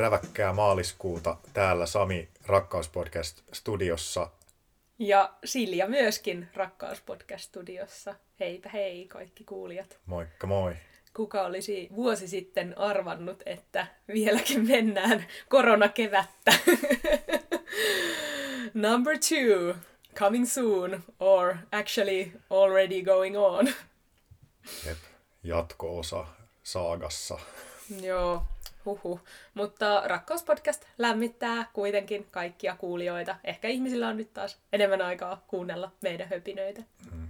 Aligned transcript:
räväkkää 0.00 0.52
maaliskuuta 0.52 1.36
täällä 1.52 1.86
Sami 1.86 2.28
Rakkauspodcast-studiossa. 2.46 4.28
Ja 4.98 5.34
Silja 5.44 5.88
myöskin 5.88 6.48
Rakkauspodcast-studiossa. 6.54 8.14
Heipä 8.40 8.68
hei 8.68 9.08
kaikki 9.08 9.44
kuulijat. 9.44 9.98
Moikka 10.06 10.46
moi. 10.46 10.76
Kuka 11.16 11.42
olisi 11.42 11.88
vuosi 11.96 12.28
sitten 12.28 12.78
arvannut, 12.78 13.42
että 13.46 13.86
vieläkin 14.08 14.68
mennään 14.68 15.26
koronakevättä. 15.48 16.52
Number 18.74 19.18
two, 19.18 19.76
coming 20.14 20.46
soon, 20.46 21.02
or 21.18 21.56
actually 21.72 22.32
already 22.50 23.02
going 23.02 23.38
on. 23.38 23.66
Jep, 24.86 24.98
jatko-osa 25.42 26.26
saagassa. 26.62 27.38
Joo, 28.02 28.42
huhu. 28.84 29.20
Mutta 29.54 30.02
Rakkauspodcast 30.04 30.84
lämmittää 30.98 31.66
kuitenkin 31.72 32.26
kaikkia 32.30 32.76
kuulijoita. 32.76 33.36
Ehkä 33.44 33.68
ihmisillä 33.68 34.08
on 34.08 34.16
nyt 34.16 34.34
taas 34.34 34.58
enemmän 34.72 35.02
aikaa 35.02 35.44
kuunnella 35.46 35.92
meidän 36.00 36.28
höpinöitä. 36.28 36.82
Mm. 37.12 37.28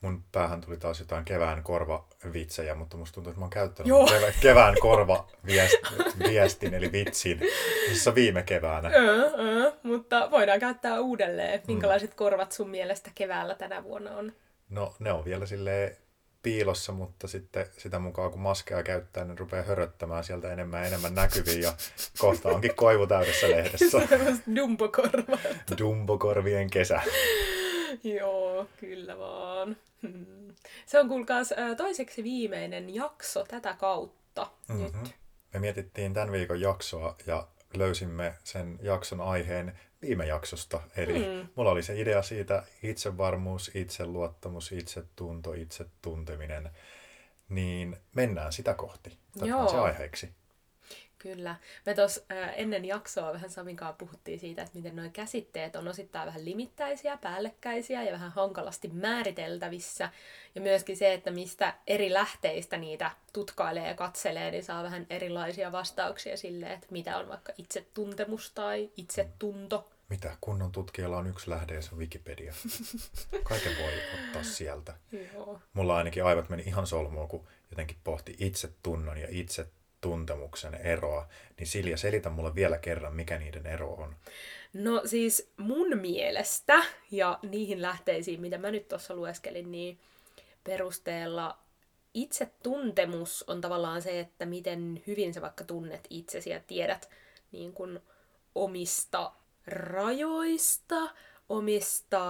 Mun 0.00 0.24
päähän 0.32 0.60
tuli 0.60 0.76
taas 0.76 1.00
jotain 1.00 1.24
kevään 1.24 1.62
korvavitsejä, 1.62 2.74
mutta 2.74 2.96
musta 2.96 3.14
tuntuu, 3.14 3.30
että 3.30 3.40
mä 3.40 3.44
oon 3.44 3.50
käyttänyt 3.50 3.88
Joo. 3.88 4.06
kevä- 4.06 4.32
kevään 4.40 4.74
korvaviestin, 4.86 6.74
eli 6.74 6.92
vitsin, 6.92 7.40
missä 7.88 8.14
viime 8.14 8.42
keväänä. 8.42 8.88
Öö, 8.94 9.30
öö, 9.38 9.72
mutta 9.82 10.30
voidaan 10.30 10.60
käyttää 10.60 11.00
uudelleen. 11.00 11.62
Minkälaiset 11.68 12.14
korvat 12.14 12.52
sun 12.52 12.70
mielestä 12.70 13.10
keväällä 13.14 13.54
tänä 13.54 13.84
vuonna 13.84 14.10
on? 14.16 14.32
No 14.70 14.94
ne 14.98 15.12
on 15.12 15.24
vielä 15.24 15.46
silleen 15.46 15.96
piilossa, 16.42 16.92
mutta 16.92 17.28
sitten 17.28 17.66
sitä 17.78 17.98
mukaan 17.98 18.30
kun 18.30 18.40
maskeja 18.40 18.82
käyttää, 18.82 19.24
niin 19.24 19.38
rupeaa 19.38 19.62
höröttämään 19.64 20.24
sieltä 20.24 20.52
enemmän 20.52 20.80
ja 20.80 20.86
enemmän 20.86 21.14
näkyviin 21.14 21.62
ja 21.62 21.72
kohta 22.18 22.48
onkin 22.48 22.74
koivu 22.74 23.06
täydessä 23.06 23.50
lehdessä. 23.50 23.98
Dumbokorvat. 24.56 25.40
Dumbokorvien 25.78 26.70
kesä. 26.70 27.00
Joo, 28.04 28.66
kyllä 28.80 29.18
vaan. 29.18 29.76
Hmm. 30.02 30.54
Se 30.86 31.00
on 31.00 31.08
kuulkaas 31.08 31.54
toiseksi 31.76 32.24
viimeinen 32.24 32.94
jakso 32.94 33.44
tätä 33.44 33.74
kautta 33.78 34.50
Mhm. 34.68 34.82
nyt. 34.82 35.14
Me 35.54 35.60
mietittiin 35.60 36.14
tämän 36.14 36.32
viikon 36.32 36.60
jaksoa 36.60 37.16
ja 37.26 37.46
löysimme 37.76 38.34
sen 38.44 38.78
jakson 38.82 39.20
aiheen 39.20 39.78
viime 40.02 40.26
jaksosta. 40.26 40.80
Eli 40.96 41.18
Mm. 41.18 41.48
mulla 41.54 41.70
oli 41.70 41.82
se 41.82 42.00
idea 42.00 42.22
siitä 42.22 42.62
itsevarmuus, 42.82 43.70
itseluottamus, 43.74 44.72
itsetunto, 44.72 45.52
itsetunteminen. 45.52 46.70
Niin 47.48 47.96
mennään 48.14 48.52
sitä 48.52 48.74
kohti. 48.74 49.18
Joo. 49.42 49.68
se 49.68 49.76
aiheeksi. 49.76 50.30
Kyllä. 51.18 51.56
Me 51.86 51.94
tuossa 51.94 52.20
ennen 52.56 52.84
jaksoa 52.84 53.32
vähän 53.32 53.50
Saminkaan 53.50 53.94
puhuttiin 53.94 54.40
siitä, 54.40 54.62
että 54.62 54.76
miten 54.78 54.96
nuo 54.96 55.10
käsitteet 55.12 55.76
on 55.76 55.88
osittain 55.88 56.26
vähän 56.26 56.44
limittäisiä, 56.44 57.16
päällekkäisiä 57.16 58.02
ja 58.02 58.12
vähän 58.12 58.32
hankalasti 58.32 58.88
määriteltävissä. 58.88 60.10
Ja 60.54 60.60
myöskin 60.60 60.96
se, 60.96 61.12
että 61.12 61.30
mistä 61.30 61.74
eri 61.86 62.12
lähteistä 62.12 62.76
niitä 62.76 63.10
tutkailee 63.32 63.88
ja 63.88 63.94
katselee, 63.94 64.50
niin 64.50 64.64
saa 64.64 64.82
vähän 64.82 65.06
erilaisia 65.10 65.72
vastauksia 65.72 66.36
sille, 66.36 66.72
että 66.72 66.86
mitä 66.90 67.18
on 67.18 67.28
vaikka 67.28 67.52
itsetuntemus 67.58 68.50
tai 68.50 68.90
itsetunto. 68.96 69.91
Mitä? 70.12 70.36
Kunnon 70.40 70.72
tutkijalla 70.72 71.18
on 71.18 71.26
yksi 71.26 71.50
lähde 71.50 71.74
ja 71.74 71.82
se 71.82 71.90
on 71.92 71.98
Wikipedia. 71.98 72.54
Kaiken 73.48 73.72
voi 73.82 73.92
ottaa 74.14 74.42
sieltä. 74.42 74.94
Joo. 75.34 75.60
Mulla 75.72 75.96
ainakin 75.96 76.24
aivot 76.24 76.48
meni 76.48 76.62
ihan 76.66 76.86
solmuun, 76.86 77.28
kun 77.28 77.46
jotenkin 77.70 77.96
pohti 78.04 78.36
itsetunnon 78.38 79.18
ja 79.18 79.26
itsetuntemuksen 79.30 80.74
eroa. 80.74 81.28
Niin 81.58 81.66
Silja, 81.66 81.96
selitä 81.96 82.30
mulle 82.30 82.54
vielä 82.54 82.78
kerran, 82.78 83.14
mikä 83.14 83.38
niiden 83.38 83.66
ero 83.66 83.94
on. 83.94 84.16
No 84.72 85.02
siis 85.04 85.52
mun 85.56 85.98
mielestä 85.98 86.84
ja 87.10 87.38
niihin 87.42 87.82
lähteisiin, 87.82 88.40
mitä 88.40 88.58
mä 88.58 88.70
nyt 88.70 88.88
tuossa 88.88 89.14
lueskelin, 89.14 89.72
niin 89.72 89.98
perusteella 90.64 91.58
itsetuntemus 92.14 93.44
on 93.46 93.60
tavallaan 93.60 94.02
se, 94.02 94.20
että 94.20 94.46
miten 94.46 95.02
hyvin 95.06 95.34
sä 95.34 95.42
vaikka 95.42 95.64
tunnet 95.64 96.06
itsesi 96.10 96.50
ja 96.50 96.60
tiedät 96.66 97.10
niin 97.52 97.72
kun 97.72 98.00
omista 98.54 99.32
rajoista, 99.66 101.10
omista 101.48 102.24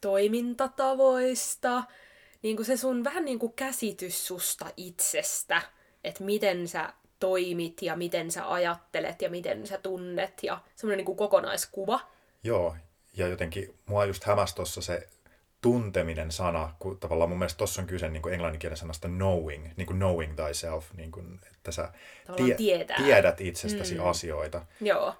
toimintatavoista, 0.00 1.84
niin 2.42 2.56
kuin 2.56 2.66
se 2.66 2.76
sun 2.76 3.04
vähän 3.04 3.24
niin 3.24 3.38
kuin 3.38 3.52
käsitys 3.52 4.26
susta 4.26 4.66
itsestä, 4.76 5.62
että 6.04 6.24
miten 6.24 6.68
sä 6.68 6.92
toimit 7.18 7.82
ja 7.82 7.96
miten 7.96 8.30
sä 8.30 8.52
ajattelet 8.52 9.22
ja 9.22 9.30
miten 9.30 9.66
sä 9.66 9.78
tunnet 9.78 10.42
ja 10.42 10.58
semmoinen 10.76 10.96
niin 10.96 11.06
kuin 11.06 11.18
kokonaiskuva. 11.18 12.00
Joo, 12.44 12.76
ja 13.16 13.28
jotenkin 13.28 13.74
mua 13.86 14.04
just 14.04 14.24
hämäsi 14.24 14.54
tuossa 14.54 14.82
se 14.82 15.08
tunteminen 15.60 16.32
sana, 16.32 16.74
kun 16.78 16.98
tavallaan 16.98 17.30
mun 17.30 17.38
mielestä 17.38 17.58
tuossa 17.58 17.82
on 17.82 17.88
kyse 17.88 18.08
niin 18.08 18.22
kuin 18.22 18.34
englanninkielen 18.34 18.76
sanasta 18.76 19.08
knowing, 19.08 19.68
niin 19.76 19.86
kuin 19.86 19.96
knowing 19.96 20.36
thyself, 20.36 20.92
niin 20.92 21.12
kuin, 21.12 21.40
että 21.52 21.72
sä 21.72 21.92
Tavallaan 22.26 22.56
tietää. 22.56 22.96
tiedät 22.96 23.40
itsestäsi 23.40 23.94
mm. 23.94 24.06
asioita. 24.06 24.66
Joo. 24.80 25.14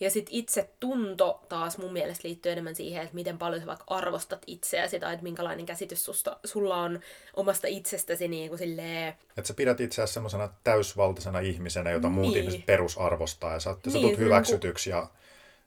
Ja 0.00 0.10
sitten 0.10 0.34
itse 0.34 0.70
tunto 0.80 1.42
taas 1.48 1.78
mun 1.78 1.92
mielestä 1.92 2.28
liittyy 2.28 2.52
enemmän 2.52 2.74
siihen, 2.74 3.02
että 3.02 3.14
miten 3.14 3.38
paljon 3.38 3.60
sä 3.60 3.66
vaikka 3.66 3.84
arvostat 3.86 4.42
itseäsi 4.46 5.00
tai 5.00 5.12
että 5.12 5.22
minkälainen 5.22 5.66
käsitys 5.66 6.04
susta, 6.04 6.36
sulla 6.44 6.76
on 6.76 7.00
omasta 7.36 7.66
itsestäsi 7.66 8.28
niin 8.28 8.48
kuin 8.48 8.58
silleen, 8.58 9.08
Että 9.36 9.48
sä 9.48 9.54
pidät 9.54 9.80
itseäsi 9.80 10.12
semmoisena 10.12 10.48
täysvaltaisena 10.64 11.38
ihmisenä, 11.38 11.90
jota 11.90 12.08
muut 12.08 12.26
Niin. 12.32 12.38
ihmiset 12.40 12.66
perusarvostaa, 12.66 13.52
ja 13.52 13.60
sä, 13.60 13.70
niin, 13.70 13.80
sä 13.92 13.98
Niin, 13.98 14.02
tulet 14.02 14.16
se 14.16 14.24
hyväksytyksi, 14.24 14.90
ja 14.90 15.06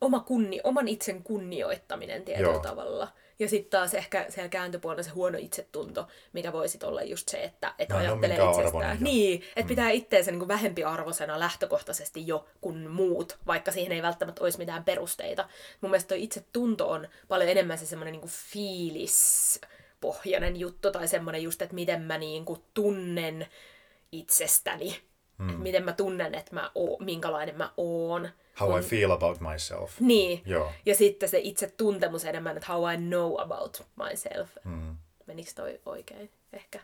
oma 0.02 0.20
kunni, 0.20 0.60
oman 0.64 0.88
itsen 0.88 1.24
kunnioittaminen 1.24 2.22
tietyllä 2.26 2.50
Joo. 2.50 2.60
tavalla. 2.60 3.08
Ja 3.40 3.50
sitten 3.50 3.70
taas 3.70 3.94
ehkä 3.94 4.26
siellä 4.30 4.50
kääntöpuolella 4.50 5.04
se 5.04 5.10
huono 5.10 5.38
itsetunto, 5.38 6.08
mikä 6.34 6.54
voisi 6.54 6.80
olla 6.84 7.02
just 7.02 7.30
se, 7.30 7.44
että, 7.44 7.74
että 7.80 7.94
Mä 7.94 8.02
en 8.02 8.10
oo 8.10 8.20
ajattelee 8.20 8.52
itsestään. 8.52 8.98
Niin, 9.00 9.44
että 9.56 9.70
pitää 9.70 9.90
itteensä 9.90 10.32
niin 10.32 10.48
vähempiarvoisena 10.48 11.40
lähtökohtaisesti 11.40 12.28
jo 12.28 12.48
kuin 12.62 12.90
muut, 12.90 13.38
vaikka 13.48 13.72
siihen 13.72 13.92
ei 13.92 14.02
välttämättä 14.02 14.44
olisi 14.44 14.58
mitään 14.58 14.84
perusteita. 14.84 15.50
Mun 15.82 15.92
mielestä 15.92 16.08
toi 16.08 16.24
itsetunto 16.24 16.90
on 16.90 17.08
paljon 17.28 17.50
enemmän 17.50 17.78
se 17.78 17.86
semmoinen 17.86 18.12
niin 18.12 18.28
fiilispohjainen 18.28 20.60
juttu, 20.60 20.92
tai 20.92 21.08
semmoinen 21.08 21.44
just, 21.44 21.62
että 21.62 21.76
miten 21.76 22.02
mä 22.02 22.18
niin 22.18 22.46
kuin 22.46 22.62
tunnen 22.74 23.48
itsestäni. 24.12 25.09
Mm. 25.40 25.50
Että 25.50 25.62
miten 25.62 25.84
mä 25.86 25.94
tunnen, 25.94 26.36
että 26.36 26.56
mä 26.56 26.72
oon, 26.76 27.04
minkälainen 27.06 27.58
mä 27.58 27.72
oon. 27.78 28.30
how 28.60 28.80
I 28.80 28.84
feel 28.84 29.12
about 29.12 29.40
myself. 29.40 30.00
Niin. 30.00 30.42
Joo. 30.46 30.72
Ja 30.86 30.96
sitten 30.96 31.30
se 31.30 31.40
itse 31.44 31.68
tuntemus 31.78 32.26
enemmän, 32.26 32.58
että 32.58 32.74
how 32.74 32.94
I 32.94 32.98
know 32.98 33.42
about 33.42 33.84
myself. 34.10 34.50
Mm. 34.64 34.98
Menikö 35.26 35.52
toi 35.56 35.80
oikein? 35.86 36.30
Ehkä. 36.54 36.80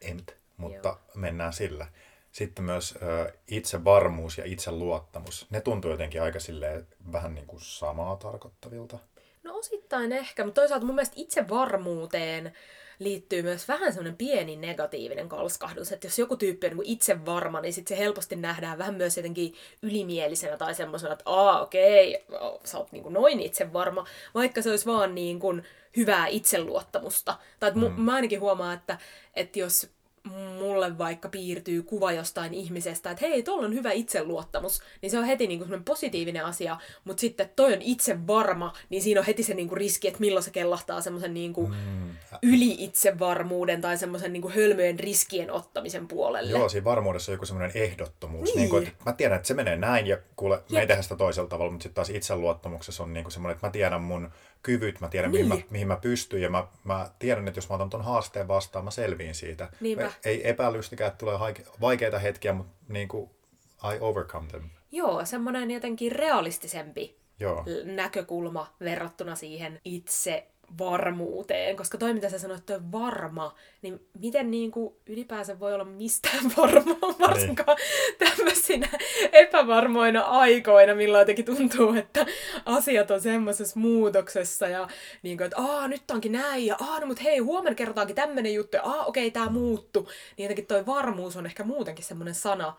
Ent, 0.00 0.36
mutta 0.56 0.88
Joo. 0.88 0.98
mennään 1.14 1.52
sillä. 1.52 1.86
Sitten 2.32 2.64
myös 2.64 2.94
ö, 3.02 3.32
itsevarmuus 3.48 4.38
ja 4.38 4.44
itseluottamus. 4.44 5.46
Ne 5.50 5.60
tuntuu 5.60 5.90
jotenkin 5.90 6.22
aika 6.22 6.40
silleen 6.40 6.86
vähän 7.12 7.34
niin 7.34 7.46
kuin 7.46 7.60
samaa 7.60 8.16
tarkoittavilta. 8.16 8.98
No 9.42 9.56
osittain 9.58 10.12
ehkä, 10.12 10.44
mutta 10.44 10.60
toisaalta 10.60 10.86
mun 10.86 10.94
mielestä 10.94 11.14
itsevarmuuteen 11.18 12.52
liittyy 12.98 13.42
myös 13.42 13.68
vähän 13.68 13.92
semmoinen 13.92 14.16
pieni 14.16 14.56
negatiivinen 14.56 15.28
kalskahdus, 15.28 15.92
että 15.92 16.06
jos 16.06 16.18
joku 16.18 16.36
tyyppi 16.36 16.66
on 16.66 16.76
niin 16.76 16.86
itsevarma, 16.86 17.60
niin 17.60 17.72
sit 17.72 17.86
se 17.86 17.98
helposti 17.98 18.36
nähdään 18.36 18.78
vähän 18.78 18.94
myös 18.94 19.16
jotenkin 19.16 19.54
ylimielisenä 19.82 20.56
tai 20.56 20.74
semmoisena, 20.74 21.12
että 21.12 21.24
aa 21.26 21.62
okei, 21.62 22.24
okay, 22.28 22.58
sä 22.64 22.78
oot 22.78 22.92
niin 22.92 23.02
kuin 23.02 23.12
noin 23.12 23.40
itsevarma, 23.40 24.06
vaikka 24.34 24.62
se 24.62 24.70
olisi 24.70 24.86
vaan 24.86 25.14
niin 25.14 25.40
kuin 25.40 25.64
hyvää 25.96 26.26
itseluottamusta. 26.26 27.38
Tai 27.60 27.68
että 27.68 27.80
mu- 27.80 27.90
mä 27.96 28.14
ainakin 28.14 28.40
huomaan, 28.40 28.74
että, 28.74 28.98
että 29.34 29.58
jos 29.58 29.95
mulle 30.58 30.98
vaikka 30.98 31.28
piirtyy 31.28 31.82
kuva 31.82 32.12
jostain 32.12 32.54
ihmisestä, 32.54 33.10
että 33.10 33.26
hei, 33.26 33.42
tuolla 33.42 33.66
on 33.66 33.74
hyvä 33.74 33.92
itseluottamus, 33.92 34.82
niin 35.02 35.10
se 35.10 35.18
on 35.18 35.24
heti 35.24 35.46
niinku 35.46 35.64
semmoinen 35.64 35.84
positiivinen 35.84 36.44
asia, 36.44 36.76
mutta 37.04 37.20
sitten 37.20 37.50
toi 37.56 37.72
on 37.72 37.82
itse 37.82 38.26
varma, 38.26 38.72
niin 38.90 39.02
siinä 39.02 39.20
on 39.20 39.26
heti 39.26 39.42
se 39.42 39.54
niinku 39.54 39.74
riski, 39.74 40.08
että 40.08 40.20
milloin 40.20 40.42
se 40.42 40.50
kellahtaa 40.50 41.00
semmoisen 41.00 41.34
niinku 41.34 41.66
Mm. 41.66 42.10
yli-itsevarmuuden 42.42 43.80
tai 43.80 43.98
semmoisen 43.98 44.32
niinku 44.32 44.50
hölmöjen 44.50 44.98
riskien 44.98 45.50
ottamisen 45.50 46.08
puolelle. 46.08 46.50
Joo, 46.50 46.68
siinä 46.68 46.84
varmuudessa 46.84 47.32
on 47.32 47.34
joku 47.34 47.46
semmoinen 47.46 47.76
ehdottomuus. 47.82 48.44
Niin. 48.44 48.52
Niin. 48.54 48.60
Niin 48.60 48.70
kuin, 48.70 48.86
että 48.86 49.04
mä 49.06 49.12
tiedän, 49.12 49.36
että 49.36 49.48
se 49.48 49.54
menee 49.54 49.76
näin 49.76 50.06
ja 50.06 50.18
kuule, 50.36 50.62
me 50.72 50.80
ei 50.80 50.86
tehdä 50.86 51.02
sitä 51.02 51.16
toisella 51.16 51.48
tavalla, 51.48 51.72
mutta 51.72 51.82
sitten 51.82 51.94
taas 51.94 52.10
itseluottamuksessa 52.10 53.02
on 53.02 53.12
niin 53.12 53.24
kuin 53.24 53.32
semmoinen, 53.32 53.54
että 53.54 53.66
mä 53.66 53.70
tiedän 53.70 54.02
mun 54.02 54.30
kyvyt, 54.62 55.00
mä 55.00 55.08
tiedän, 55.08 55.30
niin. 55.32 55.46
mihin, 55.46 55.56
Niin. 55.58 55.66
mä, 55.66 55.70
mihin 55.72 55.88
mä 55.88 55.96
pystyn 55.96 56.42
ja 56.42 56.50
mä, 56.50 56.66
mä 56.84 57.10
tiedän, 57.18 57.48
että 57.48 57.58
jos 57.58 57.68
mä 57.68 57.74
otan 57.74 57.90
ton 57.90 58.04
haasteen 58.04 58.48
vastaan, 58.48 58.84
mä 58.84 58.90
selviin 58.90 59.34
siitä. 59.34 59.68
Niinpä. 59.80 60.12
Ei 60.24 60.48
epäilystäkään, 60.48 61.08
että 61.08 61.18
tulee 61.18 61.38
vaikeita 61.80 62.18
hetkiä, 62.18 62.52
mutta 62.52 62.72
niin 62.88 63.08
kuin 63.08 63.30
I 63.94 63.98
overcome 64.00 64.48
them. 64.48 64.62
Joo, 64.92 65.24
semmoinen 65.24 65.70
jotenkin 65.70 66.12
realistisempi 66.12 67.16
Joo. 67.40 67.64
näkökulma 67.84 68.74
verrattuna 68.80 69.34
siihen 69.34 69.80
itse 69.84 70.46
varmuuteen, 70.78 71.76
koska 71.76 71.98
toi 71.98 72.14
mitä 72.14 72.28
sä 72.28 72.38
sanoit, 72.38 72.66
toi 72.66 72.80
varma, 72.92 73.54
niin 73.82 74.06
miten 74.20 74.50
niin 74.50 74.70
kuin 74.70 74.94
ylipäänsä 75.06 75.60
voi 75.60 75.74
olla 75.74 75.84
mistään 75.84 76.44
varma, 76.56 76.96
varsinkaan 77.20 77.78
tämmöisinä 78.18 78.88
epävarmoina 79.32 80.20
aikoina, 80.20 80.94
milloin 80.94 81.20
jotenkin 81.20 81.44
tuntuu, 81.44 81.94
että 81.94 82.26
asiat 82.64 83.10
on 83.10 83.20
semmoisessa 83.20 83.80
muutoksessa 83.80 84.68
ja 84.68 84.88
niin 85.22 85.36
kuin, 85.36 85.44
että 85.44 85.60
Aa, 85.60 85.88
nyt 85.88 86.10
onkin 86.10 86.32
näin 86.32 86.66
ja 86.66 86.76
Aa, 86.80 87.00
no, 87.00 87.06
mutta 87.06 87.22
hei, 87.22 87.38
huomenna 87.38 87.74
kerrotaankin 87.74 88.16
tämmöinen 88.16 88.54
juttu 88.54 88.76
ja 88.76 88.82
Aa, 88.82 89.04
okei, 89.04 89.26
okay, 89.26 89.30
tämä 89.30 89.50
muuttu. 89.50 90.08
Niin 90.36 90.44
jotenkin 90.44 90.66
toi 90.66 90.86
varmuus 90.86 91.36
on 91.36 91.46
ehkä 91.46 91.64
muutenkin 91.64 92.04
semmoinen 92.04 92.34
sana, 92.34 92.76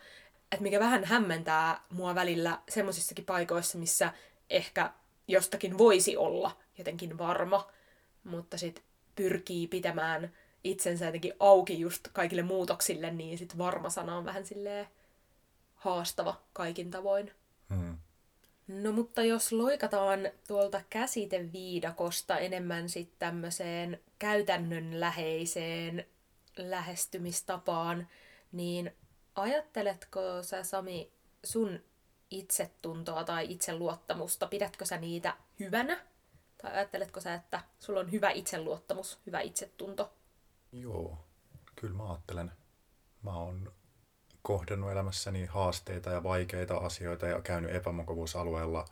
että 0.51 0.63
mikä 0.63 0.79
vähän 0.79 1.03
hämmentää 1.03 1.81
mua 1.89 2.15
välillä 2.15 2.59
semmoisissakin 2.69 3.25
paikoissa, 3.25 3.77
missä 3.77 4.11
ehkä 4.49 4.91
jostakin 5.27 5.77
voisi 5.77 6.17
olla 6.17 6.51
jotenkin 6.77 7.17
varma, 7.17 7.67
mutta 8.27 8.57
sitten 8.57 8.83
pyrkii 9.15 9.67
pitämään 9.67 10.31
itsensä 10.63 11.05
jotenkin 11.05 11.33
auki 11.39 11.79
just 11.79 12.07
kaikille 12.13 12.41
muutoksille, 12.41 13.11
niin 13.11 13.37
sitten 13.37 13.57
varma 13.57 13.89
sana 13.89 14.17
on 14.17 14.25
vähän 14.25 14.45
silleen 14.45 14.87
haastava 15.75 16.41
kaikin 16.53 16.91
tavoin. 16.91 17.31
Hmm. 17.69 17.97
No 18.67 18.91
mutta 18.91 19.23
jos 19.23 19.51
loikataan 19.51 20.19
tuolta 20.47 20.81
käsiteviidakosta 20.89 22.37
enemmän 22.37 22.89
sitten 22.89 23.19
tämmöiseen 23.19 23.99
käytännönläheiseen 24.19 26.05
lähestymistapaan, 26.57 28.07
niin 28.51 28.91
ajatteletko 29.35 30.21
sä 30.43 30.63
Sami 30.63 31.11
sun 31.43 31.79
itsetuntoa 32.31 33.23
tai 33.23 33.51
itseluottamusta, 33.51 34.47
pidätkö 34.47 34.85
sä 34.85 34.97
niitä 34.97 35.33
hyvänä? 35.59 35.99
Tai 36.67 36.75
ajatteletko 36.75 37.21
sä, 37.21 37.33
että 37.33 37.61
sulla 37.79 37.99
on 37.99 38.11
hyvä 38.11 38.29
itseluottamus, 38.29 39.19
hyvä 39.25 39.41
itsetunto? 39.41 40.13
Joo, 40.71 41.17
kyllä 41.75 41.97
mä 41.97 42.09
ajattelen. 42.09 42.51
Mä 43.21 43.35
oon 43.35 43.71
kohdannut 44.41 44.91
elämässäni 44.91 45.45
haasteita 45.45 46.09
ja 46.09 46.23
vaikeita 46.23 46.77
asioita 46.77 47.27
ja 47.27 47.41
käynyt 47.41 47.75
epämukavuusalueella 47.75 48.85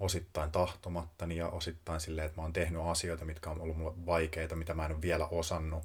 osittain 0.00 0.52
tahtomattani 0.52 1.36
ja 1.36 1.48
osittain 1.48 2.00
silleen, 2.00 2.26
että 2.26 2.38
mä 2.38 2.42
oon 2.42 2.52
tehnyt 2.52 2.82
asioita, 2.82 3.24
mitkä 3.24 3.50
on 3.50 3.60
ollut 3.60 3.76
mulle 3.76 4.06
vaikeita, 4.06 4.56
mitä 4.56 4.74
mä 4.74 4.84
en 4.84 4.92
ole 4.92 5.02
vielä 5.02 5.26
osannut. 5.26 5.84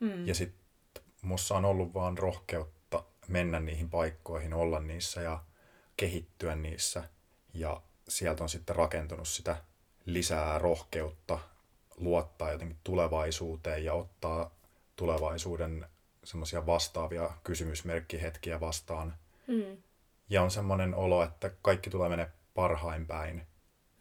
Mm. 0.00 0.26
Ja 0.26 0.34
sitten 0.34 1.04
mussa 1.22 1.56
on 1.56 1.64
ollut 1.64 1.94
vaan 1.94 2.18
rohkeutta 2.18 3.04
mennä 3.28 3.60
niihin 3.60 3.90
paikkoihin, 3.90 4.54
olla 4.54 4.80
niissä 4.80 5.22
ja 5.22 5.44
kehittyä 5.96 6.56
niissä. 6.56 7.04
Ja 7.54 7.82
sieltä 8.08 8.42
on 8.42 8.48
sitten 8.48 8.76
rakentunut 8.76 9.28
sitä 9.28 9.69
lisää 10.06 10.58
rohkeutta 10.58 11.38
luottaa 11.96 12.52
jotenkin 12.52 12.78
tulevaisuuteen 12.84 13.84
ja 13.84 13.94
ottaa 13.94 14.54
tulevaisuuden 14.96 15.86
semmoisia 16.24 16.66
vastaavia 16.66 17.30
kysymysmerkkihetkiä 17.44 18.60
vastaan. 18.60 19.14
Mm. 19.46 19.82
Ja 20.30 20.42
on 20.42 20.50
semmoinen 20.50 20.94
olo, 20.94 21.22
että 21.22 21.50
kaikki 21.62 21.90
tulee 21.90 22.08
mennä 22.08 22.30
parhain 22.54 23.06
päin. 23.06 23.46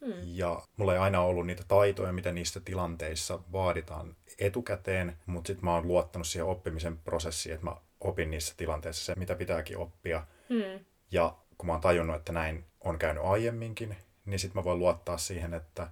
Mm. 0.01 0.13
Ja 0.23 0.61
mulla 0.77 0.93
ei 0.93 0.99
aina 0.99 1.21
ollut 1.21 1.45
niitä 1.45 1.63
taitoja, 1.67 2.13
mitä 2.13 2.31
niissä 2.31 2.59
tilanteissa 2.59 3.39
vaaditaan 3.51 4.15
etukäteen, 4.39 5.17
mutta 5.25 5.47
sitten 5.47 5.65
mä 5.65 5.75
oon 5.75 5.87
luottanut 5.87 6.27
siihen 6.27 6.47
oppimisen 6.47 6.97
prosessiin, 6.97 7.53
että 7.53 7.65
mä 7.65 7.75
opin 7.99 8.31
niissä 8.31 8.53
tilanteissa 8.57 9.05
se, 9.05 9.19
mitä 9.19 9.35
pitääkin 9.35 9.77
oppia. 9.77 10.27
Mm. 10.49 10.85
Ja 11.11 11.37
kun 11.57 11.67
mä 11.67 11.73
oon 11.73 11.81
tajunnut, 11.81 12.15
että 12.15 12.31
näin 12.31 12.65
on 12.81 12.99
käynyt 12.99 13.23
aiemminkin, 13.23 13.95
niin 14.29 14.39
sitten 14.39 14.59
mä 14.59 14.63
voin 14.63 14.79
luottaa 14.79 15.17
siihen, 15.17 15.53
että 15.53 15.87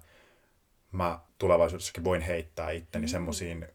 mä 0.92 1.18
tulevaisuudessakin 1.38 2.04
voin 2.04 2.20
heittää 2.20 2.70
itteni 2.70 3.06
mm. 3.06 3.10
semmoisiin 3.10 3.66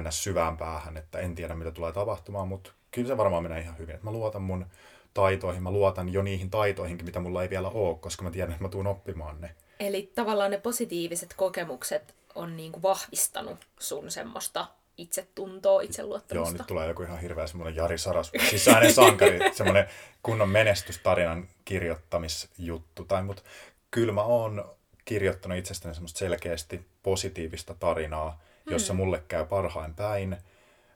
ns. 0.00 0.24
syvään 0.24 0.56
päähän, 0.56 0.96
että 0.96 1.18
en 1.18 1.34
tiedä 1.34 1.54
mitä 1.54 1.70
tulee 1.70 1.92
tapahtumaan, 1.92 2.48
mutta 2.48 2.70
kyllä 2.90 3.08
se 3.08 3.16
varmaan 3.16 3.42
menee 3.42 3.60
ihan 3.60 3.78
hyvin. 3.78 3.94
Että 3.94 4.06
mä 4.06 4.12
luotan 4.12 4.42
mun 4.42 4.66
taitoihin, 5.14 5.62
mä 5.62 5.70
luotan 5.70 6.12
jo 6.12 6.22
niihin 6.22 6.50
taitoihinkin, 6.50 7.06
mitä 7.06 7.20
mulla 7.20 7.42
ei 7.42 7.50
vielä 7.50 7.68
ole, 7.68 7.98
koska 7.98 8.22
mä 8.22 8.30
tiedän, 8.30 8.52
että 8.52 8.64
mä 8.64 8.68
tuun 8.68 8.86
oppimaan 8.86 9.40
ne. 9.40 9.54
Eli 9.80 10.12
tavallaan 10.14 10.50
ne 10.50 10.58
positiiviset 10.58 11.34
kokemukset 11.36 12.14
on 12.34 12.56
niin 12.56 12.72
kuin 12.72 12.82
vahvistanut 12.82 13.58
sun 13.78 14.10
semmoista 14.10 14.68
itsetuntoa, 14.98 15.80
itseluottamusta. 15.80 16.54
Joo, 16.54 16.58
nyt 16.58 16.66
tulee 16.66 16.88
joku 16.88 17.02
ihan 17.02 17.20
hirveä 17.20 17.46
semmoinen 17.46 17.76
Jari 17.76 17.98
Saras, 17.98 18.32
sisäinen 18.50 18.94
sankari, 18.94 19.38
semmoinen 19.54 19.88
kunnon 20.22 20.48
menestystarinan 20.48 21.48
kirjoittamisjuttu. 21.64 23.04
Tai, 23.04 23.22
mutta 23.22 23.42
kyllä 23.90 24.12
mä 24.12 24.22
oon 24.22 24.78
kirjoittanut 25.04 25.58
itsestäni 25.58 25.94
semmoista 25.94 26.18
selkeästi 26.18 26.86
positiivista 27.02 27.74
tarinaa, 27.74 28.40
jossa 28.70 28.92
hmm. 28.92 28.96
mulle 28.96 29.24
käy 29.28 29.46
parhain 29.46 29.94
päin. 29.94 30.36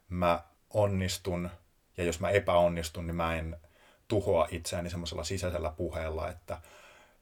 Mä 0.08 0.42
onnistun, 0.70 1.50
ja 1.96 2.04
jos 2.04 2.20
mä 2.20 2.30
epäonnistun, 2.30 3.06
niin 3.06 3.16
mä 3.16 3.36
en 3.36 3.56
tuhoa 4.08 4.48
itseäni 4.50 4.90
semmoisella 4.90 5.24
sisäisellä 5.24 5.70
puheella, 5.70 6.28
että 6.28 6.60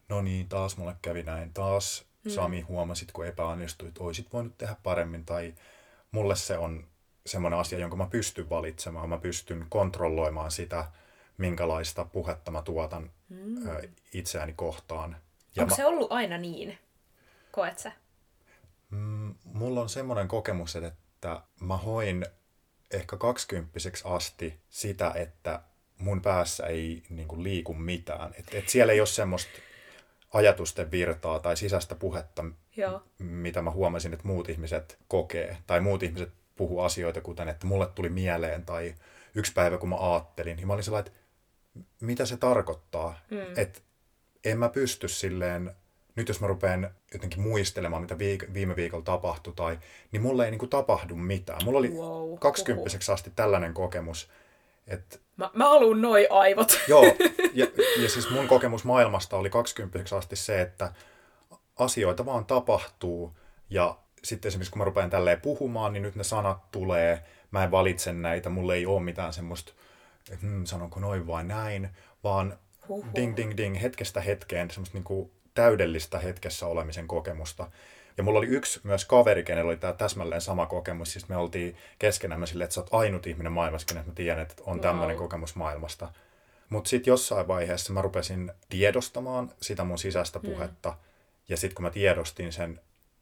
no 0.09 0.23
niin, 0.23 0.49
taas 0.49 0.77
mulle 0.77 0.97
kävi 1.03 1.23
näin, 1.23 1.55
taas 1.55 2.05
hmm. 2.25 2.33
Sami 2.33 2.61
huomasit, 2.61 3.13
kun 3.13 3.27
epäonnistuit, 3.27 3.99
oisit 3.99 4.33
voinut 4.33 4.59
tehdä 4.59 4.77
paremmin, 4.83 5.25
tai 5.25 5.55
mulle 6.11 6.37
se 6.37 6.59
on 6.59 6.85
semmoinen 7.27 7.59
asia, 7.61 7.79
jonka 7.79 7.97
mä 7.97 8.07
pystyn 8.07 8.51
valitsemaan, 8.51 9.09
mä 9.09 9.19
pystyn 9.19 9.67
kontrolloimaan 9.69 10.51
sitä, 10.51 10.85
minkälaista 11.39 12.05
puhetta 12.05 12.51
mä 12.51 12.63
tuotan 12.63 13.11
hmm. 13.29 13.69
itseäni 14.15 14.53
kohtaan. 14.53 15.17
Ja 15.57 15.63
Onko 15.63 15.73
mä... 15.73 15.77
se 15.77 15.85
ollut 15.85 16.13
aina 16.13 16.39
niin? 16.39 16.79
Koet 17.51 17.79
sä? 17.79 17.93
Mm, 18.91 19.35
mulla 19.45 19.81
on 19.81 19.89
semmoinen 19.89 20.29
kokemus, 20.29 20.77
että 20.77 21.43
mä 21.61 21.77
hoin 21.77 22.27
ehkä 22.91 23.17
kaksikymppiseksi 23.17 24.05
asti 24.07 24.61
sitä, 24.69 25.13
että 25.15 25.63
mun 25.99 26.23
päässä 26.23 26.67
ei 26.67 27.03
niin 27.11 27.29
kuin, 27.29 27.43
liiku 27.43 27.75
mitään. 27.75 28.35
Et, 28.39 28.55
et 28.55 28.69
siellä 28.69 28.93
ei 28.93 29.01
ole 29.01 29.07
semmoista 29.07 29.51
ajatusten 30.33 30.91
virtaa 30.91 31.39
tai 31.39 31.57
sisäistä 31.57 31.95
puhetta, 31.95 32.45
Joo. 32.77 33.03
mitä 33.19 33.63
mä 33.63 33.71
huomasin, 33.71 34.13
että 34.13 34.27
muut 34.27 34.49
ihmiset 34.49 34.99
kokee. 35.09 35.57
Tai 35.67 35.81
muut 35.81 36.03
ihmiset 36.03 36.33
puhuu 36.57 36.81
asioita, 36.81 37.21
kuten 37.21 37.49
että 37.49 37.67
mulle 37.67 37.87
tuli 37.87 38.09
mieleen 38.09 38.65
tai 38.65 38.95
yksi 39.35 39.53
päivä, 39.53 39.79
kun 39.79 39.89
mä 39.89 39.97
aattelin. 39.97 40.57
Niin 40.57 40.67
mä 40.67 40.73
olin 40.73 40.85
sellainen, 40.85 41.13
että 41.13 41.21
mitä 42.01 42.27
se 42.27 42.37
tarkoittaa. 42.37 43.19
Mm. 43.31 43.39
Että 43.57 43.81
en 44.45 44.59
mä 44.59 44.69
pysty 44.69 45.09
silleen 45.09 45.75
nyt 46.17 46.29
jos 46.29 46.41
mä 46.41 46.47
rupean 46.47 46.91
jotenkin 47.13 47.41
muistelemaan, 47.41 48.03
mitä 48.03 48.15
viik- 48.15 48.55
viime 48.55 48.77
viikolla 48.77 49.05
tapahtui, 49.05 49.53
tai, 49.57 49.79
niin 50.13 50.23
mulle 50.23 50.45
ei 50.45 50.51
niin 50.51 50.59
kuin 50.59 50.71
tapahdu 50.71 51.17
mitään. 51.17 51.65
Mulla 51.65 51.79
oli 51.79 51.91
wow, 51.91 52.39
20 52.39 53.13
asti 53.13 53.31
tällainen 53.37 53.75
kokemus, 53.75 54.31
että... 54.87 55.19
Mä, 55.37 55.51
mä 55.55 55.69
haluan 55.69 56.01
noi 56.01 56.27
aivot. 56.31 56.81
Joo, 56.89 57.05
ja, 57.55 57.67
ja 58.03 58.09
siis 58.09 58.31
mun 58.31 58.49
kokemus 58.49 58.85
maailmasta 58.85 59.37
oli 59.37 59.51
20 59.51 60.17
asti 60.17 60.37
se, 60.37 60.61
että 60.61 60.93
asioita 61.77 62.27
vaan 62.27 62.45
tapahtuu, 62.45 63.37
ja 63.71 63.99
sitten 64.25 64.49
esimerkiksi 64.49 64.71
kun 64.71 64.79
mä 64.79 64.85
rupean 64.85 65.11
tälleen 65.11 65.41
puhumaan, 65.41 65.93
niin 65.93 66.03
nyt 66.03 66.15
ne 66.15 66.25
sanat 66.25 66.71
tulee, 66.71 67.25
mä 67.51 67.65
en 67.65 67.71
valitse 67.71 68.13
näitä, 68.13 68.51
mulle 68.51 68.75
ei 68.75 68.87
ole 68.87 69.03
mitään 69.03 69.33
semmoista, 69.33 69.73
että 70.33 70.47
hmm, 70.47 70.65
sanonko 70.65 71.01
noin 71.01 71.27
vai 71.27 71.45
näin, 71.45 71.89
vaan 72.25 72.59
Huhhuh. 72.91 73.15
ding 73.15 73.37
ding 73.37 73.57
ding 73.57 73.83
hetkestä 73.83 74.21
hetkeen 74.21 74.71
semmoista 74.71 74.97
niinku 74.99 75.31
täydellistä 75.55 76.19
hetkessä 76.19 76.67
olemisen 76.67 77.09
kokemusta. 77.09 77.71
Ja 78.17 78.23
mulla 78.23 78.39
oli 78.39 78.47
yksi 78.47 78.81
myös 78.85 79.05
kaveri, 79.05 79.43
kenellä 79.43 79.69
oli 79.69 79.77
tämä 79.77 79.93
täsmälleen 79.93 80.41
sama 80.41 80.67
kokemus. 80.67 81.13
Siis 81.13 81.29
me 81.29 81.37
oltiin 81.37 81.77
keskenämme 81.99 82.47
silleen, 82.47 82.65
että 82.65 82.75
sä 82.75 82.81
oot 82.81 82.95
ainut 82.95 83.27
ihminen 83.27 83.53
maailmassa, 83.53 83.87
että 83.99 84.11
mä 84.11 84.15
tiedän, 84.15 84.43
että 84.43 84.63
on 84.67 84.81
tämmöinen 84.81 85.17
wow. 85.17 85.25
kokemus 85.25 85.57
maailmasta. 85.57 86.13
Mutta 86.71 86.91
sitten 86.91 87.11
jossain 87.11 87.49
vaiheessa 87.49 87.93
mä 87.93 88.03
rupesin 88.03 88.53
tiedostamaan 88.69 89.53
sitä 89.63 89.85
mun 89.85 89.99
sisäistä 89.99 90.39
hmm. 90.39 90.51
puhetta. 90.51 90.91
Mm. 90.91 90.97
Ja 91.49 91.57
sitten 91.57 91.75
kun 91.75 91.83
mä 91.83 91.91
tiedostin 91.91 92.53
sen, 92.53 92.81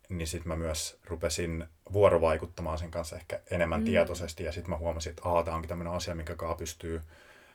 niin 0.09 0.27
sitten 0.27 0.49
mä 0.49 0.57
myös 0.57 0.99
rupesin 1.05 1.65
vuorovaikuttamaan 1.93 2.79
sen 2.79 2.91
kanssa 2.91 3.17
ehkä 3.17 3.41
enemmän 3.51 3.81
mm. 3.81 3.85
tietoisesti. 3.85 4.45
Ja 4.45 4.53
sitten 4.53 4.71
mä 4.71 4.77
huomasin, 4.77 5.11
että 5.11 5.23
tämä 5.23 5.57
onkin 5.57 5.69
tämmöinen 5.69 5.93
asia, 5.93 6.15
minkä 6.15 6.37
kanssa 6.37 6.59
pystyy 6.59 7.03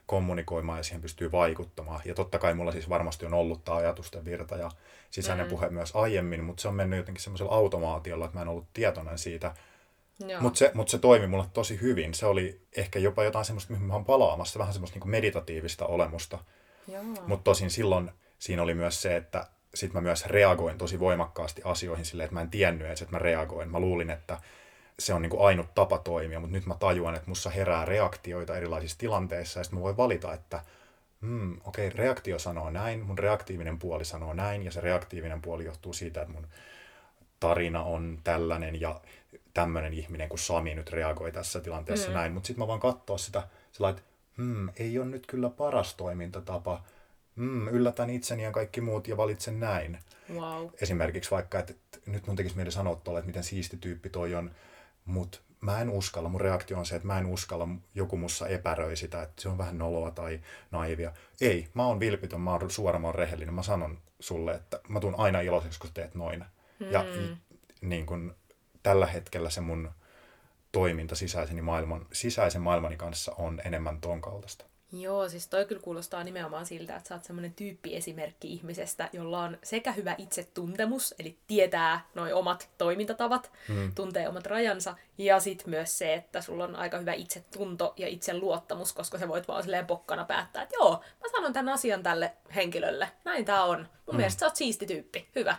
kommunikoimaan 0.05 0.79
ja 0.79 0.83
siihen 0.83 1.01
pystyy 1.01 1.31
vaikuttamaan. 1.31 2.01
Ja 2.05 2.15
totta 2.15 2.39
kai 2.39 2.53
mulla 2.53 2.71
siis 2.71 2.89
varmasti 2.89 3.25
on 3.25 3.33
ollut 3.33 3.63
tämä 3.63 3.77
ajatusten 3.77 4.25
virta 4.25 4.57
ja 4.57 4.71
sisäinen 5.11 5.45
mm. 5.45 5.49
puhe 5.49 5.69
myös 5.69 5.95
aiemmin, 5.95 6.43
mutta 6.43 6.61
se 6.61 6.67
on 6.67 6.75
mennyt 6.75 6.97
jotenkin 6.97 7.23
semmoisella 7.23 7.51
automaatiolla, 7.51 8.25
että 8.25 8.37
mä 8.37 8.41
en 8.41 8.47
ollut 8.47 8.67
tietoinen 8.73 9.17
siitä. 9.17 9.55
Mutta 10.39 10.57
se, 10.57 10.71
mut 10.73 10.89
se 10.89 10.97
toimi 10.97 11.27
mulle 11.27 11.45
tosi 11.53 11.81
hyvin. 11.81 12.13
Se 12.13 12.25
oli 12.25 12.61
ehkä 12.77 12.99
jopa 12.99 13.23
jotain 13.23 13.45
semmoista, 13.45 13.73
mihin 13.73 13.87
mä 13.87 13.93
oon 13.93 14.05
palaamassa, 14.05 14.59
vähän 14.59 14.73
semmoista 14.73 14.99
niin 14.99 15.09
meditatiivista 15.09 15.85
olemusta. 15.85 16.39
Mutta 17.27 17.43
tosin 17.43 17.69
silloin 17.69 18.11
siinä 18.39 18.61
oli 18.63 18.73
myös 18.73 19.01
se, 19.01 19.15
että 19.15 19.47
sit 19.73 19.93
mä 19.93 20.01
myös 20.01 20.25
reagoin 20.25 20.77
tosi 20.77 20.99
voimakkaasti 20.99 21.61
asioihin 21.65 22.05
silleen, 22.05 22.25
että 22.25 22.33
mä 22.33 22.41
en 22.41 22.49
tiennyt 22.49 22.87
edes, 22.87 23.01
että 23.01 23.15
mä 23.15 23.19
reagoin. 23.19 23.69
Mä 23.69 23.79
luulin, 23.79 24.09
että 24.09 24.41
se 24.99 25.13
on 25.13 25.21
niin 25.21 25.29
kuin 25.29 25.45
ainut 25.47 25.75
tapa 25.75 25.97
toimia, 25.97 26.39
mutta 26.39 26.55
nyt 26.55 26.65
mä 26.65 26.75
tajuan, 26.75 27.15
että 27.15 27.29
mussa 27.29 27.49
herää 27.49 27.85
reaktioita 27.85 28.57
erilaisissa 28.57 28.97
tilanteissa, 28.97 29.59
ja 29.59 29.63
sitten 29.63 29.79
mä 29.79 29.83
voin 29.83 29.97
valita, 29.97 30.33
että 30.33 30.61
hmm, 31.21 31.57
okei, 31.63 31.87
okay, 31.87 31.97
reaktio 31.97 32.39
sanoo 32.39 32.69
näin, 32.69 33.05
mun 33.05 33.19
reaktiivinen 33.19 33.79
puoli 33.79 34.05
sanoo 34.05 34.33
näin, 34.33 34.63
ja 34.63 34.71
se 34.71 34.81
reaktiivinen 34.81 35.41
puoli 35.41 35.65
johtuu 35.65 35.93
siitä, 35.93 36.21
että 36.21 36.33
mun 36.33 36.47
tarina 37.39 37.83
on 37.83 38.19
tällainen, 38.23 38.81
ja 38.81 39.01
tämmöinen 39.53 39.93
ihminen 39.93 40.29
kuin 40.29 40.39
Sami 40.39 40.75
nyt 40.75 40.89
reagoi 40.89 41.31
tässä 41.31 41.59
tilanteessa 41.59 42.07
mm. 42.07 42.13
näin, 42.13 42.33
mutta 42.33 42.47
sitten 42.47 42.63
mä 42.63 42.67
vaan 42.67 42.79
katsoa 42.79 43.17
sitä 43.17 43.47
sellainen, 43.71 43.99
että 43.99 44.11
hmm, 44.37 44.69
ei 44.75 44.99
ole 44.99 45.05
nyt 45.05 45.25
kyllä 45.25 45.49
paras 45.49 45.95
toimintatapa, 45.95 46.83
mm, 47.35 47.67
yllätän 47.67 48.09
itseni 48.09 48.43
ja 48.43 48.51
kaikki 48.51 48.81
muut 48.81 49.07
ja 49.07 49.17
valitsen 49.17 49.59
näin. 49.59 49.99
Wow. 50.33 50.67
Esimerkiksi 50.81 51.31
vaikka, 51.31 51.59
että, 51.59 51.73
nyt 52.05 52.27
mun 52.27 52.35
tekisi 52.35 52.55
mieli 52.55 52.71
sanoa 52.71 52.95
tuolle, 52.95 53.19
että 53.19 53.27
miten 53.27 53.43
siisti 53.43 53.77
tyyppi 53.77 54.09
toi 54.09 54.35
on, 54.35 54.51
mutta 55.05 55.39
mä 55.61 55.81
en 55.81 55.89
uskalla, 55.89 56.29
mun 56.29 56.41
reaktio 56.41 56.77
on 56.77 56.85
se, 56.85 56.95
että 56.95 57.07
mä 57.07 57.19
en 57.19 57.25
uskalla, 57.25 57.67
joku 57.95 58.17
mussa 58.17 58.47
epäröi 58.47 58.95
sitä, 58.95 59.21
että 59.21 59.41
se 59.41 59.49
on 59.49 59.57
vähän 59.57 59.77
noloa 59.77 60.11
tai 60.11 60.39
naivia. 60.71 61.11
Ei, 61.41 61.69
mä 61.73 61.85
oon 61.85 61.99
vilpitön, 61.99 62.41
mä 62.41 62.51
oon 62.51 62.71
suora, 62.71 62.99
mä 62.99 63.07
oon 63.07 63.15
rehellinen, 63.15 63.53
mä 63.53 63.63
sanon 63.63 63.97
sulle, 64.19 64.53
että 64.53 64.79
mä 64.87 64.99
tuun 64.99 65.15
aina 65.17 65.41
iloiseksi, 65.41 65.79
kun 65.79 65.89
teet 65.93 66.15
noin. 66.15 66.45
Mm. 66.79 66.91
Ja 66.91 67.05
niin 67.81 68.05
kun, 68.05 68.35
tällä 68.83 69.05
hetkellä 69.05 69.49
se 69.49 69.61
mun 69.61 69.91
toiminta 70.71 71.15
sisäiseni 71.15 71.61
maailman, 71.61 72.05
sisäisen 72.11 72.61
maailmani 72.61 72.97
kanssa 72.97 73.31
on 73.37 73.61
enemmän 73.65 74.01
ton 74.01 74.21
kaltaista. 74.21 74.65
Joo, 74.93 75.29
siis 75.29 75.47
toi 75.47 75.65
kyllä 75.65 75.81
kuulostaa 75.81 76.23
nimenomaan 76.23 76.65
siltä, 76.65 76.95
että 76.95 77.07
sä 77.09 77.15
oot 77.15 77.23
semmoinen 77.23 77.53
tyyppiesimerkki 77.53 78.53
ihmisestä, 78.53 79.09
jolla 79.13 79.39
on 79.39 79.57
sekä 79.63 79.91
hyvä 79.91 80.15
itsetuntemus, 80.17 81.15
eli 81.19 81.37
tietää 81.47 82.05
noi 82.15 82.33
omat 82.33 82.69
toimintatavat, 82.77 83.51
hmm. 83.67 83.95
tuntee 83.95 84.29
omat 84.29 84.45
rajansa, 84.45 84.95
ja 85.17 85.39
sitten 85.39 85.69
myös 85.69 85.97
se, 85.97 86.13
että 86.13 86.41
sulla 86.41 86.63
on 86.63 86.75
aika 86.75 86.97
hyvä 86.97 87.13
itsetunto 87.13 87.93
ja 87.97 88.07
itseluottamus, 88.07 88.93
koska 88.93 89.17
sä 89.17 89.27
voit 89.27 89.47
vaan 89.47 89.63
silleen 89.63 89.87
pokkana 89.87 90.25
päättää, 90.25 90.63
että 90.63 90.75
joo, 90.75 91.03
mä 91.21 91.29
sanon 91.31 91.53
tämän 91.53 91.73
asian 91.73 92.03
tälle 92.03 92.33
henkilölle, 92.55 93.11
näin 93.23 93.45
tää 93.45 93.63
on. 93.63 93.77
Mun 93.79 93.87
hmm. 94.11 94.17
mielestä 94.17 94.39
sä 94.39 94.45
oot 94.45 94.55
siisti 94.55 94.85
tyyppi, 94.85 95.29
hyvä. 95.35 95.55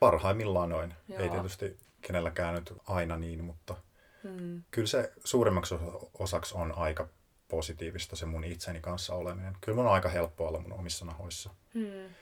Parhaimmillaan 0.00 0.68
noin. 0.68 0.94
Joo. 1.08 1.20
Ei 1.20 1.28
tietysti 1.28 1.76
kenelläkään 2.00 2.54
nyt 2.54 2.72
aina 2.86 3.16
niin, 3.16 3.44
mutta 3.44 3.74
hmm. 4.22 4.62
kyllä 4.70 4.88
se 4.88 5.12
suurimmaksi 5.24 5.74
osaksi 6.18 6.54
on 6.54 6.72
aika 6.76 7.08
positiivista 7.54 8.16
se 8.16 8.26
mun 8.26 8.44
itseni 8.44 8.80
kanssa 8.80 9.14
oleminen. 9.14 9.56
Kyllä 9.60 9.76
mun 9.76 9.86
on 9.86 9.92
aika 9.92 10.08
helppo 10.08 10.48
olla 10.48 10.60
mun 10.60 10.72
omissa 10.72 11.04
nahoissa. 11.04 11.50
Hmm. 11.74 12.14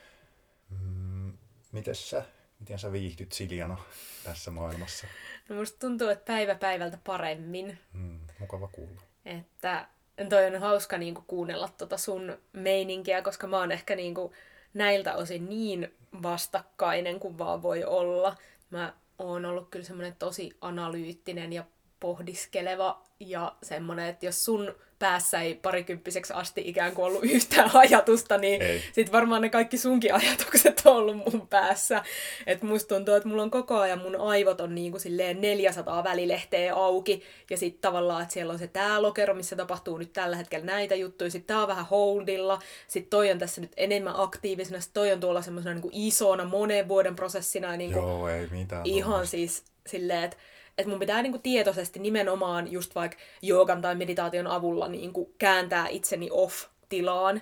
Mm, 0.71 1.33
mites 1.73 2.11
sä? 2.11 2.25
Miten 2.61 2.79
sä 2.79 2.93
viihdyt 2.93 3.33
Siljana 3.33 3.79
tässä 4.25 4.51
maailmassa? 4.51 5.07
No 5.49 5.57
musta 5.57 5.79
tuntuu, 5.79 6.09
että 6.09 6.33
päivä 6.33 6.55
päivältä 6.55 6.99
paremmin. 7.07 7.79
Mm, 7.93 8.21
mukava 8.39 8.69
kuulla. 8.69 9.01
Että 9.25 9.89
toi 10.29 10.47
on 10.47 10.61
hauska 10.61 10.99
niinku 10.99 11.25
kuunnella 11.27 11.69
tota 11.79 11.97
sun 11.97 12.39
meininkiä, 12.53 13.23
koska 13.23 13.47
mä 13.47 13.59
oon 13.59 13.73
ehkä 13.73 13.97
niinku 13.97 14.33
näiltä 14.75 15.15
osin 15.15 15.49
niin 15.49 15.95
vastakkainen 16.23 17.21
kuin 17.21 17.39
vaan 17.39 17.63
voi 17.63 17.85
olla. 17.85 18.37
Mä 18.71 18.95
oon 19.19 19.45
ollut 19.45 19.69
kyllä 19.71 19.85
semmoinen 19.85 20.17
tosi 20.19 20.57
analyyttinen 20.61 21.53
ja 21.53 21.65
pohdiskeleva 22.01 23.03
ja 23.27 23.53
semmoinen, 23.63 24.07
että 24.07 24.27
jos 24.27 24.45
sun 24.45 24.75
päässä 25.03 25.41
ei 25.41 25.55
parikymppiseksi 25.55 26.33
asti 26.33 26.63
ikään 26.65 26.93
kuin 26.93 27.05
ollut 27.05 27.25
yhtään 27.25 27.71
ajatusta, 27.85 28.39
niin 28.39 28.63
sit 28.93 29.13
varmaan 29.13 29.43
ne 29.43 29.51
kaikki 29.51 29.79
sunkin 29.79 30.15
ajatukset 30.25 30.83
on 30.85 30.97
ollut 30.97 31.17
mun 31.17 31.49
päässä. 31.49 32.03
Et 32.47 32.63
musta 32.63 32.95
tuntuu, 32.95 33.15
että 33.15 33.29
mulla 33.29 33.43
on 33.43 33.51
koko 33.51 33.79
ajan 33.79 33.99
mun 33.99 34.17
aivot 34.17 34.61
on 34.61 34.75
niin 34.75 34.93
kuin 34.93 35.01
silleen 35.01 35.41
400 35.41 36.05
välilehteä 36.05 36.75
auki, 36.75 37.23
ja 37.51 37.57
sitten 37.57 37.81
tavallaan, 37.81 38.23
että 38.23 38.35
siellä 38.35 38.53
on 38.53 38.59
se 38.59 38.67
tää 38.67 39.03
lokero, 39.03 39.35
missä 39.35 39.57
tapahtuu 39.57 39.99
nyt 39.99 40.13
tällä 40.13 40.37
hetkellä 40.37 40.67
näitä 40.67 40.95
juttuja, 40.95 41.31
sitten 41.31 41.55
tää 41.55 41.63
on 41.63 41.69
vähän 41.69 41.87
holdilla, 41.87 42.59
sitten 42.89 43.11
toi 43.11 43.31
on 43.31 43.39
tässä 43.39 43.61
nyt 43.61 43.73
enemmän 43.77 44.15
aktiivisena, 44.17 44.81
sitten 44.81 45.01
toi 45.01 45.13
on 45.13 45.21
tuolla 45.21 45.43
semmoisena 45.43 45.75
niin 45.75 45.91
isona 45.93 46.45
monen 46.45 46.89
vuoden 46.89 47.17
prosessina. 47.17 47.77
Niin 47.77 47.93
kuin 47.93 48.03
Joo, 48.03 48.29
ei 48.29 48.47
mitään. 48.51 48.87
Ihan 48.87 49.27
siis 49.27 49.65
silleen, 49.87 50.25
että 50.25 50.37
että 50.83 50.91
mun 50.91 51.01
pitää 51.01 51.23
niinku 51.23 51.39
tietoisesti 51.39 52.01
nimenomaan 52.01 52.73
just 52.73 52.95
vaikka 52.95 53.19
joogan 53.43 53.83
tai 53.83 53.95
meditaation 53.95 54.47
avulla 54.47 54.89
niinku 54.89 55.35
kääntää 55.39 55.89
itseni 55.89 56.29
off-tilaan. 56.31 57.41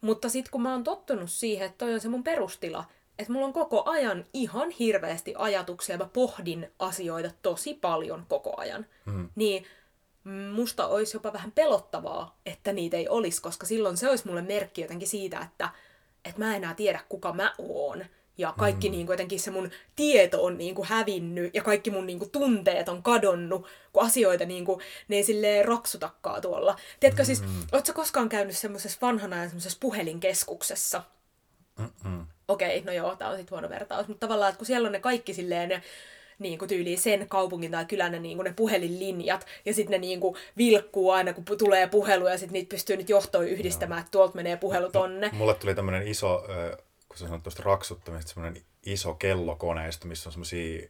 Mutta 0.00 0.28
sitten 0.28 0.50
kun 0.50 0.62
mä 0.62 0.72
oon 0.72 0.84
tottunut 0.84 1.30
siihen, 1.30 1.66
että 1.66 1.78
toi 1.78 1.94
on 1.94 2.00
se 2.00 2.08
mun 2.08 2.24
perustila, 2.24 2.84
että 3.18 3.32
mulla 3.32 3.46
on 3.46 3.52
koko 3.52 3.82
ajan 3.86 4.24
ihan 4.32 4.70
hirveästi 4.70 5.34
ajatuksia, 5.38 5.98
mä 5.98 6.08
pohdin 6.12 6.70
asioita 6.78 7.30
tosi 7.42 7.74
paljon 7.74 8.24
koko 8.28 8.54
ajan, 8.56 8.86
mm. 9.04 9.28
niin 9.34 9.64
musta 10.54 10.86
olisi 10.86 11.16
jopa 11.16 11.32
vähän 11.32 11.52
pelottavaa, 11.52 12.38
että 12.46 12.72
niitä 12.72 12.96
ei 12.96 13.08
olisi, 13.08 13.42
koska 13.42 13.66
silloin 13.66 13.96
se 13.96 14.10
olisi 14.10 14.26
mulle 14.26 14.42
merkki 14.42 14.82
jotenkin 14.82 15.08
siitä, 15.08 15.40
että, 15.40 15.68
että 16.24 16.38
mä 16.38 16.50
en 16.50 16.56
enää 16.62 16.74
tiedä, 16.74 17.00
kuka 17.08 17.32
mä 17.32 17.54
oon 17.58 18.04
ja 18.38 18.54
kaikki 18.58 18.88
mm. 18.88 18.92
niin 18.92 19.06
kuin, 19.06 19.14
jotenkin 19.14 19.40
se 19.40 19.50
mun 19.50 19.70
tieto 19.96 20.44
on 20.44 20.58
niin 20.58 20.74
kuin, 20.74 20.88
hävinnyt 20.88 21.54
ja 21.54 21.62
kaikki 21.62 21.90
mun 21.90 22.06
niin 22.06 22.18
kuin, 22.18 22.30
tunteet 22.30 22.88
on 22.88 23.02
kadonnut, 23.02 23.66
kun 23.92 24.02
asioita 24.02 24.44
niin 24.44 24.64
kuin, 24.64 24.80
ne 25.08 25.16
ei 25.16 25.24
silleen 25.24 25.64
raksutakaan 25.64 26.42
tuolla. 26.42 26.76
Tiedätkö 27.00 27.22
mm. 27.22 27.26
siis, 27.26 27.42
ootko 27.72 27.92
koskaan 27.92 28.28
käynyt 28.28 28.56
semmoisessa 28.56 28.98
vanhana 29.02 29.36
ja 29.36 29.44
semmoisessa 29.44 29.78
puhelinkeskuksessa? 29.80 31.02
Okei, 32.48 32.78
okay, 32.78 32.86
no 32.86 32.92
joo, 32.92 33.16
tää 33.16 33.28
on 33.28 33.36
sitten 33.36 33.50
huono 33.50 33.68
vertaus, 33.68 34.08
mutta 34.08 34.26
tavallaan, 34.26 34.48
että 34.48 34.58
kun 34.58 34.66
siellä 34.66 34.86
on 34.86 34.92
ne 34.92 35.00
kaikki 35.00 35.34
silleen 35.34 35.68
ne, 35.68 35.82
niin 36.38 36.58
kuin 36.58 36.68
tyyliin 36.68 36.98
sen 36.98 37.28
kaupungin 37.28 37.70
tai 37.70 37.84
kylän 37.84 38.12
ne, 38.12 38.18
niin 38.18 38.36
kuin 38.36 38.44
ne 38.44 38.52
puhelinlinjat, 38.56 39.46
ja 39.64 39.74
sitten 39.74 39.90
ne 39.90 39.98
niin 39.98 40.20
kuin 40.20 40.36
vilkkuu 40.56 41.10
aina, 41.10 41.32
kun 41.32 41.58
tulee 41.58 41.86
puhelu, 41.86 42.26
ja 42.26 42.38
sitten 42.38 42.52
niitä 42.52 42.68
pystyy 42.68 42.96
nyt 42.96 43.08
johtoon 43.08 43.48
yhdistämään, 43.48 44.00
että 44.00 44.10
tuolta 44.10 44.34
menee 44.34 44.56
puhelu 44.56 44.90
tonne. 44.90 45.30
Mulle 45.32 45.54
tuli 45.54 45.74
tämmöinen 45.74 46.08
iso 46.08 46.44
kun 47.14 47.18
sä 47.18 47.26
sanot 47.26 47.42
tuosta 47.42 47.62
raksuttamista, 47.62 48.32
semmoinen 48.32 48.62
iso 48.86 49.14
kellokoneisto, 49.14 50.08
missä 50.08 50.28
on 50.28 50.32
semmoisia 50.32 50.88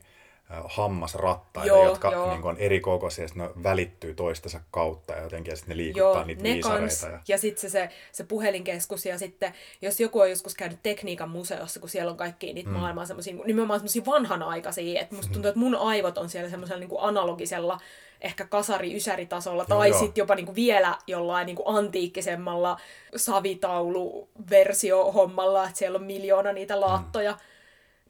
hammasrattaita, 0.64 1.68
joo, 1.68 1.84
jotka 1.84 2.12
joo. 2.12 2.30
Niin 2.30 2.44
on 2.44 2.56
eri 2.58 2.80
kokoisia, 2.80 3.24
ja 3.24 3.30
ne 3.34 3.50
välittyy 3.62 4.14
toistensa 4.14 4.60
kautta 4.70 5.12
ja 5.12 5.22
jotenkin 5.22 5.52
ja 5.52 5.56
sitten 5.56 5.76
ne 5.76 5.76
liikuttaa 5.76 6.12
joo, 6.12 6.24
niitä 6.24 6.42
ne 6.42 6.52
viisareita. 6.52 7.06
Ja, 7.06 7.20
ja 7.28 7.38
sitten 7.38 7.60
se, 7.60 7.68
se, 7.68 7.88
se 8.12 8.24
puhelinkeskus 8.24 9.06
ja 9.06 9.18
sitten, 9.18 9.54
jos 9.82 10.00
joku 10.00 10.20
on 10.20 10.30
joskus 10.30 10.54
käynyt 10.54 10.78
tekniikan 10.82 11.30
museossa, 11.30 11.80
kun 11.80 11.88
siellä 11.88 12.10
on 12.10 12.16
kaikki 12.16 12.52
niitä 12.52 12.70
mm. 12.70 12.76
maailman 12.76 13.06
semmoisia, 13.06 13.34
nimenomaan 13.44 13.80
semmoisia 13.80 14.06
vanhanaikaisia, 14.06 15.00
että 15.00 15.14
musta 15.14 15.32
tuntuu, 15.32 15.48
että 15.48 15.60
mun 15.60 15.74
aivot 15.74 16.18
on 16.18 16.28
siellä 16.28 16.50
semmoisella 16.50 16.80
niin 16.80 17.00
analogisella 17.00 17.80
ehkä 18.24 18.46
kasari-ysäritasolla, 18.46 19.64
tai 19.64 19.92
sitten 19.92 20.22
jopa 20.22 20.34
niinku 20.34 20.54
vielä 20.54 20.98
jollain 21.06 21.46
niinku 21.46 21.62
antiikkisemmalla 21.66 22.80
savitaulu-versio-hommalla, 23.16 25.64
että 25.64 25.78
siellä 25.78 25.98
on 25.98 26.04
miljoona 26.04 26.52
niitä 26.52 26.80
laattoja. 26.80 27.32
Mm. 27.32 27.38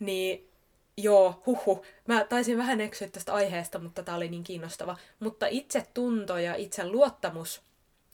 Niin 0.06 0.49
joo, 0.97 1.42
huhu. 1.47 1.85
Mä 2.06 2.25
taisin 2.25 2.59
vähän 2.59 2.80
eksyä 2.80 3.09
tästä 3.09 3.35
aiheesta, 3.35 3.78
mutta 3.78 4.02
tämä 4.02 4.16
oli 4.16 4.28
niin 4.28 4.44
kiinnostava. 4.44 4.97
Mutta 5.21 5.47
itse 5.47 5.87
tunto 5.94 6.38
ja 6.38 6.54
itse 6.54 6.87
luottamus, 6.87 7.62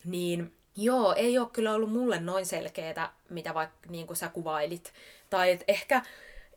niin 0.05 0.55
joo, 0.77 1.15
ei 1.15 1.39
ole 1.39 1.49
kyllä 1.53 1.75
ollut 1.75 1.93
mulle 1.93 2.21
noin 2.21 2.47
selkeää, 2.47 3.13
mitä 3.29 3.55
vaikka 3.55 3.77
niin 3.89 4.07
kuin 4.07 4.17
sä 4.17 4.29
kuvailit. 4.29 4.93
Tai 5.31 5.51
et 5.51 5.65
ehkä 5.69 6.03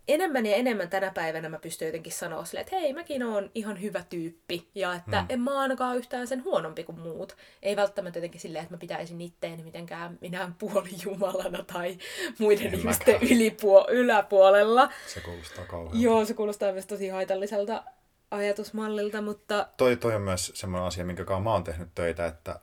enemmän 0.07 0.45
ja 0.45 0.55
enemmän 0.55 0.89
tänä 0.89 1.11
päivänä 1.11 1.49
mä 1.49 1.59
pystyn 1.59 1.85
jotenkin 1.85 2.13
sanoa 2.13 2.45
silleen, 2.45 2.65
että 2.65 2.75
hei, 2.75 2.93
mäkin 2.93 3.23
oon 3.23 3.51
ihan 3.55 3.81
hyvä 3.81 4.03
tyyppi. 4.09 4.67
Ja 4.75 4.93
että 4.93 5.21
mm. 5.21 5.25
en 5.29 5.41
mä 5.41 5.59
ainakaan 5.59 5.97
yhtään 5.97 6.27
sen 6.27 6.43
huonompi 6.43 6.83
kuin 6.83 6.99
muut. 6.99 7.37
Ei 7.61 7.75
välttämättä 7.75 8.19
jotenkin 8.19 8.41
silleen, 8.41 8.63
että 8.63 8.73
mä 8.73 8.79
pitäisin 8.79 9.21
itteeni 9.21 9.63
mitenkään 9.63 10.17
minä 10.21 10.51
puolijumalana 10.59 11.63
tai 11.63 11.97
muiden 12.39 12.67
en 12.67 12.73
ihmisten 12.79 13.15
ylipuo- 13.21 13.91
yläpuolella. 13.91 14.89
Se 15.07 15.21
kuulostaa 15.21 15.65
kauhean. 15.65 16.01
Joo, 16.01 16.25
se 16.25 16.33
kuulostaa 16.33 16.71
myös 16.71 16.87
tosi 16.87 17.09
haitalliselta 17.09 17.83
ajatusmallilta, 18.31 19.21
mutta... 19.21 19.67
Toi, 19.77 19.95
toi 19.95 20.15
on 20.15 20.21
myös 20.21 20.51
semmoinen 20.55 20.87
asia, 20.87 21.05
minkä 21.05 21.25
kanssa 21.25 21.43
mä 21.43 21.51
oon 21.51 21.63
tehnyt 21.63 21.89
töitä, 21.95 22.25
että 22.25 22.59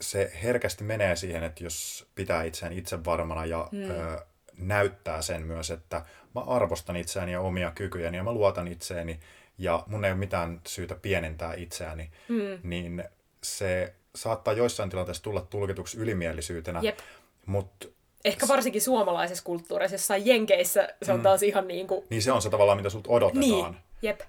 se 0.00 0.32
herkästi 0.42 0.84
menee 0.84 1.16
siihen, 1.16 1.42
että 1.42 1.64
jos 1.64 2.06
pitää 2.14 2.42
itseään 2.42 2.72
itse 2.72 3.04
varmana 3.04 3.46
ja 3.46 3.68
mm. 3.72 3.90
ö, 3.90 4.20
näyttää 4.58 5.22
sen 5.22 5.42
myös, 5.42 5.70
että 5.70 6.02
mä 6.38 6.44
arvostan 6.54 6.96
itseäni 6.96 7.32
ja 7.32 7.40
omia 7.40 7.70
kykyjäni 7.70 8.16
ja 8.16 8.24
mä 8.24 8.32
luotan 8.32 8.68
itseeni 8.68 9.20
ja 9.58 9.84
mun 9.86 10.04
ei 10.04 10.10
ole 10.10 10.18
mitään 10.18 10.60
syytä 10.66 10.94
pienentää 10.94 11.54
itseäni, 11.54 12.10
mm. 12.28 12.58
niin 12.62 13.04
se 13.42 13.94
saattaa 14.14 14.54
joissain 14.54 14.90
tilanteissa 14.90 15.22
tulla 15.22 15.40
tulkituksi 15.40 15.98
ylimielisyytenä, 15.98 16.80
Jep. 16.82 16.98
mutta 17.46 17.88
Ehkä 18.24 18.48
varsinkin 18.48 18.82
suomalaisessa 18.82 19.44
kulttuurissa, 19.44 19.94
jossain 19.94 20.26
Jenkeissä 20.26 20.88
se 21.02 21.12
on 21.12 21.18
mm. 21.18 21.22
taas 21.22 21.42
ihan 21.42 21.68
niin 21.68 21.86
kuin... 21.86 22.04
Niin 22.10 22.22
se 22.22 22.32
on 22.32 22.42
se 22.42 22.50
tavallaan, 22.50 22.78
mitä 22.78 22.90
sulta 22.90 23.10
odotetaan. 23.10 23.72
Niin, 23.72 23.76
jep. 24.02 24.20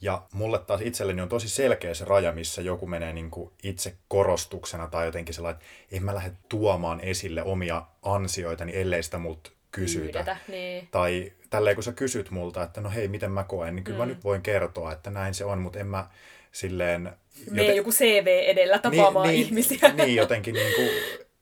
Ja 0.00 0.22
mulle 0.32 0.58
taas 0.58 0.80
itselleni 0.80 1.22
on 1.22 1.28
tosi 1.28 1.48
selkeä 1.48 1.94
se 1.94 2.04
raja, 2.04 2.32
missä 2.32 2.62
joku 2.62 2.86
menee 2.86 3.12
niin 3.12 3.30
kuin 3.30 3.50
itse 3.62 3.96
korostuksena 4.08 4.86
tai 4.86 5.06
jotenkin 5.06 5.34
sellainen, 5.34 5.62
että 5.62 5.96
en 5.96 6.02
mä 6.02 6.14
lähde 6.14 6.32
tuomaan 6.48 7.00
esille 7.00 7.42
omia 7.42 7.82
ansioitani, 8.02 8.76
ellei 8.76 9.02
sitä 9.02 9.18
multa 9.18 9.50
kysytä. 9.78 10.02
Pyydetä, 10.02 10.36
niin. 10.48 10.88
Tai 10.90 11.32
tälleen 11.50 11.76
kun 11.76 11.84
sä 11.84 11.92
kysyt 11.92 12.30
multa, 12.30 12.62
että 12.62 12.80
no 12.80 12.90
hei, 12.90 13.08
miten 13.08 13.32
mä 13.32 13.44
koen, 13.44 13.76
niin 13.76 13.84
kyllä 13.84 13.98
mm. 13.98 14.02
mä 14.02 14.06
nyt 14.06 14.24
voin 14.24 14.42
kertoa, 14.42 14.92
että 14.92 15.10
näin 15.10 15.34
se 15.34 15.44
on, 15.44 15.58
mutta 15.58 15.78
en 15.78 15.86
mä 15.86 16.08
silleen... 16.52 17.02
Mene 17.50 17.62
joten... 17.62 17.76
joku 17.76 17.90
CV 17.90 18.26
edellä 18.26 18.78
tapaamaan 18.78 19.28
niin, 19.28 19.40
ihmisiä. 19.40 19.88
Niin, 19.96 20.16
jotenkin 20.16 20.54
niin 20.54 20.74
kuin, 20.74 20.88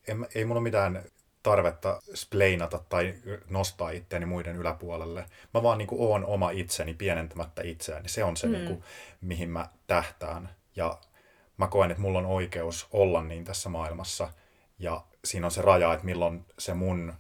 en, 0.08 0.26
ei 0.34 0.44
mulla 0.44 0.60
mitään 0.60 1.02
tarvetta 1.42 2.02
spleinata 2.14 2.80
tai 2.88 3.14
nostaa 3.50 3.90
itseäni 3.90 4.26
muiden 4.26 4.56
yläpuolelle. 4.56 5.24
Mä 5.54 5.62
vaan 5.62 5.78
niin 5.78 5.88
kuin 5.88 6.00
oon 6.00 6.24
oma 6.24 6.50
itseni 6.50 6.94
pienentämättä 6.94 7.62
itseäni. 7.62 8.08
Se 8.08 8.24
on 8.24 8.36
se, 8.36 8.46
mm. 8.46 8.52
niin 8.52 8.66
kuin, 8.66 8.82
mihin 9.20 9.50
mä 9.50 9.68
tähtään. 9.86 10.48
Ja 10.76 10.98
mä 11.56 11.66
koen, 11.66 11.90
että 11.90 12.00
mulla 12.00 12.18
on 12.18 12.26
oikeus 12.26 12.86
olla 12.92 13.22
niin 13.22 13.44
tässä 13.44 13.68
maailmassa. 13.68 14.28
Ja 14.78 15.04
siinä 15.24 15.46
on 15.46 15.50
se 15.50 15.62
raja, 15.62 15.92
että 15.92 16.04
milloin 16.06 16.44
se 16.58 16.74
mun 16.74 17.14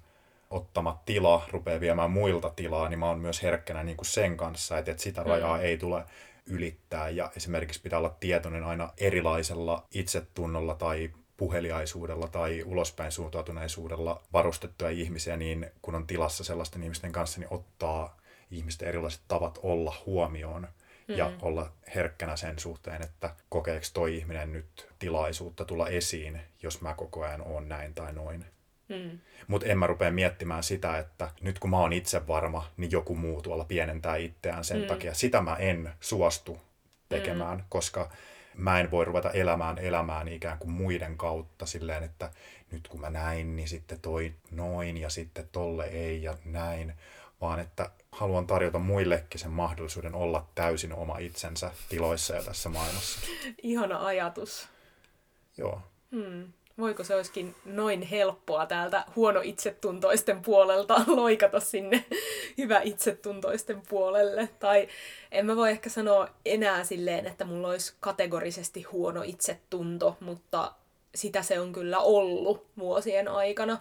ottama 0.50 1.02
tila 1.06 1.44
rupeaa 1.52 1.80
viemään 1.80 2.10
muilta 2.10 2.50
tilaa, 2.50 2.88
niin 2.88 2.98
mä 2.98 3.06
oon 3.06 3.18
myös 3.18 3.42
herkkänä 3.42 3.84
niin 3.84 3.96
kuin 3.96 4.06
sen 4.06 4.36
kanssa, 4.36 4.78
että, 4.78 4.90
että 4.90 5.02
sitä 5.02 5.22
rajaa 5.22 5.56
mm. 5.56 5.64
ei 5.64 5.78
tule 5.78 6.04
ylittää. 6.46 7.08
Ja 7.08 7.32
esimerkiksi 7.36 7.82
pitää 7.82 7.98
olla 7.98 8.16
tietoinen 8.20 8.64
aina 8.64 8.92
erilaisella 8.98 9.86
itsetunnolla 9.90 10.74
tai 10.74 11.10
puheliaisuudella 11.36 12.28
tai 12.28 12.62
ulospäin 12.66 13.12
suuntautuneisuudella 13.12 14.22
varustettuja 14.32 14.90
ihmisiä, 14.90 15.36
niin 15.36 15.70
kun 15.82 15.94
on 15.94 16.06
tilassa 16.06 16.44
sellaisten 16.44 16.82
ihmisten 16.82 17.12
kanssa, 17.12 17.40
niin 17.40 17.52
ottaa 17.52 18.16
ihmisten 18.50 18.88
erilaiset 18.88 19.20
tavat 19.28 19.58
olla 19.62 19.94
huomioon 20.06 20.68
ja 21.08 21.28
mm. 21.28 21.36
olla 21.42 21.72
herkkänä 21.94 22.36
sen 22.36 22.58
suhteen, 22.58 23.02
että 23.02 23.34
kokeeko 23.48 23.86
toi 23.94 24.16
ihminen 24.16 24.52
nyt 24.52 24.88
tilaisuutta 24.98 25.64
tulla 25.64 25.88
esiin, 25.88 26.40
jos 26.62 26.80
mä 26.80 26.94
koko 26.94 27.24
ajan 27.24 27.42
oon 27.42 27.68
näin 27.68 27.94
tai 27.94 28.12
noin. 28.12 28.44
Mm. 28.88 29.18
Mutta 29.46 29.66
en 29.66 29.78
mä 29.78 29.86
rupea 29.86 30.10
miettimään 30.10 30.62
sitä, 30.62 30.98
että 30.98 31.30
nyt 31.40 31.58
kun 31.58 31.70
mä 31.70 31.78
oon 31.78 31.92
itse 31.92 32.26
varma, 32.26 32.70
niin 32.76 32.90
joku 32.90 33.14
muu 33.14 33.42
tuolla 33.42 33.64
pienentää 33.64 34.16
itseään 34.16 34.64
sen 34.64 34.80
mm. 34.80 34.86
takia. 34.86 35.14
Sitä 35.14 35.40
mä 35.40 35.56
en 35.56 35.92
suostu 36.00 36.58
tekemään, 37.08 37.58
mm. 37.58 37.64
koska 37.68 38.10
mä 38.54 38.80
en 38.80 38.90
voi 38.90 39.04
ruveta 39.04 39.30
elämään 39.30 39.78
elämään 39.78 40.28
ikään 40.28 40.58
kuin 40.58 40.70
muiden 40.70 41.16
kautta 41.16 41.66
silleen, 41.66 42.02
että 42.02 42.30
nyt 42.70 42.88
kun 42.88 43.00
mä 43.00 43.10
näin, 43.10 43.56
niin 43.56 43.68
sitten 43.68 44.00
toi 44.00 44.34
noin 44.50 44.96
ja 44.96 45.10
sitten 45.10 45.48
tolle 45.52 45.84
ei 45.84 46.22
ja 46.22 46.38
näin, 46.44 46.94
vaan 47.40 47.60
että 47.60 47.90
haluan 48.12 48.46
tarjota 48.46 48.78
muillekin 48.78 49.40
sen 49.40 49.50
mahdollisuuden 49.50 50.14
olla 50.14 50.48
täysin 50.54 50.92
oma 50.92 51.18
itsensä 51.18 51.70
tiloissa 51.88 52.34
ja 52.34 52.42
tässä 52.42 52.68
maailmassa. 52.68 53.20
Ihana 53.62 54.06
ajatus. 54.06 54.68
Joo. 55.56 55.82
Hmm. 56.10 56.52
Voiko 56.78 57.04
se 57.04 57.14
olisikin 57.14 57.54
noin 57.64 58.02
helppoa 58.02 58.66
täältä 58.66 59.04
huono 59.16 59.40
itsetuntoisten 59.44 60.42
puolelta 60.42 60.94
loikata 61.16 61.60
sinne 61.60 62.04
hyvä 62.58 62.80
itsetuntoisten 62.84 63.82
puolelle? 63.88 64.48
Tai 64.58 64.88
en 65.32 65.46
mä 65.46 65.56
voi 65.56 65.70
ehkä 65.70 65.90
sanoa 65.90 66.28
enää 66.44 66.84
silleen, 66.84 67.26
että 67.26 67.44
mulla 67.44 67.68
olisi 67.68 67.94
kategorisesti 68.00 68.82
huono 68.82 69.22
itsetunto, 69.22 70.16
mutta 70.20 70.72
sitä 71.14 71.42
se 71.42 71.60
on 71.60 71.72
kyllä 71.72 71.98
ollut 71.98 72.66
vuosien 72.78 73.28
aikana. 73.28 73.80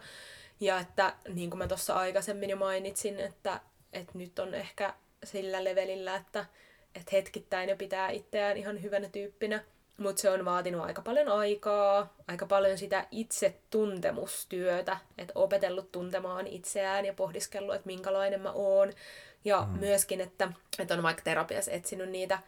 Ja 0.60 0.80
että 0.80 1.14
niin 1.34 1.50
kuin 1.50 1.58
mä 1.58 1.68
tuossa 1.68 1.94
aikaisemmin 1.94 2.50
jo 2.50 2.58
mainitsin, 2.58 3.20
että, 3.20 3.60
että 3.94 4.18
nyt 4.18 4.40
on 4.40 4.54
ehkä 4.54 4.94
sillä 5.24 5.64
levelillä, 5.64 6.16
että, 6.16 6.46
että 6.96 7.10
hetkittäin 7.12 7.70
jo 7.70 7.76
pitää 7.76 8.10
itseään 8.10 8.58
ihan 8.58 8.82
hyvänä 8.82 9.10
tyyppinä– 9.10 9.64
mutta 9.98 10.22
se 10.22 10.30
on 10.30 10.46
vaatinut 10.46 10.86
aika 10.86 11.02
paljon 11.02 11.28
aikaa, 11.28 12.14
aika 12.28 12.46
paljon 12.46 12.78
sitä 12.78 13.08
itsetuntemustyötä, 13.12 14.98
että 15.18 15.32
opetellut 15.36 15.92
tuntemaan 15.92 16.48
itseään 16.48 17.06
ja 17.06 17.14
pohdiskellut, 17.14 17.76
että 17.76 17.88
minkälainen 17.88 18.42
mä 18.42 18.52
oon. 18.52 18.94
Ja 19.46 19.62
mm. 19.62 19.80
myöskin, 19.80 20.22
että, 20.22 20.52
että 20.80 20.94
on 20.94 21.04
vaikka 21.04 21.24
terapiassa 21.24 21.72
etsinyt 21.72 22.10
niitä 22.10 22.40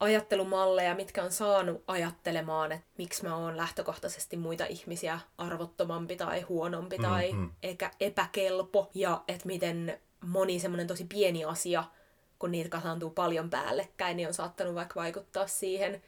ajattelumalleja, 0.00 0.94
mitkä 0.94 1.22
on 1.22 1.32
saanut 1.32 1.84
ajattelemaan, 1.86 2.72
että 2.72 2.86
miksi 2.98 3.22
mä 3.22 3.36
oon 3.36 3.56
lähtökohtaisesti 3.56 4.36
muita 4.36 4.66
ihmisiä 4.66 5.20
arvottomampi 5.38 6.16
tai 6.16 6.40
huonompi 6.40 6.98
mm, 6.98 7.02
tai 7.02 7.32
mm. 7.32 7.50
eikä 7.62 7.90
epäkelpo. 8.00 8.90
Ja 8.94 9.22
että 9.28 9.46
miten 9.46 10.00
moni 10.20 10.60
semmoinen 10.60 10.86
tosi 10.86 11.04
pieni 11.04 11.44
asia, 11.44 11.84
kun 12.38 12.50
niitä 12.50 12.70
kasaantuu 12.70 13.10
paljon 13.10 13.50
päällekkäin, 13.50 14.16
niin 14.16 14.28
on 14.28 14.34
saattanut 14.34 14.74
vaikka 14.74 15.00
vaikuttaa 15.00 15.46
siihen, 15.46 16.02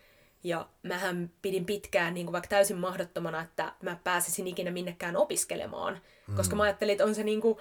ja 0.44 0.68
mähän 0.83 1.30
pidin 1.42 1.64
pitkään 1.64 2.14
niin 2.14 2.26
kuin 2.26 2.33
vaikka 2.33 2.48
täysin 2.48 2.76
mahdottomana, 2.76 3.42
että 3.42 3.72
mä 3.83 3.96
pääsisin 4.04 4.46
ikinä 4.46 4.70
minnekään 4.70 5.16
opiskelemaan. 5.16 6.00
Mm. 6.26 6.37
Koska 6.37 6.57
mä 6.57 6.62
ajattelin, 6.62 6.92
että 6.92 7.04
on 7.04 7.14
se 7.14 7.24
niin 7.24 7.40
kuin, 7.40 7.59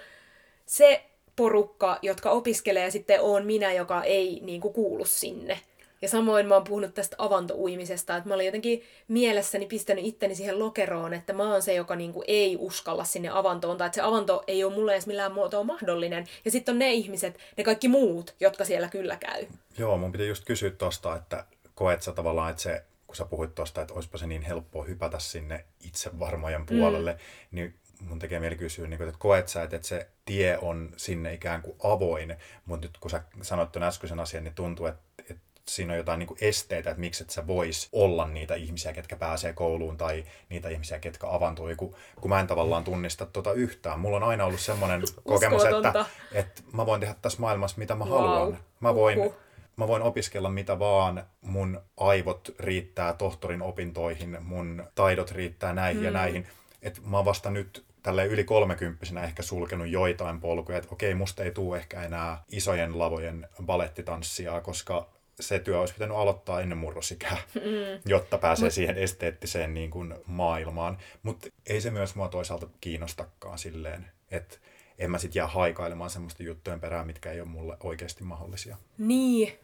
se 0.66 1.04
porukka, 1.36 1.98
jotka 2.02 2.30
opiskelee 2.30 2.84
ja 2.84 2.90
sitten 2.90 3.20
on 3.20 3.46
minä, 3.46 3.72
joka 3.72 4.02
ei 4.02 4.40
niin 4.42 4.60
kuin, 4.60 4.74
kuulu 4.74 5.04
sinne. 5.04 5.60
Ja 6.02 6.08
samoin 6.08 6.46
mä 6.46 6.54
oon 6.54 6.64
puhunut 6.64 6.94
tästä 6.94 7.16
avantouimisesta, 7.18 8.16
että 8.16 8.28
mä 8.28 8.34
olin 8.34 8.46
jotenkin 8.46 8.82
mielessäni 9.08 9.66
pistänyt 9.66 10.04
itteni 10.04 10.34
siihen 10.34 10.58
lokeroon, 10.58 11.14
että 11.14 11.32
mä 11.32 11.52
oon 11.52 11.62
se, 11.62 11.74
joka 11.74 11.96
niinku 11.96 12.24
ei 12.26 12.56
uskalla 12.60 13.04
sinne 13.04 13.28
avantoon, 13.28 13.78
tai 13.78 13.86
että 13.86 13.94
se 13.94 14.02
avanto 14.02 14.44
ei 14.46 14.64
ole 14.64 14.74
mulle 14.74 14.92
edes 14.92 15.06
millään 15.06 15.32
muotoa 15.32 15.64
mahdollinen. 15.64 16.26
Ja 16.44 16.50
sitten 16.50 16.72
on 16.72 16.78
ne 16.78 16.92
ihmiset, 16.92 17.38
ne 17.56 17.64
kaikki 17.64 17.88
muut, 17.88 18.34
jotka 18.40 18.64
siellä 18.64 18.88
kyllä 18.88 19.16
käy. 19.16 19.46
Joo, 19.78 19.96
mun 19.96 20.12
piti 20.12 20.28
just 20.28 20.44
kysyä 20.44 20.70
tosta, 20.70 21.16
että 21.16 21.44
koet 21.74 22.02
sä 22.02 22.12
tavallaan, 22.12 22.50
että 22.50 22.62
se, 22.62 22.84
kun 23.06 23.16
sä 23.16 23.24
puhuit 23.24 23.54
tuosta, 23.54 23.82
että 23.82 23.94
olisipa 23.94 24.18
se 24.18 24.26
niin 24.26 24.42
helppoa 24.42 24.84
hypätä 24.84 25.18
sinne 25.18 25.64
itsevarmojen 25.80 26.66
puolelle, 26.66 27.12
mm. 27.12 27.18
niin 27.50 27.74
mun 28.00 28.18
tekee 28.18 28.40
mieli 28.40 28.56
kysyä, 28.56 28.86
niin 28.86 28.98
kuin, 28.98 29.08
että 29.08 29.18
koet 29.18 29.48
sä, 29.48 29.62
että 29.62 29.78
se 29.82 30.08
tie 30.24 30.58
on 30.58 30.92
sinne 30.96 31.34
ikään 31.34 31.62
kuin 31.62 31.76
avoin, 31.84 32.36
mutta 32.64 32.86
nyt 32.86 32.98
kun 32.98 33.10
sä 33.10 33.22
sanoit 33.42 33.72
tuon 33.72 33.82
äskeisen 33.82 34.20
asian, 34.20 34.44
niin 34.44 34.54
tuntuu, 34.54 34.86
että, 34.86 35.02
että 35.18 35.42
siinä 35.68 35.92
on 35.92 35.96
jotain 35.96 36.18
niin 36.18 36.26
kuin 36.26 36.38
esteitä, 36.40 36.90
että 36.90 37.00
miksi 37.00 37.24
et 37.24 37.30
sä 37.30 37.46
vois 37.46 37.88
olla 37.92 38.28
niitä 38.28 38.54
ihmisiä, 38.54 38.92
ketkä 38.92 39.16
pääsee 39.16 39.52
kouluun 39.52 39.96
tai 39.96 40.24
niitä 40.48 40.68
ihmisiä, 40.68 40.98
ketkä 40.98 41.26
avantui, 41.30 41.76
kun, 41.76 41.96
kun 42.20 42.28
mä 42.28 42.40
en 42.40 42.46
tavallaan 42.46 42.84
tunnista 42.84 43.26
tota 43.26 43.52
yhtään. 43.52 44.00
Mulla 44.00 44.16
on 44.16 44.22
aina 44.22 44.44
ollut 44.44 44.60
semmoinen 44.60 45.02
kokemus, 45.24 45.64
että, 45.64 46.04
että 46.32 46.62
mä 46.72 46.86
voin 46.86 47.00
tehdä 47.00 47.14
tässä 47.22 47.40
maailmassa 47.40 47.78
mitä 47.78 47.94
mä 47.94 48.04
wow. 48.04 48.12
haluan. 48.12 48.58
Mä 48.80 48.94
voin, 48.94 49.18
Uhuh 49.18 49.34
mä 49.76 49.88
voin 49.88 50.02
opiskella 50.02 50.48
mitä 50.50 50.78
vaan, 50.78 51.26
mun 51.40 51.80
aivot 51.96 52.54
riittää 52.58 53.12
tohtorin 53.12 53.62
opintoihin, 53.62 54.36
mun 54.42 54.84
taidot 54.94 55.30
riittää 55.30 55.72
näihin 55.72 56.00
mm. 56.00 56.04
ja 56.04 56.10
näihin. 56.10 56.46
Että 56.82 57.00
mä 57.04 57.16
oon 57.16 57.24
vasta 57.24 57.50
nyt 57.50 57.84
tälle 58.02 58.26
yli 58.26 58.44
kolmekymppisenä 58.44 59.22
ehkä 59.22 59.42
sulkenut 59.42 59.88
joitain 59.88 60.40
polkuja, 60.40 60.78
että 60.78 60.90
okei, 60.92 61.14
musta 61.14 61.44
ei 61.44 61.50
tule 61.50 61.76
ehkä 61.76 62.02
enää 62.02 62.42
isojen 62.48 62.98
lavojen 62.98 63.48
balettitanssia, 63.66 64.60
koska 64.60 65.08
se 65.40 65.58
työ 65.58 65.80
olisi 65.80 65.94
pitänyt 65.94 66.16
aloittaa 66.16 66.60
ennen 66.60 66.78
murrosikää, 66.78 67.36
mm. 67.54 67.60
jotta 68.06 68.38
pääsee 68.38 68.70
siihen 68.70 68.98
esteettiseen 68.98 69.74
niin 69.74 69.90
kuin, 69.90 70.14
maailmaan. 70.26 70.98
Mutta 71.22 71.48
ei 71.66 71.80
se 71.80 71.90
myös 71.90 72.14
mua 72.14 72.28
toisaalta 72.28 72.66
kiinnostakaan 72.80 73.58
silleen, 73.58 74.06
että 74.30 74.56
en 74.98 75.10
mä 75.10 75.18
sitten 75.18 75.40
jää 75.40 75.46
haikailemaan 75.46 76.10
semmoista 76.10 76.42
juttujen 76.42 76.80
perään, 76.80 77.06
mitkä 77.06 77.32
ei 77.32 77.40
ole 77.40 77.48
mulle 77.48 77.76
oikeasti 77.82 78.24
mahdollisia. 78.24 78.76
Niin, 78.98 79.58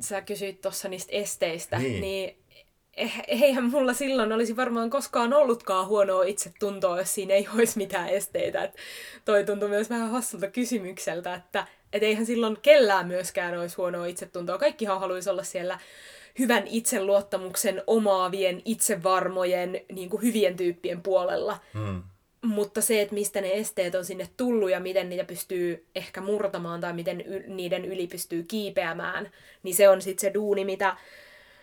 sä 0.00 0.20
kysyit 0.20 0.60
tuossa 0.60 0.88
niistä 0.88 1.12
esteistä, 1.12 1.78
niin, 1.78 2.00
niin 2.00 2.36
eh, 2.96 3.22
eihän 3.28 3.64
mulla 3.64 3.94
silloin 3.94 4.32
olisi 4.32 4.56
varmaan 4.56 4.90
koskaan 4.90 5.32
ollutkaan 5.32 5.86
huonoa 5.86 6.24
itsetuntoa, 6.24 6.98
jos 6.98 7.14
siinä 7.14 7.34
ei 7.34 7.48
olisi 7.54 7.78
mitään 7.78 8.08
esteitä. 8.08 8.64
Et 8.64 8.76
toi 9.24 9.44
tuntui 9.44 9.68
myös 9.68 9.90
vähän 9.90 10.10
hassulta 10.10 10.50
kysymykseltä, 10.50 11.34
että 11.34 11.66
et 11.92 12.02
eihän 12.02 12.26
silloin 12.26 12.58
kellään 12.62 13.08
myöskään 13.08 13.58
olisi 13.58 13.76
huonoa 13.76 14.06
itsetuntoa. 14.06 14.58
Kaikkihan 14.58 15.00
haluaisi 15.00 15.30
olla 15.30 15.42
siellä 15.42 15.78
hyvän 16.38 16.66
itseluottamuksen 16.66 17.82
omaavien, 17.86 18.62
itsevarmojen, 18.64 19.80
niin 19.92 20.10
kuin 20.10 20.22
hyvien 20.22 20.56
tyyppien 20.56 21.02
puolella. 21.02 21.58
Hmm. 21.74 22.02
Mutta 22.44 22.80
se, 22.80 23.00
että 23.00 23.14
mistä 23.14 23.40
ne 23.40 23.52
esteet 23.52 23.94
on 23.94 24.04
sinne 24.04 24.28
tullut 24.36 24.70
ja 24.70 24.80
miten 24.80 25.08
niitä 25.08 25.24
pystyy 25.24 25.86
ehkä 25.94 26.20
murtamaan 26.20 26.80
tai 26.80 26.92
miten 26.92 27.20
y- 27.20 27.44
niiden 27.46 27.84
yli 27.84 28.06
pystyy 28.06 28.42
kiipeämään, 28.42 29.30
niin 29.62 29.74
se 29.74 29.88
on 29.88 30.02
sitten 30.02 30.20
se 30.28 30.34
duuni, 30.34 30.64
mitä 30.64 30.96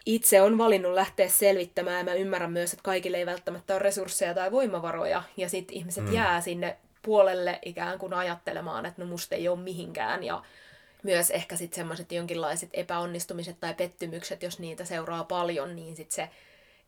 itse 0.05 0.41
on 0.41 0.57
valinnut 0.57 0.93
lähteä 0.93 1.29
selvittämään. 1.29 1.97
Ja 1.97 2.03
mä 2.03 2.13
ymmärrän 2.13 2.51
myös, 2.51 2.73
että 2.73 2.83
kaikille 2.83 3.17
ei 3.17 3.25
välttämättä 3.25 3.73
ole 3.73 3.79
resursseja 3.79 4.33
tai 4.33 4.51
voimavaroja. 4.51 5.23
Ja 5.37 5.49
sitten 5.49 5.77
ihmiset 5.77 6.05
mm. 6.05 6.13
jää 6.13 6.41
sinne 6.41 6.77
puolelle 7.01 7.59
ikään 7.65 7.99
kuin 7.99 8.13
ajattelemaan, 8.13 8.85
että 8.85 9.01
no 9.01 9.07
musta 9.07 9.35
ei 9.35 9.47
ole 9.47 9.59
mihinkään. 9.59 10.23
Ja 10.23 10.43
myös 11.03 11.31
ehkä 11.31 11.55
sitten 11.55 11.75
semmoiset 11.75 12.11
jonkinlaiset 12.11 12.69
epäonnistumiset 12.73 13.59
tai 13.59 13.73
pettymykset, 13.73 14.43
jos 14.43 14.59
niitä 14.59 14.85
seuraa 14.85 15.23
paljon, 15.23 15.75
niin 15.75 15.95
sitten 15.95 16.15
se 16.15 16.29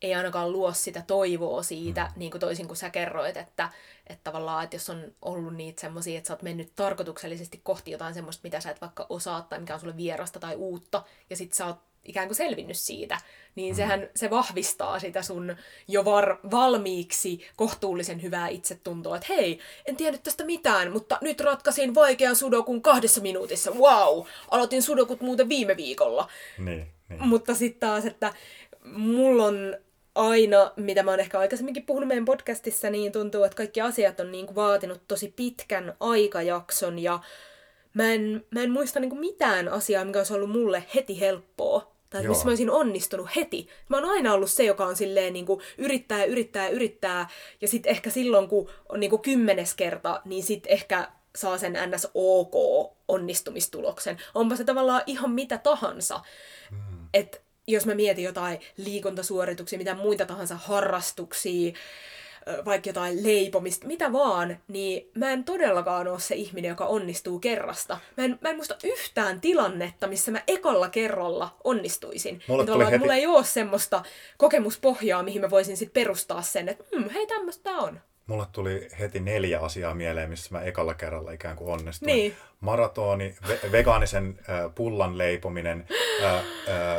ei 0.04 0.16
ainakaan 0.16 0.52
luo 0.52 0.74
sitä 0.74 1.04
toivoa 1.08 1.64
siitä, 1.64 2.04
mm. 2.04 2.20
niin 2.20 2.32
kuin 2.32 2.42
toisin 2.42 2.68
kuin 2.68 2.78
sä 2.78 2.90
kerroit, 2.90 3.38
että, 3.38 3.70
että 4.08 4.24
tavallaan, 4.24 4.64
että 4.64 4.76
jos 4.76 4.90
on 4.90 5.12
ollut 5.22 5.56
niitä 5.56 5.82
semmoisia, 5.82 6.18
että 6.18 6.28
sä 6.28 6.34
oot 6.34 6.42
mennyt 6.42 6.72
tarkoituksellisesti 6.76 7.62
kohti 7.64 7.92
jotain 7.92 8.14
semmoista, 8.14 8.42
mitä 8.44 8.60
sä 8.60 8.72
et 8.72 8.82
vaikka 8.82 9.06
osaa 9.10 9.42
tai 9.42 9.60
mikä 9.60 9.74
on 9.74 9.80
sulle 9.80 9.98
vierasta 9.98 10.40
tai 10.40 10.56
uutta, 10.56 11.04
ja 11.30 11.36
sit 11.36 11.54
sä 11.54 11.66
oot 11.66 11.78
ikään 12.06 12.28
kuin 12.28 12.36
selvinnyt 12.36 12.78
siitä, 12.78 13.18
niin 13.56 13.74
mm. 13.74 13.78
sehän 13.78 14.10
se 14.16 14.30
vahvistaa 14.30 15.00
sitä 15.00 15.22
sun 15.22 15.56
jo 15.88 16.06
var, 16.06 16.38
valmiiksi 16.52 17.48
kohtuullisen 17.56 18.22
hyvää 18.22 18.48
itsetuntoa, 18.48 19.16
että 19.16 19.34
hei, 19.34 19.60
en 19.86 19.96
tiennyt 19.96 20.24
tästä 20.24 20.46
mitään, 20.46 20.92
mutta 20.92 21.18
nyt 21.22 21.42
ratkaisin 21.42 21.96
vaikean 21.96 22.36
sudokun 22.36 22.82
kahdessa 22.82 23.22
minuutissa, 23.22 23.72
wow, 23.72 24.26
aloitin 24.52 24.84
sudokut 24.84 25.22
muuten 25.22 25.50
viime 25.50 25.78
viikolla. 25.78 26.30
Niin, 26.58 26.88
niin. 27.10 27.28
Mutta 27.28 27.56
sitten 27.56 27.90
taas, 27.90 28.06
että 28.06 28.34
mulla 28.86 29.46
on 29.46 29.78
aina, 30.16 30.72
mitä 30.76 31.04
mä 31.04 31.12
oon 31.12 31.20
ehkä 31.20 31.40
aikaisemminkin 31.40 31.86
puhunut 31.86 32.08
meidän 32.08 32.26
podcastissa, 32.26 32.90
niin 32.90 33.12
tuntuu, 33.12 33.44
että 33.44 33.56
kaikki 33.56 33.82
asiat 33.82 34.20
on 34.20 34.32
niin 34.32 34.46
kuin 34.46 34.56
vaatinut 34.56 35.02
tosi 35.08 35.34
pitkän 35.36 35.94
aikajakson 36.00 37.00
ja 37.00 37.20
mä 37.94 38.14
en, 38.14 38.46
mä 38.52 38.62
en 38.62 38.72
muista 38.72 39.00
niin 39.00 39.10
kuin 39.10 39.20
mitään 39.20 39.70
asiaa, 39.70 40.06
mikä 40.06 40.20
olisi 40.20 40.34
ollut 40.34 40.52
mulle 40.52 40.84
heti 40.96 41.20
helppoa 41.20 41.94
Tai 42.14 42.24
Joo. 42.24 42.30
missä 42.30 42.46
mä 42.46 42.52
olisin 42.52 42.70
onnistunut 42.70 43.36
heti. 43.36 43.68
Mä 43.90 43.98
oon 43.98 44.10
aina 44.10 44.34
ollut 44.34 44.52
se, 44.52 44.64
joka 44.64 44.86
on 44.86 44.96
silleen 44.96 45.34
niin 45.34 45.46
kuin 45.46 45.62
yrittää 45.78 46.20
ja 46.20 46.26
yrittää 46.26 46.66
ja 46.66 46.70
yrittää. 46.70 47.30
Ja 47.62 47.68
sitten 47.68 47.90
ehkä 47.90 48.10
silloin, 48.10 48.48
kun 48.48 48.70
on 48.90 49.00
niin 49.00 49.10
kuin 49.10 49.22
kymmenes 49.22 49.76
kerta, 49.76 50.22
niin 50.26 50.44
sitten 50.44 50.72
ehkä 50.72 51.08
saa 51.36 51.58
sen 51.58 51.78
ns. 51.88 52.08
ok 52.14 52.56
onnistumistuloksen. 53.08 54.18
Onpa 54.36 54.56
se 54.56 54.64
tavallaan 54.64 55.04
ihan 55.06 55.32
mitä 55.32 55.58
tahansa. 55.58 56.22
Mm. 56.72 56.78
Et 57.14 57.43
jos 57.68 57.86
mä 57.86 57.96
mietin 57.96 58.24
jotain 58.24 58.60
liikuntasuorituksia, 58.78 59.78
mitä 59.78 59.96
muita 59.96 60.26
tahansa 60.26 60.56
harrastuksia, 60.56 61.74
vaikka 62.66 62.90
jotain 62.90 63.24
leipomista, 63.24 63.88
mitä 63.88 64.12
vaan, 64.14 64.58
niin 64.68 65.10
mä 65.16 65.32
en 65.32 65.44
todellakaan 65.44 66.08
ole 66.08 66.20
se 66.20 66.36
ihminen, 66.36 66.70
joka 66.70 66.86
onnistuu 66.86 67.40
kerrasta. 67.40 67.98
Mä 68.18 68.24
en, 68.26 68.40
mä 68.42 68.50
en 68.50 68.56
muista 68.56 68.76
yhtään 68.84 69.42
tilannetta, 69.42 70.08
missä 70.08 70.32
mä 70.32 70.44
ekalla 70.48 70.90
kerralla 70.90 71.56
onnistuisin. 71.64 72.42
Mulle 72.48 72.64
Niin 72.64 72.74
tuli 72.74 72.86
heti- 72.86 72.98
Mulla 72.98 73.16
ei 73.16 73.28
ole 73.28 73.44
semmoista 73.44 74.04
kokemuspohjaa, 74.38 75.24
mihin 75.24 75.42
mä 75.42 75.50
voisin 75.50 75.78
sit 75.78 75.94
perustaa 75.94 76.42
sen, 76.42 76.70
että 76.70 76.84
mm, 76.98 77.10
hei 77.10 77.28
tämmöistä 77.28 77.72
on. 77.72 78.00
Mulle 78.28 78.46
tuli 78.52 78.88
heti 79.00 79.20
neljä 79.20 79.60
asiaa 79.60 79.94
mieleen, 79.94 80.30
missä 80.30 80.50
mä 80.52 80.62
ekalla 80.62 80.94
kerralla 80.94 81.32
ikään 81.32 81.56
kuin 81.56 81.72
onnistuin. 81.74 82.08
Niin. 82.08 82.36
Maratoni, 82.60 83.36
ve- 83.48 83.72
vegaanisen 83.72 84.40
äh, 84.50 84.76
pullan 84.76 85.18
leipominen, 85.18 85.88
äh, 86.24 86.36
äh, 86.36 86.44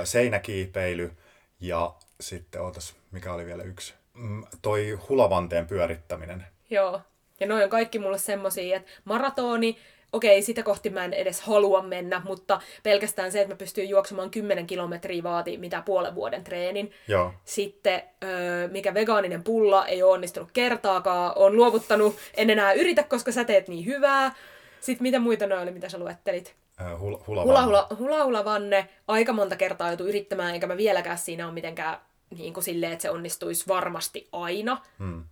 seinäkiipeily 0.04 1.12
ja 1.60 1.94
sitten, 2.20 2.60
ootas, 2.62 2.94
mikä 3.10 3.32
oli 3.32 3.46
vielä 3.46 3.62
yksi? 3.62 3.94
Mm, 4.14 4.44
toi 4.62 4.98
hulavanteen 5.08 5.66
pyörittäminen. 5.66 6.46
Joo. 6.70 7.00
Ja 7.40 7.46
noin 7.46 7.64
on 7.64 7.70
kaikki 7.70 7.98
mulle 7.98 8.18
semmosia, 8.18 8.76
että 8.76 8.90
maratoni, 9.04 9.78
okei, 10.14 10.42
sitä 10.42 10.62
kohti 10.62 10.90
mä 10.90 11.04
en 11.04 11.12
edes 11.12 11.40
halua 11.40 11.82
mennä, 11.82 12.22
mutta 12.24 12.60
pelkästään 12.82 13.32
se, 13.32 13.40
että 13.40 13.54
mä 13.54 13.58
pystyn 13.58 13.88
juoksemaan 13.88 14.30
10 14.30 14.66
kilometriä 14.66 15.22
vaatii 15.22 15.58
mitä 15.58 15.82
puolen 15.86 16.14
vuoden 16.14 16.44
treenin. 16.44 16.92
Joo. 17.08 17.32
Sitten, 17.44 18.02
öö, 18.24 18.68
mikä 18.68 18.94
vegaaninen 18.94 19.44
pulla 19.44 19.86
ei 19.86 20.02
ole 20.02 20.12
onnistunut 20.12 20.48
kertaakaan, 20.52 21.32
on 21.36 21.56
luovuttanut, 21.56 22.16
en 22.36 22.50
enää 22.50 22.72
yritä, 22.72 23.02
koska 23.02 23.32
sä 23.32 23.44
teet 23.44 23.68
niin 23.68 23.86
hyvää. 23.86 24.34
Sitten 24.80 25.02
mitä 25.02 25.18
muita 25.18 25.46
ne 25.46 25.58
oli, 25.58 25.70
mitä 25.70 25.88
sä 25.88 25.98
luettelit? 25.98 26.54
Hula, 26.80 26.98
Hula, 26.98 27.18
hulavanne. 27.26 27.66
hula, 27.66 27.86
hula, 27.98 28.24
hula 28.24 28.44
vanne, 28.44 28.88
aika 29.08 29.32
monta 29.32 29.56
kertaa 29.56 29.88
joutu 29.88 30.06
yrittämään, 30.06 30.54
enkä 30.54 30.66
mä 30.66 30.76
vieläkään 30.76 31.18
siinä 31.18 31.44
ole 31.46 31.54
mitenkään 31.54 31.98
niin 32.38 32.54
kuin 32.54 32.64
silleen, 32.64 32.92
että 32.92 33.02
se 33.02 33.10
onnistuisi 33.10 33.64
varmasti 33.68 34.28
aina. 34.32 34.82
Hmm. 34.98 35.24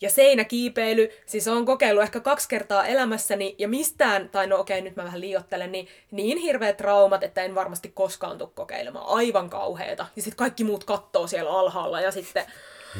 Ja 0.00 0.10
seinäkiipeily, 0.10 1.10
siis 1.26 1.48
on 1.48 1.64
kokeillut 1.64 2.02
ehkä 2.02 2.20
kaksi 2.20 2.48
kertaa 2.48 2.86
elämässäni, 2.86 3.54
ja 3.58 3.68
mistään, 3.68 4.28
tai 4.28 4.46
no 4.46 4.60
okei, 4.60 4.82
nyt 4.82 4.96
mä 4.96 5.04
vähän 5.04 5.20
liiottelen, 5.20 5.72
niin 5.72 5.88
niin 6.10 6.38
hirveät 6.38 6.76
traumat, 6.76 7.22
että 7.22 7.42
en 7.42 7.54
varmasti 7.54 7.92
koskaan 7.94 8.38
tule 8.38 8.50
kokeilemaan. 8.54 9.06
Aivan 9.08 9.50
kauheeta. 9.50 10.06
Ja 10.16 10.22
sitten 10.22 10.38
kaikki 10.38 10.64
muut 10.64 10.84
kattoo 10.84 11.26
siellä 11.26 11.50
alhaalla, 11.50 12.00
ja 12.00 12.10
sitten, 12.10 12.44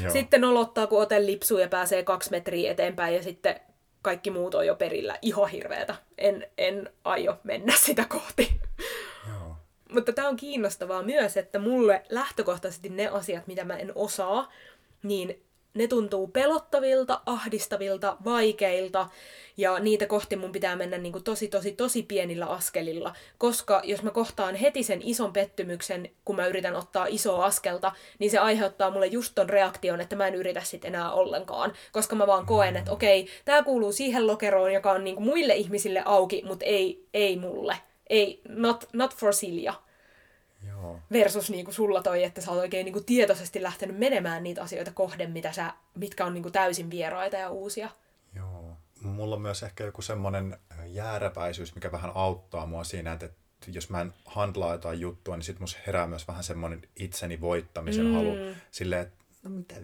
Joo. 0.03 0.13
sitten 0.13 0.41
nolottaa, 0.41 0.87
kun 0.87 1.03
ote 1.03 1.27
lipsuu 1.27 1.59
ja 1.59 1.69
pääsee 1.69 2.03
kaksi 2.03 2.31
metriä 2.31 2.71
eteenpäin, 2.71 3.15
ja 3.15 3.23
sitten 3.23 3.61
kaikki 4.03 4.31
muut 4.31 4.55
on 4.55 4.67
jo 4.67 4.75
perillä. 4.75 5.19
Ihan 5.23 5.49
hirveetä. 5.49 5.95
En, 6.19 6.47
en 6.59 6.91
aio 7.05 7.39
mennä 7.45 7.73
sitä 7.77 8.05
kohti. 8.09 8.61
Joo. 9.29 9.57
Mutta 9.93 10.13
tämä 10.13 10.29
on 10.29 10.37
kiinnostavaa 10.37 11.03
myös, 11.03 11.37
että 11.37 11.59
mulle 11.59 12.03
lähtökohtaisesti 12.09 12.89
ne 12.89 13.09
asiat, 13.09 13.47
mitä 13.47 13.65
mä 13.65 13.77
en 13.77 13.93
osaa, 13.95 14.53
niin 15.03 15.43
ne 15.75 15.87
tuntuu 15.87 16.27
pelottavilta, 16.29 17.21
ahdistavilta, 17.27 18.17
vaikeilta, 18.25 19.09
ja 19.57 19.79
niitä 19.79 20.07
kohti 20.07 20.37
mun 20.37 20.53
pitää 20.53 20.77
mennä 20.77 20.99
niin 20.99 21.13
kuin 21.13 21.25
tosi, 21.25 21.49
tosi, 21.49 21.73
tosi 21.73 22.03
pienillä 22.03 22.47
askelilla, 22.47 23.15
koska 23.39 23.83
jos 23.85 24.03
mä 24.03 24.11
kohtaan 24.11 24.55
heti 24.55 24.83
sen 24.83 25.01
ison 25.03 25.33
pettymyksen, 25.33 26.11
kun 26.25 26.37
mä 26.37 26.47
yritän 26.47 26.77
ottaa 26.77 27.07
isoa 27.07 27.45
askelta, 27.45 27.93
niin 28.19 28.31
se 28.31 28.39
aiheuttaa 28.39 28.91
mulle 28.91 29.07
just 29.07 29.33
ton 29.35 29.49
reaktion, 29.49 30.01
että 30.01 30.17
mä 30.17 30.27
en 30.27 30.35
yritä 30.35 30.61
sit 30.61 30.85
enää 30.85 31.13
ollenkaan, 31.13 31.73
koska 31.93 32.17
mä 32.17 32.27
vaan 32.27 32.47
koen, 32.47 32.77
että 32.77 32.93
okei, 32.93 33.27
tää 33.45 33.63
kuuluu 33.63 33.93
siihen 33.93 34.27
lokeroon, 34.27 34.73
joka 34.73 34.93
on 34.93 35.05
niin 35.05 35.17
kuin 35.17 35.27
muille 35.27 35.55
ihmisille 35.55 36.03
auki, 36.05 36.43
mutta 36.47 36.65
ei, 36.65 37.07
ei 37.15 37.37
mulle. 37.37 37.77
Ei, 38.07 38.41
not, 38.49 38.89
not 38.93 39.15
for 39.15 39.33
Silja. 39.33 39.75
Joo. 40.67 41.01
Versus 41.13 41.51
niin 41.51 41.65
kuin 41.65 41.75
sulla 41.75 42.03
toi, 42.03 42.25
että 42.25 42.41
sä 42.41 42.51
oot 42.51 42.61
oikein 42.61 42.85
niin 42.85 42.93
kuin 42.93 43.05
tietoisesti 43.05 43.63
lähtenyt 43.63 43.99
menemään 43.99 44.43
niitä 44.43 44.63
asioita 44.63 44.93
kohden, 44.93 45.31
mitä 45.31 45.53
sä, 45.53 45.75
mitkä 45.95 46.27
on 46.27 46.35
niin 46.35 46.43
kuin 46.43 46.53
täysin 46.53 46.91
vieraita 46.91 47.37
ja 47.37 47.51
uusia. 47.51 47.89
Joo. 48.35 48.77
Mulla 49.03 49.35
on 49.35 49.43
myös 49.43 49.63
ehkä 49.63 49.85
joku 49.85 50.03
semmoinen 50.03 50.57
jääräpäisyys, 50.87 51.75
mikä 51.75 51.93
vähän 51.93 52.11
auttaa 52.15 52.67
mua 52.67 52.85
siinä, 52.85 53.13
että 53.13 53.31
jos 53.67 53.91
mä 53.91 54.01
en 54.01 54.15
handlaa 54.25 54.73
jotain 54.73 55.01
juttua, 55.01 55.37
niin 55.37 55.45
sit 55.45 55.61
musta 55.61 55.79
herää 55.87 56.07
myös 56.07 56.29
vähän 56.29 56.45
semmoinen 56.45 56.83
itseni 56.97 57.41
voittamisen 57.41 58.07
mm. 58.07 58.15
halu. 58.15 58.37
Silleen, 58.71 59.03
että 59.03 59.25
no 59.43 59.51
mitä 59.51 59.75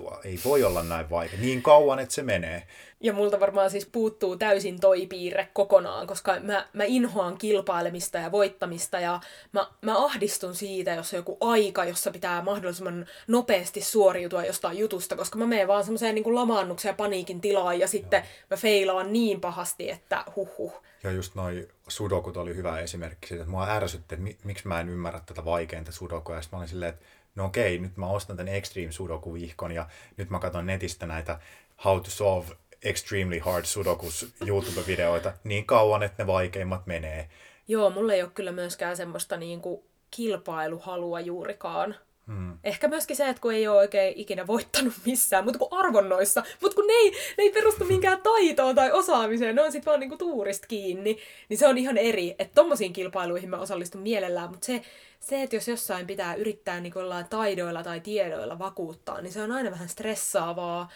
vittua, 0.00 0.20
ei 0.24 0.38
voi 0.44 0.64
olla 0.64 0.82
näin 0.82 1.10
vaikea. 1.10 1.38
Niin 1.38 1.62
kauan, 1.62 1.98
että 1.98 2.14
se 2.14 2.22
menee. 2.22 2.66
Ja 3.00 3.12
multa 3.12 3.40
varmaan 3.40 3.70
siis 3.70 3.86
puuttuu 3.86 4.36
täysin 4.36 4.80
toi 4.80 5.06
piirre 5.06 5.48
kokonaan, 5.52 6.06
koska 6.06 6.40
mä, 6.40 6.66
mä 6.72 6.84
inhoan 6.84 7.38
kilpailemista 7.38 8.18
ja 8.18 8.32
voittamista 8.32 9.00
ja 9.00 9.20
mä, 9.52 9.70
mä 9.82 10.04
ahdistun 10.04 10.54
siitä, 10.54 10.94
jos 10.94 11.12
on 11.12 11.16
joku 11.16 11.36
aika, 11.40 11.84
jossa 11.84 12.10
pitää 12.10 12.42
mahdollisimman 12.42 13.06
nopeasti 13.26 13.80
suoriutua 13.80 14.44
jostain 14.44 14.78
jutusta, 14.78 15.16
koska 15.16 15.38
mä 15.38 15.46
menen 15.46 15.68
vaan 15.68 15.84
semmoiseen 15.84 16.14
niin 16.14 16.34
lamaannuksen 16.34 16.90
ja 16.90 16.94
paniikin 16.94 17.40
tilaan 17.40 17.80
ja 17.80 17.88
sitten 17.88 18.22
mä 18.50 18.56
feilaan 18.56 19.12
niin 19.12 19.40
pahasti, 19.40 19.90
että 19.90 20.24
huh 20.36 20.48
huh. 20.58 20.82
Ja 21.04 21.10
just 21.10 21.34
noi 21.34 21.68
sudokut 21.88 22.36
oli 22.36 22.56
hyvä 22.56 22.78
esimerkki 22.78 23.28
siitä, 23.28 23.42
että 23.42 23.50
mua 23.50 23.68
ärsytti, 23.68 24.14
että 24.14 24.24
mi- 24.24 24.38
miksi 24.44 24.68
mä 24.68 24.80
en 24.80 24.88
ymmärrä 24.88 25.20
tätä 25.26 25.44
vaikeinta 25.44 25.92
sudokua. 25.92 26.34
Ja 26.34 26.42
sitten 26.42 26.56
mä 26.56 26.60
olin 26.60 26.68
silleen, 26.68 26.94
että 26.94 27.04
no 27.34 27.44
okei, 27.44 27.78
nyt 27.78 27.96
mä 27.96 28.06
ostan 28.06 28.36
tämän 28.36 28.54
Extreme 28.54 28.92
Sudoku-vihkon 28.92 29.72
ja 29.72 29.86
nyt 30.16 30.30
mä 30.30 30.38
katson 30.38 30.66
netistä 30.66 31.06
näitä 31.06 31.40
How 31.84 32.00
to 32.00 32.10
Solve 32.10 32.56
Extremely 32.82 33.38
Hard 33.38 33.64
Sudokus 33.64 34.34
YouTube-videoita 34.46 35.32
niin 35.44 35.66
kauan, 35.66 36.02
että 36.02 36.22
ne 36.22 36.26
vaikeimmat 36.26 36.86
menee. 36.86 37.28
Joo, 37.68 37.90
mulla 37.90 38.12
ei 38.12 38.22
ole 38.22 38.30
kyllä 38.34 38.52
myöskään 38.52 38.96
semmoista 38.96 39.36
niinku 39.36 39.84
kilpailuhalua 40.10 41.20
juurikaan. 41.20 41.94
Hmm. 42.26 42.58
Ehkä 42.64 42.88
myöskin 42.88 43.16
se, 43.16 43.28
että 43.28 43.42
kun 43.42 43.54
ei 43.54 43.68
ole 43.68 43.78
oikein 43.78 44.12
ikinä 44.16 44.46
voittanut 44.46 44.92
missään, 45.06 45.44
mutta 45.44 45.58
kuin 45.58 45.72
arvonnoissa, 45.72 46.42
mutta 46.60 46.74
kun 46.74 46.86
ne 46.86 46.92
ei, 46.92 47.10
ne 47.10 47.44
ei 47.44 47.52
perustu 47.52 47.84
minkään 47.84 48.22
taitoon 48.22 48.74
tai 48.74 48.92
osaamiseen, 48.92 49.54
ne 49.54 49.62
on 49.62 49.72
sitten 49.72 49.90
vaan 49.90 50.00
niinku 50.00 50.16
tuurista 50.16 50.66
kiinni, 50.66 51.18
niin 51.48 51.58
se 51.58 51.68
on 51.68 51.78
ihan 51.78 51.98
eri, 51.98 52.34
että 52.38 52.54
tommosiin 52.54 52.92
kilpailuihin 52.92 53.50
mä 53.50 53.58
osallistun 53.58 54.00
mielellään, 54.00 54.50
mutta 54.50 54.66
se, 54.66 54.82
se, 55.20 55.42
että 55.42 55.56
jos 55.56 55.68
jossain 55.68 56.06
pitää 56.06 56.34
yrittää 56.34 56.80
niinku 56.80 57.00
taidoilla 57.30 57.82
tai 57.82 58.00
tiedoilla 58.00 58.58
vakuuttaa, 58.58 59.20
niin 59.20 59.32
se 59.32 59.42
on 59.42 59.52
aina 59.52 59.70
vähän 59.70 59.88
stressaavaa, 59.88 60.88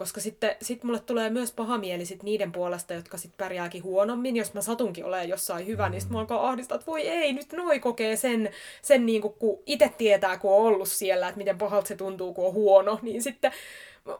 koska 0.00 0.20
sitten 0.20 0.56
sit 0.62 0.84
mulle 0.84 1.00
tulee 1.00 1.30
myös 1.30 1.52
paha 1.52 1.78
mieli 1.78 2.06
sit 2.06 2.22
niiden 2.22 2.52
puolesta, 2.52 2.94
jotka 2.94 3.18
sit 3.18 3.36
pärjääkin 3.36 3.82
huonommin. 3.82 4.36
Jos 4.36 4.54
mä 4.54 4.60
satunkin 4.60 5.04
olemaan 5.04 5.28
jossain 5.28 5.66
hyvä, 5.66 5.86
mm. 5.86 5.90
niin 5.90 6.00
sitten 6.00 6.14
mä 6.14 6.20
alkaa 6.20 6.48
ahdistaa, 6.48 6.74
että 6.74 6.86
voi 6.86 7.08
ei, 7.08 7.32
nyt 7.32 7.52
noi 7.52 7.80
kokee 7.80 8.16
sen, 8.16 8.50
sen 8.82 9.06
niin 9.06 9.22
kuin, 9.22 9.34
kun 9.34 9.62
itse 9.66 9.90
tietää, 9.98 10.38
kun 10.38 10.52
on 10.52 10.58
ollut 10.58 10.88
siellä, 10.88 11.28
että 11.28 11.38
miten 11.38 11.58
pahalta 11.58 11.88
se 11.88 11.96
tuntuu, 11.96 12.34
kun 12.34 12.46
on 12.46 12.52
huono. 12.52 12.98
Niin 13.02 13.22
sitten 13.22 13.52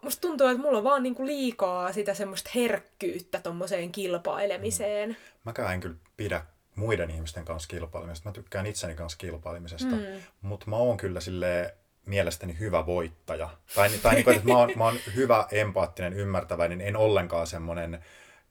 musta 0.02 0.20
tuntuu, 0.20 0.46
että 0.46 0.62
mulla 0.62 0.78
on 0.78 0.84
vaan 0.84 1.02
niin 1.02 1.14
kuin 1.14 1.26
liikaa 1.26 1.92
sitä 1.92 2.14
semmoista 2.14 2.50
herkkyyttä 2.54 3.40
tommoseen 3.40 3.92
kilpailemiseen. 3.92 5.16
Mäkään 5.44 5.74
en 5.74 5.80
kyllä 5.80 5.96
pidä 6.16 6.44
muiden 6.74 7.10
ihmisten 7.10 7.44
kanssa 7.44 7.68
kilpailemisesta. 7.68 8.28
Mä 8.28 8.32
tykkään 8.32 8.66
itseni 8.66 8.94
kanssa 8.94 9.18
kilpailemisesta, 9.18 9.96
mm. 9.96 10.02
mutta 10.42 10.66
mä 10.70 10.76
oon 10.76 10.96
kyllä 10.96 11.20
silleen 11.20 11.70
mielestäni 12.06 12.58
hyvä 12.58 12.86
voittaja. 12.86 13.50
Tai, 13.74 13.90
tai 14.02 14.14
niin 14.14 14.24
kuin, 14.24 14.36
että 14.36 14.48
mä 14.48 14.58
oon, 14.58 14.70
mä 14.76 14.84
oon 14.84 14.98
hyvä, 15.14 15.46
empaattinen, 15.52 16.12
ymmärtäväinen, 16.12 16.80
en 16.80 16.96
ollenkaan 16.96 17.46
semmoinen 17.46 18.04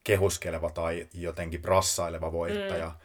kehuskeleva 0.03 0.69
tai 0.69 1.07
jotenkin 1.13 1.61
brassaileva 1.61 2.31
voittaja. 2.31 2.87
Mm. 2.87 2.95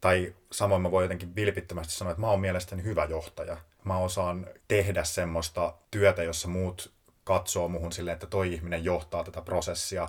Tai 0.00 0.34
samoin 0.52 0.82
mä 0.82 0.90
voin 0.90 1.04
jotenkin 1.04 1.36
vilpittömästi 1.36 1.92
sanoa, 1.92 2.10
että 2.10 2.20
mä 2.20 2.30
oon 2.30 2.40
mielestäni 2.40 2.82
hyvä 2.82 3.04
johtaja. 3.04 3.56
Mä 3.84 3.98
osaan 3.98 4.46
tehdä 4.68 5.04
semmoista 5.04 5.74
työtä, 5.90 6.22
jossa 6.22 6.48
muut 6.48 6.92
katsoo 7.24 7.68
muhun 7.68 7.92
silleen, 7.92 8.12
että 8.12 8.26
toi 8.26 8.52
ihminen 8.54 8.84
johtaa 8.84 9.24
tätä 9.24 9.42
prosessia 9.42 10.08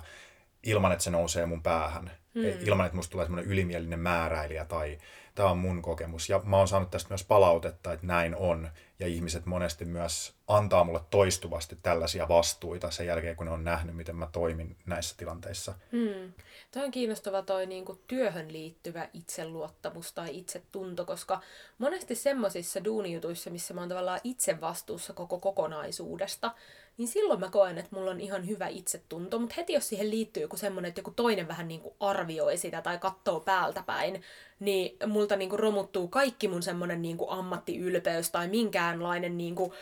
ilman, 0.62 0.92
että 0.92 1.04
se 1.04 1.10
nousee 1.10 1.46
mun 1.46 1.62
päähän. 1.62 2.10
Mm. 2.34 2.42
Ilman, 2.60 2.86
että 2.86 2.96
musta 2.96 3.12
tulee 3.12 3.26
semmoinen 3.26 3.50
ylimielinen 3.50 4.00
määräilijä 4.00 4.64
tai 4.64 4.98
tämä 5.38 5.50
on 5.50 5.58
mun 5.58 5.82
kokemus. 5.82 6.28
Ja 6.28 6.40
mä 6.44 6.56
oon 6.56 6.68
saanut 6.68 6.90
tästä 6.90 7.08
myös 7.08 7.24
palautetta, 7.24 7.92
että 7.92 8.06
näin 8.06 8.36
on. 8.36 8.70
Ja 8.98 9.06
ihmiset 9.06 9.46
monesti 9.46 9.84
myös 9.84 10.34
antaa 10.48 10.84
mulle 10.84 11.00
toistuvasti 11.10 11.78
tällaisia 11.82 12.28
vastuita 12.28 12.90
sen 12.90 13.06
jälkeen, 13.06 13.36
kun 13.36 13.46
ne 13.46 13.52
on 13.52 13.64
nähnyt, 13.64 13.96
miten 13.96 14.16
mä 14.16 14.28
toimin 14.32 14.76
näissä 14.86 15.14
tilanteissa. 15.18 15.74
Hmm. 15.92 16.32
Toi 16.70 16.84
on 16.84 16.90
kiinnostava 16.90 17.42
toi 17.42 17.66
niinku 17.66 18.00
työhön 18.06 18.52
liittyvä 18.52 19.08
itseluottamus 19.14 20.12
tai 20.12 20.38
itsetunto, 20.38 21.04
koska 21.04 21.40
monesti 21.78 22.14
semmoisissa 22.14 22.84
duunijutuissa, 22.84 23.50
missä 23.50 23.74
mä 23.74 23.80
oon 23.80 23.88
tavallaan 23.88 24.20
itse 24.24 24.60
vastuussa 24.60 25.12
koko 25.12 25.38
kokonaisuudesta, 25.38 26.54
niin 26.98 27.08
silloin 27.08 27.40
mä 27.40 27.50
koen, 27.50 27.78
että 27.78 27.96
mulla 27.96 28.10
on 28.10 28.20
ihan 28.20 28.48
hyvä 28.48 28.66
itsetunto. 28.66 29.38
Mutta 29.38 29.54
heti 29.56 29.72
jos 29.72 29.88
siihen 29.88 30.10
liittyy 30.10 30.42
joku 30.42 30.56
semmoinen, 30.56 30.88
että 30.88 30.98
joku 30.98 31.10
toinen 31.10 31.48
vähän 31.48 31.68
niin 31.68 31.80
kuin 31.80 31.94
arvioi 32.00 32.56
sitä 32.56 32.82
tai 32.82 32.98
katsoo 32.98 33.40
päältä 33.40 33.82
päin, 33.86 34.22
niin 34.60 34.96
multa 35.06 35.36
niin 35.36 35.50
kuin 35.50 35.60
romuttuu 35.60 36.08
kaikki 36.08 36.48
mun 36.48 36.62
semmoinen 36.62 37.02
niin 37.02 37.16
kuin 37.16 37.30
ammattiylpeys 37.30 38.30
tai 38.30 38.48
minkäänlainen 38.48 39.38
niin 39.38 39.54
kuin 39.54 39.72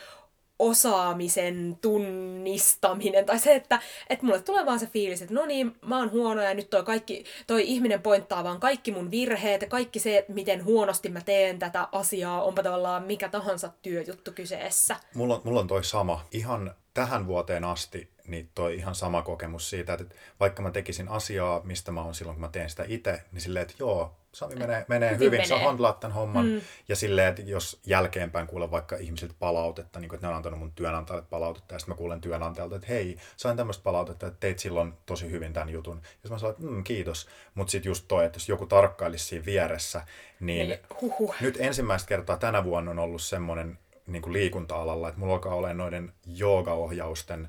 osaamisen 0.58 1.78
tunnistaminen, 1.80 3.26
tai 3.26 3.38
se, 3.38 3.54
että, 3.54 3.80
että 4.10 4.26
mulle 4.26 4.42
tulee 4.42 4.66
vaan 4.66 4.80
se 4.80 4.86
fiilis, 4.86 5.22
että 5.22 5.34
no 5.34 5.46
niin, 5.46 5.76
mä 5.86 5.98
oon 5.98 6.10
huono 6.10 6.42
ja 6.42 6.54
nyt 6.54 6.70
toi, 6.70 6.84
kaikki, 6.84 7.24
toi 7.46 7.62
ihminen 7.66 8.02
pointtaa 8.02 8.44
vaan 8.44 8.60
kaikki 8.60 8.92
mun 8.92 9.10
virheet 9.10 9.62
ja 9.62 9.68
kaikki 9.68 9.98
se, 9.98 10.24
miten 10.28 10.64
huonosti 10.64 11.08
mä 11.08 11.20
teen 11.20 11.58
tätä 11.58 11.88
asiaa, 11.92 12.42
onpa 12.42 12.62
tavallaan 12.62 13.02
mikä 13.02 13.28
tahansa 13.28 13.70
työjuttu 13.82 14.32
kyseessä. 14.32 14.96
Mulla 15.14 15.40
mulla 15.44 15.60
on 15.60 15.66
toi 15.66 15.84
sama. 15.84 16.24
Ihan 16.32 16.74
tähän 16.94 17.26
vuoteen 17.26 17.64
asti 17.64 18.15
niin 18.28 18.50
toi 18.54 18.76
ihan 18.76 18.94
sama 18.94 19.22
kokemus 19.22 19.70
siitä, 19.70 19.92
että 19.94 20.14
vaikka 20.40 20.62
mä 20.62 20.70
tekisin 20.70 21.08
asiaa, 21.08 21.60
mistä 21.64 21.92
mä 21.92 22.02
oon 22.02 22.14
silloin, 22.14 22.34
kun 22.34 22.40
mä 22.40 22.48
teen 22.48 22.70
sitä 22.70 22.84
itse, 22.88 23.22
niin 23.32 23.40
silleen, 23.40 23.62
että 23.62 23.74
joo, 23.78 24.16
Sami 24.36 24.54
menee, 24.54 24.84
menee 24.88 25.08
hyvin, 25.08 25.26
hyvin 25.26 25.30
menee. 25.30 25.46
sä 25.46 25.58
handlaat 25.58 26.00
tämän 26.00 26.14
homman. 26.14 26.46
Mm. 26.46 26.60
Ja 26.88 26.96
silleen, 26.96 27.28
että 27.28 27.42
jos 27.42 27.80
jälkeenpäin 27.86 28.46
kuulen 28.46 28.70
vaikka 28.70 28.96
ihmisiltä 28.96 29.34
palautetta, 29.38 30.00
niin 30.00 30.08
kuin, 30.08 30.16
että 30.16 30.26
ne 30.26 30.30
on 30.30 30.36
antanut 30.36 30.58
mun 30.58 30.72
työnantajalle 30.72 31.26
palautetta, 31.30 31.74
ja 31.74 31.78
sitten 31.78 31.92
mä 31.92 31.98
kuulen 31.98 32.20
työnantajalta, 32.20 32.76
että 32.76 32.88
hei, 32.88 33.16
sain 33.36 33.56
tämmöistä 33.56 33.82
palautetta, 33.82 34.26
että 34.26 34.40
teit 34.40 34.58
silloin 34.58 34.94
tosi 35.06 35.30
hyvin 35.30 35.52
tämän 35.52 35.68
jutun. 35.68 36.00
Ja 36.24 36.30
mä 36.30 36.38
sanoin, 36.38 36.56
että 36.56 36.70
mm, 36.70 36.84
kiitos. 36.84 37.28
Mutta 37.54 37.70
sitten 37.70 37.90
just 37.90 38.04
toi, 38.08 38.24
että 38.24 38.36
jos 38.36 38.48
joku 38.48 38.66
tarkkailisi 38.66 39.24
siinä 39.24 39.46
vieressä, 39.46 40.02
niin, 40.40 40.68
niin 40.68 40.80
huhuh. 41.00 41.34
nyt 41.40 41.56
ensimmäistä 41.60 42.08
kertaa 42.08 42.36
tänä 42.36 42.64
vuonna 42.64 42.90
on 42.90 42.98
ollut 42.98 43.22
semmoinen 43.22 43.78
niin 44.06 44.22
kuin 44.22 44.32
liikunta-alalla, 44.32 45.08
että 45.08 45.20
mulla 45.20 45.34
alkaa 45.34 45.54
olemaan 45.54 45.76
noiden 45.76 46.12
joogaohjausten 46.26 47.48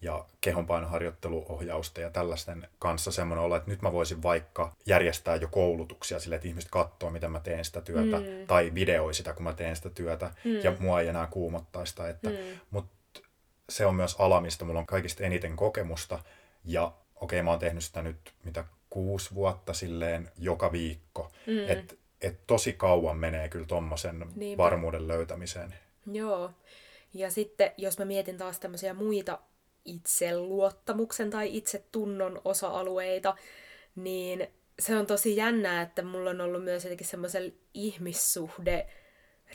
ja 0.00 0.24
kehonpainoharjoitteluohjausten 0.40 2.02
ja 2.02 2.10
tällaisten 2.10 2.68
kanssa 2.78 3.12
semmoinen 3.12 3.44
olla, 3.44 3.56
että 3.56 3.70
nyt 3.70 3.82
mä 3.82 3.92
voisin 3.92 4.22
vaikka 4.22 4.76
järjestää 4.86 5.36
jo 5.36 5.48
koulutuksia 5.48 6.20
sille, 6.20 6.36
että 6.36 6.48
ihmiset 6.48 6.70
katsoo, 6.70 7.10
miten 7.10 7.30
mä 7.30 7.40
teen 7.40 7.64
sitä 7.64 7.80
työtä, 7.80 8.16
mm. 8.16 8.46
tai 8.46 8.72
videoi 8.74 9.14
sitä, 9.14 9.32
kun 9.32 9.44
mä 9.44 9.52
teen 9.52 9.76
sitä 9.76 9.90
työtä, 9.90 10.30
mm. 10.44 10.60
ja 10.62 10.76
mua 10.78 11.00
ei 11.00 11.08
enää 11.08 11.26
kuumottaa 11.26 11.86
sitä. 11.86 12.08
Että, 12.08 12.30
mm. 12.30 12.36
Mutta 12.70 13.20
se 13.68 13.86
on 13.86 13.94
myös 13.94 14.16
ala, 14.18 14.40
mistä 14.40 14.64
mulla 14.64 14.80
on 14.80 14.86
kaikista 14.86 15.24
eniten 15.24 15.56
kokemusta, 15.56 16.18
ja 16.64 16.84
okei, 17.14 17.38
okay, 17.38 17.42
mä 17.42 17.50
oon 17.50 17.58
tehnyt 17.58 17.84
sitä 17.84 18.02
nyt 18.02 18.34
mitä 18.44 18.64
kuusi 18.90 19.34
vuotta 19.34 19.72
silleen 19.72 20.30
joka 20.38 20.72
viikko, 20.72 21.32
mm. 21.46 21.68
että 21.68 21.94
et 22.20 22.46
tosi 22.46 22.72
kauan 22.72 23.16
menee 23.16 23.48
kyllä 23.48 23.66
tuommoisen 23.66 24.26
varmuuden 24.56 25.08
löytämiseen. 25.08 25.74
Joo. 26.12 26.50
Ja 27.14 27.30
sitten, 27.30 27.72
jos 27.76 27.98
mä 27.98 28.04
mietin 28.04 28.38
taas 28.38 28.60
tämmöisiä 28.60 28.94
muita 28.94 29.38
itseluottamuksen 29.88 31.30
tai 31.30 31.56
itsetunnon 31.56 32.40
osa-alueita, 32.44 33.36
niin 33.96 34.48
se 34.78 34.96
on 34.96 35.06
tosi 35.06 35.36
jännää, 35.36 35.82
että 35.82 36.02
mulla 36.02 36.30
on 36.30 36.40
ollut 36.40 36.64
myös 36.64 36.84
jotenkin 36.84 37.06
semmoisella 37.06 37.52
ihmissuhde 37.74 38.86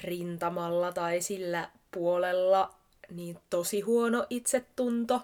rintamalla 0.03 0.91
tai 0.91 1.21
sillä 1.21 1.69
puolella 1.91 2.75
niin 3.11 3.39
tosi 3.49 3.81
huono 3.81 4.25
itsetunto, 4.29 5.21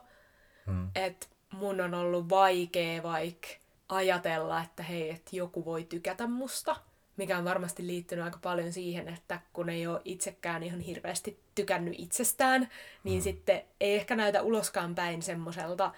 hmm. 0.66 0.90
että 0.96 1.28
mun 1.52 1.82
on 1.82 1.94
ollut 1.94 2.30
vaikea 2.30 3.04
vaikka 3.04 3.48
ajatella, 3.90 4.62
että 4.62 4.84
hei, 4.84 5.10
että 5.10 5.36
joku 5.36 5.66
voi 5.66 5.84
tykätä 5.84 6.28
musta 6.28 6.76
mikä 7.20 7.38
on 7.38 7.46
varmasti 7.46 7.88
liittynyt 7.88 8.26
aika 8.26 8.40
paljon 8.42 8.74
siihen, 8.74 9.08
että 9.08 9.40
kun 9.54 9.70
ei 9.70 9.88
ole 9.88 10.02
itsekään 10.06 10.64
ihan 10.64 10.80
hirveästi 10.80 11.40
tykännyt 11.56 11.96
itsestään, 11.98 12.70
niin 13.04 13.20
mm. 13.20 13.24
sitten 13.24 13.62
ei 13.80 13.96
ehkä 13.96 14.16
näytä 14.16 14.42
uloskaan 14.42 14.96
päin 14.96 15.22
semmoiselta 15.22 15.92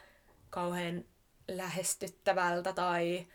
kauhean 0.50 1.06
lähestyttävältä 1.48 2.74
tai... 2.74 3.26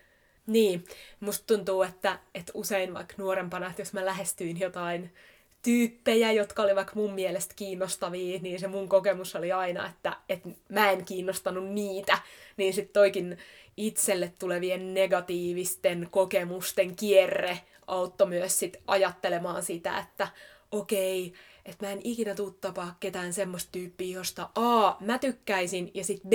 Niin, 0.47 0.85
musta 1.19 1.55
tuntuu, 1.55 1.83
että, 1.83 2.19
että 2.35 2.51
usein 2.55 2.93
vaikka 2.93 3.13
nuorempana, 3.17 3.69
että 3.69 3.81
jos 3.81 3.93
mä 3.93 4.05
lähestyin 4.05 4.59
jotain 4.59 5.13
tyyppejä, 5.61 6.31
jotka 6.31 6.63
oli 6.63 6.75
vaikka 6.75 6.93
mun 6.95 7.13
mielestä 7.13 7.53
kiinnostavia, 7.55 8.39
niin 8.41 8.59
se 8.59 8.67
mun 8.67 8.89
kokemus 8.89 9.35
oli 9.35 9.51
aina, 9.51 9.89
että, 9.89 10.17
että 10.29 10.49
mä 10.69 10.91
en 10.91 11.05
kiinnostanut 11.05 11.69
niitä. 11.69 12.19
Niin 12.57 12.73
sitten 12.73 12.93
toikin 12.93 13.37
itselle 13.77 14.33
tulevien 14.39 14.93
negatiivisten 14.93 16.07
kokemusten 16.11 16.95
kierre 16.95 17.59
auttoi 17.87 18.27
myös 18.27 18.59
sit 18.59 18.77
ajattelemaan 18.87 19.63
sitä, 19.63 19.99
että 19.99 20.27
okei, 20.71 21.33
että 21.65 21.85
mä 21.85 21.91
en 21.91 22.01
ikinä 22.03 22.35
tuu 22.35 22.51
tapaa 22.51 22.95
ketään 22.99 23.33
semmoista 23.33 23.71
tyyppiä, 23.71 24.17
josta 24.17 24.49
A, 24.55 24.95
mä 24.99 25.19
tykkäisin, 25.19 25.91
ja 25.93 26.03
sitten 26.03 26.29
B, 26.29 26.33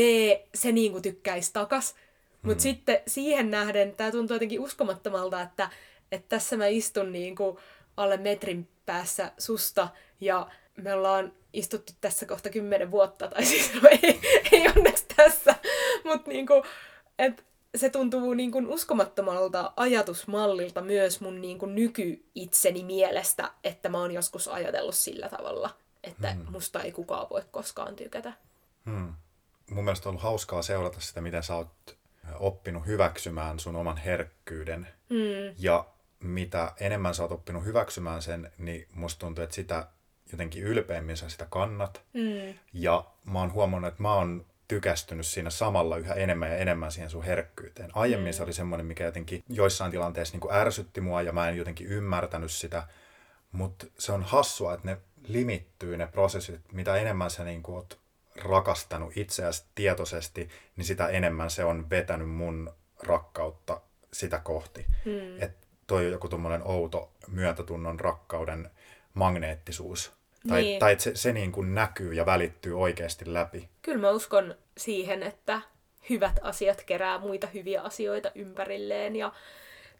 se 0.54 0.72
niinku 0.72 1.00
tykkäisi 1.00 1.52
takas. 1.52 1.94
Mutta 2.42 2.52
hmm. 2.52 2.60
sitten 2.60 2.98
siihen 3.06 3.50
nähden 3.50 3.96
tämä 3.96 4.10
tuntuu 4.10 4.34
jotenkin 4.34 4.60
uskomattomalta, 4.60 5.40
että, 5.40 5.70
että 6.12 6.28
tässä 6.28 6.56
mä 6.56 6.66
istun 6.66 7.12
niinku 7.12 7.60
alle 7.96 8.16
metrin 8.16 8.68
päässä 8.86 9.32
susta, 9.38 9.88
ja 10.20 10.50
me 10.76 10.94
ollaan 10.94 11.32
istuttu 11.52 11.92
tässä 12.00 12.26
kohta 12.26 12.50
kymmenen 12.50 12.90
vuotta, 12.90 13.28
tai 13.28 13.44
siis 13.44 13.74
no 13.74 13.88
ei, 14.02 14.20
ei 14.52 14.68
onneksi 14.76 15.04
tässä, 15.16 15.54
mutta 16.04 16.30
niinku, 16.30 16.54
että 17.18 17.42
se 17.76 17.90
tuntuu 17.90 18.34
niin 18.34 18.52
kuin 18.52 18.66
uskomattomalta 18.66 19.72
ajatusmallilta 19.76 20.80
myös 20.80 21.20
mun 21.20 21.40
niin 21.40 21.58
kuin 21.58 21.74
nykyitseni 21.74 22.84
mielestä, 22.84 23.50
että 23.64 23.88
mä 23.88 23.98
oon 23.98 24.12
joskus 24.12 24.48
ajatellut 24.48 24.94
sillä 24.94 25.28
tavalla, 25.28 25.70
että 26.04 26.32
hmm. 26.32 26.44
musta 26.50 26.82
ei 26.82 26.92
kukaan 26.92 27.26
voi 27.30 27.42
koskaan 27.50 27.96
tykätä. 27.96 28.32
Hmm. 28.86 29.14
Mun 29.70 29.84
mielestä 29.84 30.08
on 30.08 30.10
ollut 30.10 30.22
hauskaa 30.22 30.62
seurata 30.62 31.00
sitä, 31.00 31.20
miten 31.20 31.42
sä 31.42 31.54
oot 31.54 31.96
oppinut 32.38 32.86
hyväksymään 32.86 33.58
sun 33.58 33.76
oman 33.76 33.96
herkkyyden. 33.96 34.88
Hmm. 35.10 35.54
Ja 35.58 35.84
mitä 36.20 36.72
enemmän 36.80 37.14
sä 37.14 37.22
oot 37.22 37.32
oppinut 37.32 37.64
hyväksymään 37.64 38.22
sen, 38.22 38.52
niin 38.58 38.88
musta 38.94 39.20
tuntuu, 39.20 39.44
että 39.44 39.56
sitä 39.56 39.86
jotenkin 40.32 40.62
ylpeämmin 40.62 41.16
sä 41.16 41.28
sitä 41.28 41.46
kannat. 41.50 42.02
Hmm. 42.14 42.54
Ja 42.72 43.04
mä 43.24 43.38
oon 43.38 43.52
huomannut, 43.52 43.88
että 43.88 44.02
mä 44.02 44.14
oon 44.14 44.46
tykästynyt 44.72 45.26
siinä 45.26 45.50
samalla 45.50 45.96
yhä 45.96 46.14
enemmän 46.14 46.50
ja 46.50 46.56
enemmän 46.56 46.92
siihen 46.92 47.10
sun 47.10 47.24
herkkyyteen. 47.24 47.90
Aiemmin 47.94 48.32
mm. 48.32 48.36
se 48.36 48.42
oli 48.42 48.52
semmoinen, 48.52 48.86
mikä 48.86 49.04
jotenkin 49.04 49.44
joissain 49.48 49.90
tilanteissa 49.90 50.34
niin 50.34 50.40
kuin 50.40 50.54
ärsytti 50.54 51.00
mua 51.00 51.22
ja 51.22 51.32
mä 51.32 51.48
en 51.48 51.56
jotenkin 51.56 51.86
ymmärtänyt 51.86 52.52
sitä, 52.52 52.86
mutta 53.52 53.86
se 53.98 54.12
on 54.12 54.22
hassua, 54.22 54.74
että 54.74 54.88
ne 54.88 54.98
limittyy 55.28 55.96
ne 55.96 56.06
prosessit, 56.06 56.72
mitä 56.72 56.96
enemmän 56.96 57.30
sä 57.30 57.44
niin 57.44 57.62
kuin 57.62 57.76
oot 57.76 57.98
rakastanut 58.44 59.16
itseäsi 59.16 59.64
tietoisesti, 59.74 60.48
niin 60.76 60.84
sitä 60.84 61.08
enemmän 61.08 61.50
se 61.50 61.64
on 61.64 61.90
vetänyt 61.90 62.30
mun 62.30 62.74
rakkautta 63.02 63.80
sitä 64.12 64.38
kohti. 64.38 64.86
Mm. 65.04 65.42
Että 65.42 65.66
toi 65.86 66.06
on 66.06 66.12
joku 66.12 66.28
tuommoinen 66.28 66.62
outo 66.64 67.12
myötätunnon 67.28 68.00
rakkauden 68.00 68.70
magneettisuus. 69.14 70.12
Tai, 70.48 70.62
niin. 70.62 70.78
tai 70.78 70.92
että 70.92 71.04
se, 71.04 71.12
se 71.14 71.32
niin 71.32 71.52
kuin 71.52 71.74
näkyy 71.74 72.12
ja 72.12 72.26
välittyy 72.26 72.80
oikeasti 72.80 73.32
läpi. 73.32 73.68
Kyllä 73.82 73.98
mä 73.98 74.10
uskon 74.10 74.54
siihen, 74.78 75.22
että 75.22 75.60
hyvät 76.10 76.40
asiat 76.42 76.82
kerää 76.84 77.18
muita 77.18 77.46
hyviä 77.46 77.82
asioita 77.82 78.32
ympärilleen 78.34 79.16
ja 79.16 79.32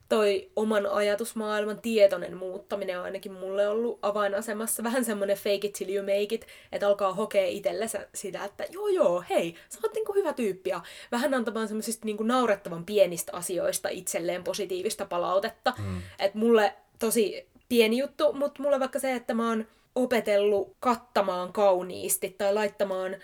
toi 0.09 0.51
oman 0.57 0.87
ajatusmaailman 0.87 1.81
tietoinen 1.81 2.37
muuttaminen 2.37 2.99
on 2.99 3.05
ainakin 3.05 3.33
mulle 3.33 3.69
ollut 3.69 3.99
avainasemassa. 4.03 4.83
Vähän 4.83 5.05
semmoinen 5.05 5.37
fake 5.37 5.67
it 5.67 5.73
till 5.73 5.95
you 5.95 6.05
make 6.05 6.35
it, 6.35 6.47
että 6.73 6.87
alkaa 6.87 7.15
hokea 7.15 7.47
itsellensä 7.47 8.09
sitä, 8.15 8.45
että 8.45 8.65
joo 8.71 8.89
joo, 8.89 9.25
hei, 9.31 9.55
sä 9.69 9.79
oot 9.83 9.95
niinku 9.95 10.15
hyvä 10.15 10.33
tyyppi. 10.33 10.71
Ja 10.71 10.81
vähän 11.13 11.35
antamaan 11.35 11.69
semmoisista 11.69 12.07
niinku 12.07 12.23
naurettavan 12.23 12.85
pienistä 12.85 13.33
asioista 13.37 13.89
itselleen 13.89 14.45
positiivista 14.45 15.07
palautetta. 15.07 15.73
Mm. 15.79 16.03
Että 16.19 16.39
mulle 16.39 16.75
tosi 16.99 17.47
pieni 17.69 17.99
juttu, 17.99 18.33
mutta 18.33 18.63
mulle 18.63 18.81
vaikka 18.81 18.99
se, 18.99 19.15
että 19.15 19.35
mä 19.35 19.49
oon 19.49 19.67
opetellut 19.95 20.77
kattamaan 20.81 21.53
kauniisti 21.53 22.35
tai 22.39 22.55
laittamaan 22.55 23.17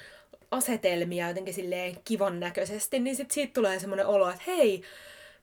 asetelmia 0.51 1.29
jotenkin 1.29 1.55
silleen 1.55 1.97
kivan 2.05 2.41
näköisesti, 2.41 2.99
niin 2.99 3.17
sit 3.17 3.31
siitä 3.31 3.53
tulee 3.53 3.79
semmoinen 3.79 4.07
olo, 4.07 4.31
että 4.31 4.43
hei, 4.47 4.83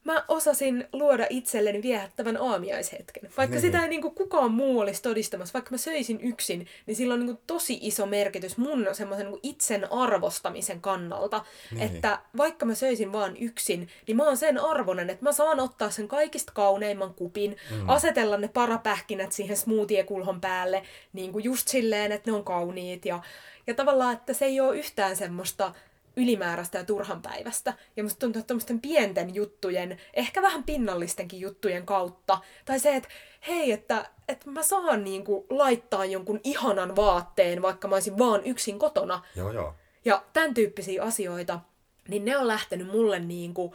mä 0.06 0.26
osasin 0.28 0.88
luoda 0.94 1.28
itselleni 1.30 1.82
viehättävän 1.82 2.38
aamiaishetken. 2.38 3.30
Vaikka 3.38 3.56
niin. 3.56 3.62
sitä 3.62 3.82
ei 3.82 3.89
niinku 3.89 4.12
kukaan 4.12 4.52
muu 4.52 4.80
olisi 4.80 5.02
todistamassa, 5.02 5.54
vaikka 5.54 5.72
mä 5.72 5.78
söisin 5.78 6.22
yksin, 6.22 6.68
niin 6.86 6.96
sillä 6.96 7.13
on 7.13 7.20
niinku 7.20 7.41
tosi 7.48 7.80
iso 7.82 8.06
merkitys 8.06 8.58
mun 8.58 8.88
semmoisen 8.94 9.26
niinku 9.26 9.39
itsen 9.44 9.91
arvostamisen 9.91 10.82
kannalta. 10.82 11.46
Niin. 11.72 11.82
Että 11.82 12.20
vaikka 12.38 12.65
mä 12.65 12.76
söisin 12.76 13.12
vaan 13.12 13.38
yksin, 13.38 13.89
niin 14.08 14.18
mä 14.18 14.24
oon 14.24 14.38
sen 14.38 14.58
arvonen, 14.58 15.10
että 15.10 15.24
mä 15.24 15.32
saan 15.32 15.60
ottaa 15.60 15.89
sen 15.89 16.08
kaikista 16.08 16.52
kauneimman 16.56 17.13
kupin, 17.13 17.58
mm. 17.72 17.89
asetella 17.89 18.38
ne 18.38 18.48
parapähkinät 18.48 19.32
siihen 19.32 19.58
smoothie-kulhon 19.58 20.41
päälle, 20.41 20.84
niin 21.13 21.32
kuin 21.32 21.44
just 21.44 21.68
silleen, 21.68 22.12
että 22.12 22.32
ne 22.32 22.38
on 22.38 22.44
kauniit. 22.44 23.06
Ja, 23.06 23.20
ja 23.68 23.74
tavallaan, 23.74 24.13
että 24.13 24.34
se 24.34 24.46
ei 24.46 24.60
ole 24.60 24.78
yhtään 24.78 25.15
semmoista 25.15 25.74
ylimääräistä 26.17 26.78
ja 26.78 26.84
turhanpäivästä. 26.84 27.73
Ja 27.95 28.04
musta 28.04 28.19
tuntuu, 28.19 28.39
että 28.39 28.47
tämmöisten 28.47 28.82
pienten 28.82 29.36
juttujen, 29.36 29.97
ehkä 30.13 30.41
vähän 30.41 30.63
pinnallistenkin 30.63 31.39
juttujen 31.39 31.86
kautta, 31.86 32.38
tai 32.65 32.80
se, 32.80 32.95
että 32.95 33.10
hei, 33.47 33.71
että, 33.71 34.10
että 34.28 34.49
mä 34.49 34.63
saan 34.63 35.04
niinku 35.04 35.45
laittaa 35.49 36.06
jonkun 36.06 36.39
ihanan 36.43 36.95
vaatteen, 36.95 37.62
vaikka 37.62 37.88
mä 37.88 37.95
olisin 37.95 38.17
vaan 38.17 38.41
yksin 38.45 38.80
kotona. 38.80 39.21
Joo, 39.36 39.51
joo. 39.51 39.75
Ja 40.06 40.23
tämän 40.34 40.54
tyyppisiä 40.54 41.04
asioita, 41.04 41.60
niin 42.08 42.25
ne 42.25 42.38
on 42.38 42.47
lähtenyt 42.47 42.88
mulle 42.88 43.19
niin 43.19 43.54
kuin 43.54 43.71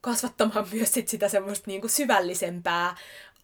kasvattamaan 0.00 0.66
myös 0.72 0.92
sit 0.92 1.08
sitä 1.08 1.28
semmoista 1.28 1.64
niin 1.66 1.80
kuin 1.80 1.90
syvällisempää 1.90 2.96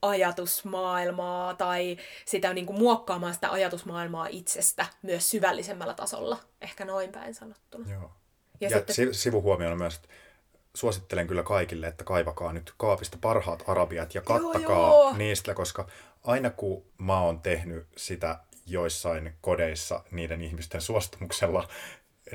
ajatusmaailmaa 0.02 1.54
tai 1.54 1.96
sitä 2.24 2.54
niin 2.54 2.66
kuin 2.66 2.78
muokkaamaan 2.78 3.35
sitä 3.35 3.50
ajatusmaailmaa 3.50 4.26
itsestä 4.30 4.87
myös 5.02 5.30
syvällisemmällä 5.30 5.94
tasolla, 5.94 6.38
ehkä 6.61 6.85
noin 6.85 7.12
päin 7.12 7.35
sanottuna. 7.35 7.92
Joo. 7.92 8.11
Ja, 8.60 8.68
ja 8.70 8.76
sitten... 8.76 9.14
sivuhuomiona 9.14 9.76
myös, 9.76 9.94
että 9.94 10.08
suosittelen 10.74 11.26
kyllä 11.26 11.42
kaikille, 11.42 11.86
että 11.86 12.04
kaivakaa 12.04 12.52
nyt 12.52 12.74
kaapista 12.76 13.18
parhaat 13.20 13.64
arabiat 13.66 14.14
ja 14.14 14.22
kattakaa 14.22 14.60
joo, 14.60 15.02
joo. 15.02 15.16
niistä, 15.16 15.54
koska 15.54 15.88
aina 16.24 16.50
kun 16.50 16.84
mä 16.98 17.20
oon 17.20 17.40
tehnyt 17.40 17.86
sitä 17.96 18.38
joissain 18.66 19.32
kodeissa 19.40 20.04
niiden 20.10 20.42
ihmisten 20.42 20.80
suostumuksella, 20.80 21.68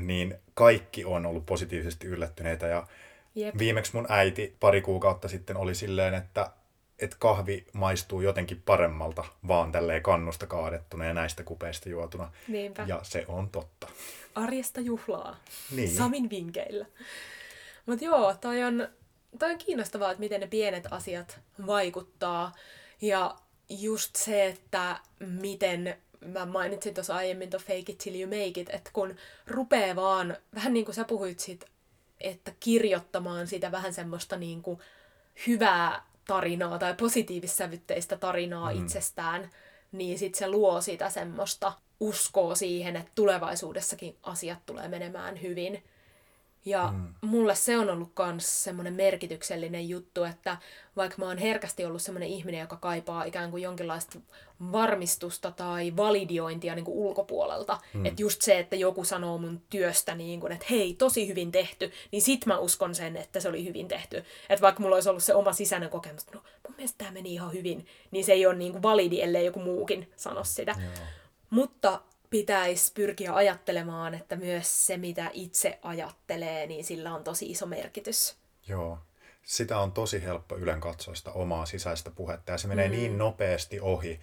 niin 0.02 0.36
kaikki 0.54 1.06
on 1.06 1.26
ollut 1.26 1.46
positiivisesti 1.46 2.08
yllättyneitä. 2.08 2.68
Ja 2.68 2.88
Jep. 3.36 3.58
viimeksi 3.58 3.92
mun 3.96 4.06
äiti 4.10 4.56
pari 4.60 4.82
kuukautta 4.82 5.28
sitten 5.28 5.58
oli 5.58 5.76
silleen, 5.76 6.14
että, 6.14 6.52
että 7.00 7.16
kahvi 7.20 7.66
maistuu 7.74 8.22
jotenkin 8.22 8.62
paremmalta 8.66 9.24
vaan 9.48 9.72
tälleen 9.72 10.04
kannusta 10.04 10.48
kaadettuna 10.48 11.06
ja 11.06 11.14
näistä 11.14 11.44
kupeista 11.44 11.90
juotuna. 11.90 12.32
Niinpä. 12.48 12.86
Ja 12.88 13.00
se 13.04 13.26
on 13.28 13.50
totta. 13.50 13.88
Arjesta 14.44 14.82
juhlaa. 14.82 15.40
Niin. 15.76 15.96
Samin 15.96 16.30
vinkeillä. 16.30 16.86
Mutta 17.86 18.06
joo, 18.06 18.36
toi 18.42 18.64
on, 18.64 18.88
toi 19.40 19.52
on 19.52 19.58
kiinnostavaa, 19.58 20.12
että 20.12 20.20
miten 20.20 20.42
ne 20.42 20.48
pienet 20.48 20.88
asiat 20.92 21.40
vaikuttaa. 21.68 22.56
Ja 23.02 23.36
just 23.70 24.16
se, 24.16 24.46
että 24.46 25.00
miten 25.20 25.98
mä 26.26 26.46
mainitsin 26.46 26.94
tuossa 26.94 27.16
aiemmin 27.16 27.50
tuon 27.50 27.64
fake 27.64 27.92
it 27.92 27.98
till 27.98 28.22
you 28.22 28.28
make 28.30 28.62
it, 28.62 28.70
että 28.70 28.90
kun 28.94 29.16
rupeaa 29.48 29.96
vaan, 29.96 30.38
vähän 30.56 30.74
niin 30.74 30.86
kuin 30.86 30.96
sä 30.96 31.04
puhuit 31.04 31.40
siitä, 31.40 31.66
että 32.22 32.52
kirjoittamaan 32.60 33.48
sitä 33.48 33.72
vähän 33.72 33.94
semmoista 33.94 34.38
niin 34.38 34.62
kuin 34.62 34.80
hyvää 35.48 36.04
tarinaa 36.28 36.80
tai 36.80 36.94
positiivissävytteistä 36.94 38.18
tarinaa 38.18 38.74
mm. 38.74 38.80
itsestään, 38.80 39.50
niin 39.92 40.20
sit 40.20 40.36
se 40.36 40.50
luo 40.50 40.82
sitä 40.82 41.10
semmoista 41.10 41.74
uskoa 42.00 42.56
siihen, 42.56 42.96
että 42.96 43.12
tulevaisuudessakin 43.16 44.18
asiat 44.24 44.60
tulee 44.66 44.88
menemään 44.88 45.42
hyvin. 45.42 45.84
Ja 46.66 46.94
mm. 46.94 47.14
mulle 47.22 47.56
se 47.56 47.78
on 47.78 47.90
ollut 47.90 48.12
myös 48.34 48.64
semmoinen 48.64 48.94
merkityksellinen 48.94 49.90
juttu, 49.90 50.24
että 50.24 50.58
vaikka 50.96 51.18
mä 51.18 51.26
oon 51.26 51.38
herkästi 51.38 51.86
ollut 51.86 52.02
semmoinen 52.02 52.30
ihminen, 52.30 52.62
joka 52.62 52.76
kaipaa 52.76 53.24
ikään 53.24 53.52
kuin 53.52 53.64
jonkinlaista 53.64 54.20
varmistusta 54.72 55.52
tai 55.52 55.94
validiointia 55.98 56.76
niin 56.76 56.86
kuin 56.86 56.98
ulkopuolelta, 56.98 57.80
mm. 57.94 58.06
että 58.06 58.22
just 58.22 58.42
se, 58.42 58.60
että 58.60 58.76
joku 58.76 59.04
sanoo 59.04 59.38
mun 59.38 59.62
työstä 59.70 60.16
niin 60.16 60.40
kuin, 60.40 60.52
että 60.52 60.66
hei, 60.70 60.94
tosi 60.94 61.28
hyvin 61.28 61.52
tehty, 61.52 61.92
niin 62.12 62.22
sit 62.22 62.46
mä 62.46 62.58
uskon 62.58 62.96
sen, 62.96 63.18
että 63.18 63.40
se 63.40 63.50
oli 63.50 63.66
hyvin 63.66 63.88
tehty. 63.88 64.18
Että 64.50 64.62
vaikka 64.62 64.82
mulla 64.82 64.96
olisi 64.96 65.10
ollut 65.10 65.24
se 65.24 65.36
oma 65.36 65.54
sisäinen 65.54 65.90
kokemus, 65.90 66.24
että 66.24 66.36
no 66.36 66.44
mun 66.68 66.76
mielestä 66.78 66.98
tämä 66.98 67.12
meni 67.12 67.34
ihan 67.34 67.54
hyvin, 67.54 67.86
niin 68.12 68.26
se 68.26 68.34
ei 68.34 68.46
ole 68.46 68.56
niin 68.56 68.72
kuin 68.72 68.82
validi, 68.82 69.22
ellei 69.22 69.46
joku 69.46 69.60
muukin 69.60 70.12
sano 70.16 70.44
sitä. 70.44 70.76
Joo. 70.80 71.08
Mutta 71.50 72.02
pitäisi 72.30 72.92
pyrkiä 72.94 73.34
ajattelemaan, 73.34 74.14
että 74.14 74.36
myös 74.36 74.86
se, 74.86 74.98
mitä 74.98 75.32
itse 75.34 75.80
ajattelee, 75.82 76.68
niin 76.68 76.84
sillä 76.84 77.16
on 77.16 77.24
tosi 77.24 77.52
iso 77.52 77.66
merkitys. 77.66 78.36
Joo. 78.68 78.98
Sitä 79.44 79.80
on 79.80 79.92
tosi 79.92 80.24
helppo 80.24 80.58
ylen 80.58 80.82
katsoa 80.82 81.16
sitä 81.16 81.32
omaa 81.32 81.66
sisäistä 81.66 82.12
puhetta 82.12 82.52
ja 82.52 82.58
se 82.58 82.68
menee 82.68 82.88
mm. 82.88 82.92
niin 82.92 83.18
nopeasti 83.18 83.80
ohi 83.80 84.20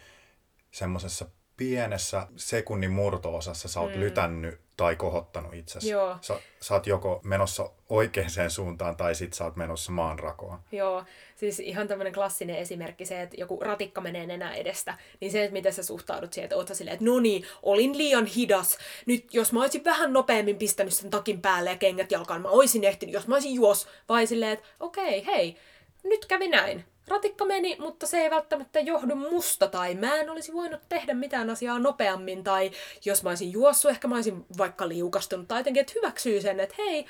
semmoisessa 0.70 1.26
pienessä 1.56 2.26
sekunnin 2.36 2.90
murto-osassa 2.90 3.68
sä 3.68 3.80
oot 3.80 3.94
mm. 3.94 4.00
lytännyt 4.00 4.60
tai 4.76 4.96
kohottanut 4.96 5.54
itsesi. 5.54 5.90
Joo. 5.90 6.18
Sä, 6.20 6.40
sä 6.60 6.74
oot 6.74 6.86
joko 6.86 7.20
menossa 7.24 7.70
oikeaan 7.88 8.50
suuntaan 8.50 8.96
tai 8.96 9.14
sit 9.14 9.32
sä 9.32 9.44
oot 9.44 9.56
menossa 9.56 9.92
maanrakoon. 9.92 10.58
Joo, 10.72 11.04
siis 11.36 11.60
ihan 11.60 11.88
tämmöinen 11.88 12.12
klassinen 12.12 12.56
esimerkki 12.56 13.04
se, 13.04 13.22
että 13.22 13.36
joku 13.38 13.60
ratikka 13.60 14.00
menee 14.00 14.26
nenä 14.26 14.54
edestä, 14.54 14.98
niin 15.20 15.32
se, 15.32 15.42
että 15.44 15.52
miten 15.52 15.72
sä 15.72 15.82
suhtaudut 15.82 16.32
siihen, 16.32 16.44
että 16.44 16.56
oot 16.56 16.68
sä 16.68 16.74
silleen, 16.74 16.94
että 16.94 17.04
no 17.04 17.20
niin, 17.20 17.46
olin 17.62 17.98
liian 17.98 18.26
hidas. 18.26 18.78
Nyt 19.06 19.34
jos 19.34 19.52
mä 19.52 19.60
olisin 19.60 19.84
vähän 19.84 20.12
nopeammin 20.12 20.58
pistänyt 20.58 20.94
sen 20.94 21.10
takin 21.10 21.42
päälle 21.42 21.70
ja 21.70 21.76
kengät 21.76 22.12
jalkaan, 22.12 22.42
mä 22.42 22.48
olisin 22.48 22.84
ehtinyt, 22.84 23.12
jos 23.12 23.26
mä 23.26 23.34
olisin 23.34 23.54
juos. 23.54 23.88
Vai 24.08 24.26
silleen, 24.26 24.52
että 24.52 24.66
okei, 24.80 25.18
okay, 25.18 25.34
hei, 25.34 25.56
nyt 26.04 26.26
kävi 26.26 26.48
näin 26.48 26.84
ratikka 27.08 27.44
meni, 27.44 27.76
mutta 27.78 28.06
se 28.06 28.18
ei 28.18 28.30
välttämättä 28.30 28.80
johdu 28.80 29.14
musta, 29.14 29.68
tai 29.68 29.94
mä 29.94 30.16
en 30.16 30.30
olisi 30.30 30.52
voinut 30.52 30.80
tehdä 30.88 31.14
mitään 31.14 31.50
asiaa 31.50 31.78
nopeammin, 31.78 32.44
tai 32.44 32.70
jos 33.04 33.22
mä 33.22 33.30
olisin 33.30 33.52
juossut, 33.52 33.90
ehkä 33.90 34.08
mä 34.08 34.14
olisin 34.14 34.44
vaikka 34.58 34.88
liukastunut, 34.88 35.48
tai 35.48 35.60
jotenkin, 35.60 35.80
että 35.80 35.92
hyväksyy 35.96 36.40
sen, 36.40 36.60
että 36.60 36.74
hei, 36.78 37.06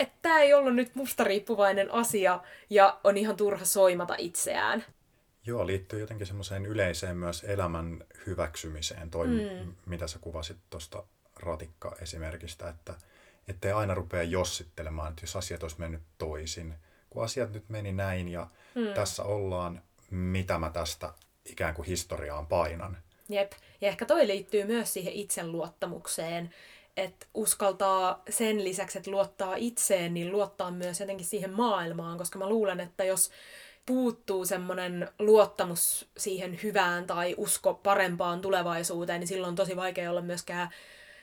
että 0.00 0.18
tämä 0.22 0.40
ei 0.40 0.54
ollut 0.54 0.74
nyt 0.74 0.94
musta 0.94 1.24
riippuvainen 1.24 1.90
asia, 1.90 2.40
ja 2.70 3.00
on 3.04 3.16
ihan 3.16 3.36
turha 3.36 3.64
soimata 3.64 4.14
itseään. 4.18 4.84
Joo, 5.46 5.66
liittyy 5.66 6.00
jotenkin 6.00 6.26
semmoiseen 6.26 6.66
yleiseen 6.66 7.16
myös 7.16 7.44
elämän 7.44 8.04
hyväksymiseen, 8.26 9.10
toi 9.10 9.26
mm. 9.26 9.74
mitä 9.86 10.06
sä 10.06 10.18
kuvasit 10.18 10.56
tuosta 10.70 11.02
ratikka-esimerkistä, 11.36 12.68
että 12.68 12.94
ettei 13.48 13.72
aina 13.72 13.94
rupea 13.94 14.22
jossittelemaan, 14.22 15.10
että 15.10 15.22
jos 15.22 15.36
asiat 15.36 15.62
olisi 15.62 15.80
mennyt 15.80 16.02
toisin, 16.18 16.74
kun 17.10 17.24
asiat 17.24 17.52
nyt 17.52 17.68
meni 17.68 17.92
näin 17.92 18.28
ja 18.28 18.46
hmm. 18.74 18.94
tässä 18.94 19.22
ollaan, 19.22 19.82
mitä 20.10 20.58
mä 20.58 20.70
tästä 20.70 21.12
ikään 21.44 21.74
kuin 21.74 21.86
historiaan 21.86 22.46
painan. 22.46 22.96
Jep, 23.28 23.52
ja 23.80 23.88
ehkä 23.88 24.06
toi 24.06 24.26
liittyy 24.26 24.64
myös 24.64 24.92
siihen 24.92 25.12
itseluottamukseen, 25.12 26.54
että 27.00 27.26
uskaltaa 27.34 28.22
sen 28.30 28.64
lisäksi, 28.64 28.98
että 28.98 29.10
luottaa 29.10 29.54
itseen, 29.56 30.14
niin 30.14 30.32
luottaa 30.32 30.70
myös 30.70 31.00
jotenkin 31.00 31.26
siihen 31.26 31.52
maailmaan, 31.52 32.18
koska 32.18 32.38
mä 32.38 32.48
luulen, 32.48 32.80
että 32.80 33.04
jos 33.04 33.30
puuttuu 33.86 34.44
semmoinen 34.44 35.08
luottamus 35.18 36.08
siihen 36.16 36.60
hyvään 36.62 37.06
tai 37.06 37.34
usko 37.38 37.74
parempaan 37.74 38.40
tulevaisuuteen, 38.40 39.20
niin 39.20 39.28
silloin 39.28 39.48
on 39.48 39.56
tosi 39.56 39.76
vaikea 39.76 40.10
olla 40.10 40.22
myöskään 40.22 40.70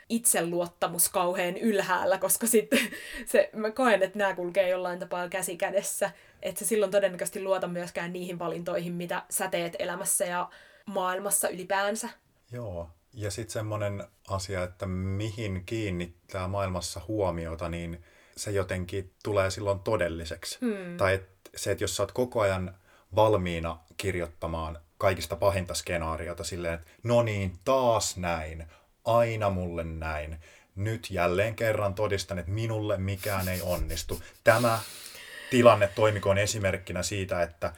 itseluottamus 0.10 1.10
kauhean 1.10 1.58
ylhäällä, 1.58 2.18
koska 2.18 2.48
sitten 2.48 2.80
se, 3.32 3.50
mä 3.54 3.72
koen, 3.72 4.04
että 4.04 4.18
nämä 4.18 4.36
kulkee 4.36 4.70
jollain 4.70 5.00
tapaa 5.00 5.30
käsi 5.30 5.58
kädessä. 5.58 6.12
Että 6.42 6.60
se 6.60 6.66
silloin 6.66 6.92
todennäköisesti 6.92 7.44
luota 7.44 7.68
myöskään 7.68 8.14
niihin 8.14 8.40
valintoihin, 8.40 8.94
mitä 8.94 9.24
sä 9.30 9.48
teet 9.48 9.76
elämässä 9.80 10.26
ja 10.26 10.50
maailmassa 10.86 11.50
ylipäänsä. 11.50 12.10
Joo, 12.52 12.90
ja 13.14 13.32
sitten 13.32 13.54
semmoinen 13.54 14.04
asia, 14.28 14.64
että 14.64 14.86
mihin 14.86 15.64
kiinnittää 15.66 16.48
maailmassa 16.48 17.02
huomiota, 17.08 17.70
niin 17.70 18.04
se 18.36 18.52
jotenkin 18.52 19.14
tulee 19.24 19.52
silloin 19.52 19.80
todelliseksi. 19.80 20.58
Hmm. 20.62 20.98
Tai 20.98 21.14
et 21.14 21.30
se, 21.56 21.72
että 21.72 21.84
jos 21.84 21.96
sä 21.96 22.04
oot 22.04 22.12
koko 22.12 22.42
ajan 22.42 22.76
valmiina 23.16 23.80
kirjoittamaan 23.98 24.80
kaikista 24.98 25.36
pahinta 25.36 25.74
skenaariota 25.74 26.44
silleen, 26.44 26.74
että 26.74 26.88
no 27.04 27.24
niin, 27.24 27.60
taas 27.66 28.18
näin, 28.18 28.66
aina 29.06 29.50
mulle 29.50 29.84
näin. 29.84 30.40
Nyt 30.76 31.12
jälleen 31.12 31.56
kerran 31.56 31.94
todistan, 31.94 32.40
että 32.40 32.52
minulle 32.52 32.98
mikään 32.98 33.48
ei 33.48 33.62
onnistu. 33.62 34.22
Tämä 34.44 34.80
tilanne 35.50 35.88
toimikoon 35.88 36.38
esimerkkinä 36.38 37.04
siitä, 37.04 37.44
että 37.44 37.74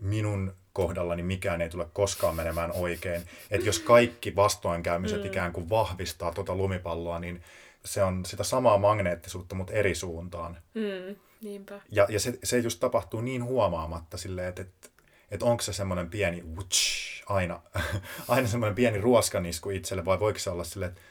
minun 0.00 0.56
kohdallani 0.74 1.22
mikään 1.22 1.62
ei 1.62 1.70
tule 1.70 1.86
koskaan 1.92 2.36
menemään 2.36 2.72
oikein. 2.72 3.22
Että 3.50 3.66
jos 3.66 3.78
kaikki 3.78 4.36
vastoinkäymiset 4.36 5.20
mm. 5.20 5.26
ikään 5.26 5.52
kuin 5.52 5.70
vahvistaa 5.70 6.32
tuota 6.32 6.54
lumipalloa, 6.54 7.18
niin 7.18 7.42
se 7.84 8.02
on 8.02 8.24
sitä 8.24 8.44
samaa 8.44 8.78
magneettisuutta, 8.78 9.54
mutta 9.54 9.72
eri 9.72 9.94
suuntaan. 9.94 10.56
Mm, 10.74 11.16
niinpä. 11.42 11.80
Ja, 11.90 12.06
ja 12.08 12.20
se, 12.20 12.38
se 12.44 12.58
just 12.58 12.80
tapahtuu 12.80 13.20
niin 13.20 13.44
huomaamatta 13.44 14.16
silleen, 14.16 14.48
että, 14.48 14.62
että, 14.62 14.88
että 15.30 15.46
onko 15.46 15.62
se 15.62 15.72
semmoinen 15.72 16.10
pieni 16.10 16.42
wutsch, 16.56 17.24
aina, 17.26 17.60
aina 18.28 18.48
semmoinen 18.48 18.74
pieni 18.74 19.00
ruoskanisku 19.00 19.70
itselle, 19.70 20.04
vai 20.04 20.20
voiko 20.20 20.38
se 20.38 20.50
olla 20.50 20.64
silleen, 20.64 20.88
että 20.88 21.02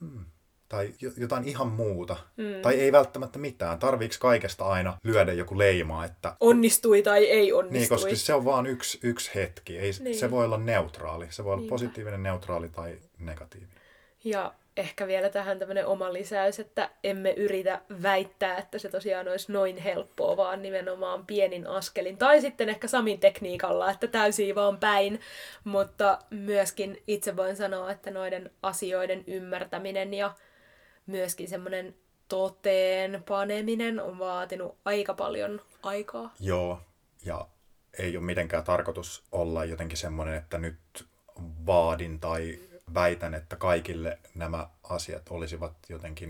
hmm, 0.00 0.24
tai 0.74 1.12
jotain 1.16 1.48
ihan 1.48 1.68
muuta. 1.68 2.16
Mm. 2.36 2.62
Tai 2.62 2.74
ei 2.74 2.92
välttämättä 2.92 3.38
mitään. 3.38 3.78
Tarviiko 3.78 4.14
kaikesta 4.18 4.64
aina 4.64 4.98
lyödä 5.04 5.32
joku 5.32 5.58
leima, 5.58 6.04
että... 6.04 6.36
Onnistui 6.40 7.02
tai 7.02 7.24
ei 7.24 7.52
onnistui. 7.52 7.78
Niin, 7.78 7.88
koska 7.88 8.16
se 8.16 8.34
on 8.34 8.44
vain 8.44 8.66
yksi, 8.66 8.98
yksi 9.02 9.30
hetki. 9.34 9.78
Ei, 9.78 9.90
niin. 10.00 10.18
Se 10.18 10.30
voi 10.30 10.44
olla 10.44 10.58
neutraali. 10.58 11.26
Se 11.30 11.44
voi 11.44 11.52
olla 11.52 11.60
Niinpä. 11.60 11.72
positiivinen, 11.72 12.22
neutraali 12.22 12.68
tai 12.68 12.98
negatiivinen. 13.18 13.74
Ja 14.24 14.54
ehkä 14.76 15.06
vielä 15.06 15.28
tähän 15.28 15.58
tämmöinen 15.58 15.86
oma 15.86 16.12
lisäys, 16.12 16.60
että 16.60 16.90
emme 17.04 17.30
yritä 17.30 17.80
väittää, 18.02 18.56
että 18.56 18.78
se 18.78 18.88
tosiaan 18.88 19.28
olisi 19.28 19.52
noin 19.52 19.76
helppoa, 19.76 20.36
vaan 20.36 20.62
nimenomaan 20.62 21.26
pienin 21.26 21.66
askelin. 21.66 22.16
Tai 22.16 22.40
sitten 22.40 22.68
ehkä 22.68 22.88
Samin 22.88 23.20
tekniikalla, 23.20 23.90
että 23.90 24.06
täysin 24.06 24.54
vaan 24.54 24.78
päin. 24.78 25.20
Mutta 25.64 26.18
myöskin 26.30 27.02
itse 27.06 27.36
voin 27.36 27.56
sanoa, 27.56 27.90
että 27.90 28.10
noiden 28.10 28.50
asioiden 28.62 29.24
ymmärtäminen 29.26 30.14
ja 30.14 30.34
myöskin 31.06 31.48
semmoinen 31.48 31.94
toteen 32.28 33.22
paneminen 33.28 34.00
on 34.00 34.18
vaatinut 34.18 34.76
aika 34.84 35.14
paljon 35.14 35.60
aikaa. 35.82 36.34
Joo, 36.40 36.80
ja 37.24 37.48
ei 37.98 38.16
ole 38.16 38.24
mitenkään 38.24 38.64
tarkoitus 38.64 39.24
olla 39.32 39.64
jotenkin 39.64 39.98
semmoinen, 39.98 40.34
että 40.34 40.58
nyt 40.58 41.06
vaadin 41.66 42.20
tai 42.20 42.58
väitän, 42.94 43.34
että 43.34 43.56
kaikille 43.56 44.18
nämä 44.34 44.68
asiat 44.82 45.22
olisivat 45.30 45.76
jotenkin 45.88 46.28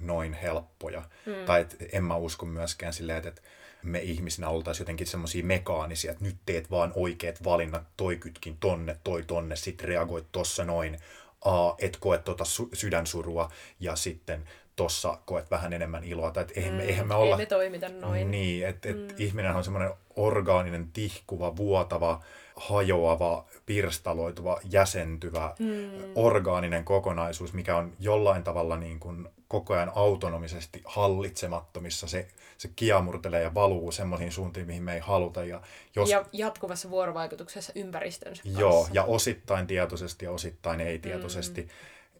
noin 0.00 0.32
helppoja. 0.32 1.02
Mm. 1.26 1.44
Tai 1.46 1.60
et 1.60 1.76
en 1.92 2.04
mä 2.04 2.16
usko 2.16 2.46
myöskään 2.46 2.92
silleen, 2.92 3.18
että, 3.18 3.28
että 3.28 3.42
me 3.82 3.98
ihmisinä 3.98 4.48
oltaisiin 4.48 4.82
jotenkin 4.82 5.06
semmoisia 5.06 5.44
mekaanisia, 5.44 6.12
että 6.12 6.24
nyt 6.24 6.36
teet 6.46 6.70
vaan 6.70 6.92
oikeat 6.94 7.44
valinnat, 7.44 7.82
toi 7.96 8.16
kytkin 8.16 8.56
tonne, 8.60 8.96
toi 9.04 9.22
tonne, 9.22 9.56
sit 9.56 9.82
reagoit 9.82 10.26
tossa 10.32 10.64
noin, 10.64 10.98
A, 11.44 11.74
et 11.78 11.96
koe 12.00 12.20
su- 12.42 12.68
sydänsurua 12.72 13.48
ja 13.80 13.96
sitten 13.96 14.44
tossa 14.76 15.18
koet 15.26 15.50
vähän 15.50 15.72
enemmän 15.72 16.04
iloa. 16.04 16.30
Tai 16.30 16.42
et 16.42 16.52
eihän, 16.56 16.74
me, 16.74 16.82
eihän 16.82 17.08
me 17.08 17.14
olla... 17.14 17.34
Ei 17.36 17.42
me 17.42 17.46
toimita 17.46 17.88
noin. 17.88 18.30
Niin, 18.30 18.66
että 18.66 18.88
et 18.88 18.96
mm. 18.96 19.08
ihminen 19.18 19.56
on 19.56 19.64
semmoinen 19.64 19.90
orgaaninen, 20.16 20.88
tihkuva, 20.92 21.56
vuotava, 21.56 22.20
hajoava, 22.56 23.44
pirstaloituva, 23.66 24.60
jäsentyvä, 24.64 25.54
mm. 25.58 25.90
orgaaninen 26.14 26.84
kokonaisuus, 26.84 27.52
mikä 27.52 27.76
on 27.76 27.92
jollain 27.98 28.44
tavalla 28.44 28.76
niin 28.76 29.00
kuin 29.00 29.28
koko 29.50 29.74
ajan 29.74 29.92
autonomisesti 29.94 30.82
hallitsemattomissa. 30.84 32.06
Se, 32.06 32.28
se 32.58 32.70
kiamurtelee 32.76 33.42
ja 33.42 33.54
valuu 33.54 33.92
semmoisiin 33.92 34.32
suuntiin, 34.32 34.66
mihin 34.66 34.82
me 34.82 34.94
ei 34.94 35.00
haluta. 35.00 35.44
Ja, 35.44 35.62
jos... 35.96 36.10
ja 36.10 36.24
jatkuvassa 36.32 36.90
vuorovaikutuksessa 36.90 37.72
ympäristönsä 37.74 38.42
kanssa. 38.42 38.60
Joo, 38.60 38.88
ja 38.92 39.04
osittain 39.04 39.66
tietoisesti 39.66 40.24
ja 40.24 40.30
osittain 40.30 40.80
ei-tietoisesti. 40.80 41.62
Mm. 41.62 41.68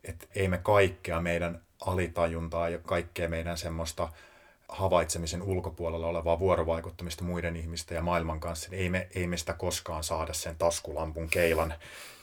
Että 0.05 0.27
ei 0.35 0.49
me 0.49 0.59
kaikkea 0.59 1.21
meidän 1.21 1.61
alitajuntaa 1.81 2.69
ja 2.69 2.79
kaikkea 2.79 3.29
meidän 3.29 3.59
semmoista 3.59 4.09
havaitsemisen 4.73 5.43
ulkopuolella 5.43 6.07
olevaa 6.07 6.39
vuorovaikuttamista 6.39 7.25
muiden 7.25 7.57
ihmisten 7.57 7.97
ja 7.97 8.03
maailman 8.03 8.41
kanssa, 8.41 8.71
niin 8.71 8.83
ei 8.83 8.91
me, 8.91 9.09
ei 9.15 9.27
me 9.27 9.37
sitä 9.37 9.53
koskaan 9.53 10.05
saada 10.05 10.33
sen 10.33 10.57
taskulampun 10.57 11.29
keilan 11.29 11.75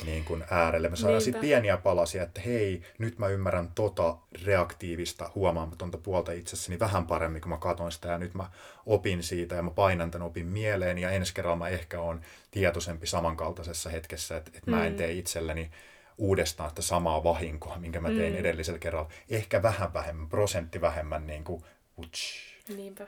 niin 0.05 0.25
kuin 0.25 0.43
äärelle. 0.49 0.89
Me 0.89 0.95
saadaan 0.95 1.21
sitten 1.21 1.41
pieniä 1.41 1.77
palasia, 1.77 2.23
että 2.23 2.41
hei, 2.41 2.81
nyt 2.97 3.19
mä 3.19 3.27
ymmärrän 3.27 3.71
tota 3.75 4.17
reaktiivista, 4.45 5.31
huomaamatonta 5.35 5.97
puolta 5.97 6.31
itsessäni 6.31 6.79
vähän 6.79 7.07
paremmin, 7.07 7.41
kun 7.41 7.49
mä 7.49 7.57
katson 7.57 7.91
sitä 7.91 8.07
ja 8.07 8.17
nyt 8.17 8.33
mä 8.33 8.49
opin 8.85 9.23
siitä 9.23 9.55
ja 9.55 9.63
mä 9.63 9.71
painan 9.71 10.11
tämän 10.11 10.27
opin 10.27 10.45
mieleen 10.45 10.97
ja 10.97 11.11
ensi 11.11 11.33
kerralla 11.33 11.57
mä 11.57 11.69
ehkä 11.69 12.01
on 12.01 12.21
tietoisempi 12.51 13.07
samankaltaisessa 13.07 13.89
hetkessä, 13.89 14.37
että, 14.37 14.51
että 14.55 14.71
mä 14.71 14.85
en 14.85 14.93
mm. 14.93 14.97
tee 14.97 15.11
itselleni 15.11 15.71
uudestaan 16.17 16.69
sitä 16.69 16.81
samaa 16.81 17.23
vahinkoa, 17.23 17.77
minkä 17.77 18.01
mä 18.01 18.07
tein 18.07 18.33
mm. 18.33 18.39
edellisellä 18.39 18.79
kerralla. 18.79 19.09
Ehkä 19.29 19.63
vähän 19.63 19.93
vähemmän, 19.93 20.29
prosentti 20.29 20.81
vähemmän 20.81 21.27
niin 21.27 21.43
kuin 21.43 21.63
Uts. 21.97 22.33
Niinpä. 22.75 23.07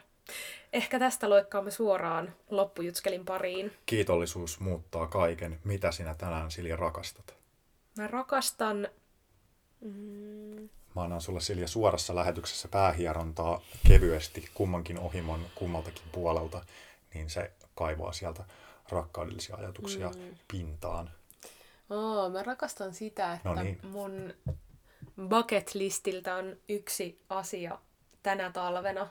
Ehkä 0.74 1.00
tästä 1.00 1.30
loikkaamme 1.30 1.72
suoraan 1.72 2.36
loppujutskelin 2.50 3.26
pariin. 3.26 3.72
Kiitollisuus 3.86 4.60
muuttaa 4.60 5.08
kaiken. 5.08 5.60
Mitä 5.64 5.92
sinä 5.92 6.16
tänään 6.16 6.52
Silja 6.52 6.76
rakastat? 6.76 7.36
Mä 7.98 8.08
rakastan... 8.08 8.88
Mm... 9.82 10.70
Mä 10.96 11.04
annan 11.04 11.22
sulle 11.22 11.40
Silja 11.40 11.68
suorassa 11.68 12.16
lähetyksessä 12.16 12.68
päähierontaa 12.68 13.62
kevyesti 13.88 14.50
kummankin 14.54 15.00
ohimon 15.00 15.46
kummaltakin 15.56 16.04
puolelta, 16.12 16.66
niin 17.14 17.30
se 17.30 17.52
kaivaa 17.76 18.12
sieltä 18.12 18.44
rakkaudellisia 18.90 19.56
ajatuksia 19.56 20.10
mm. 20.10 20.36
pintaan. 20.52 21.12
Oh, 21.90 22.32
mä 22.32 22.44
rakastan 22.44 22.94
sitä, 22.94 23.34
että 23.34 23.50
no 23.50 23.64
niin. 23.64 23.80
mun 23.84 24.34
bucket 25.30 25.76
listiltä 25.76 26.36
on 26.36 26.58
yksi 26.70 27.22
asia, 27.30 27.80
tänä 28.24 28.52
talvena 28.52 29.10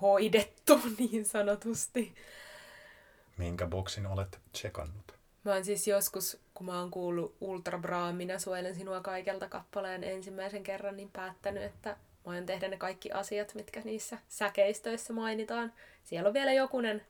hoidettu 0.00 0.80
niin 0.98 1.24
sanotusti. 1.24 2.14
Minkä 3.36 3.66
boksin 3.66 4.06
olet 4.06 4.38
tsekannut? 4.52 5.14
Mä 5.44 5.52
oon 5.52 5.64
siis 5.64 5.88
joskus, 5.88 6.40
kun 6.54 6.66
mä 6.66 6.78
oon 6.78 6.90
kuullut 6.90 7.36
Ultra 7.40 7.78
Braa, 7.78 8.12
minä 8.12 8.38
suojelen 8.38 8.74
sinua 8.74 9.00
kaikelta 9.00 9.48
kappaleen 9.48 10.04
ensimmäisen 10.04 10.62
kerran, 10.62 10.96
niin 10.96 11.10
päättänyt, 11.12 11.62
että 11.62 11.96
mä 12.26 12.34
oon 12.34 12.46
tehdä 12.46 12.68
ne 12.68 12.76
kaikki 12.76 13.12
asiat, 13.12 13.54
mitkä 13.54 13.80
niissä 13.84 14.18
säkeistöissä 14.28 15.12
mainitaan. 15.12 15.72
Siellä 16.04 16.28
on 16.28 16.34
vielä 16.34 16.52
jokunen 16.52 17.02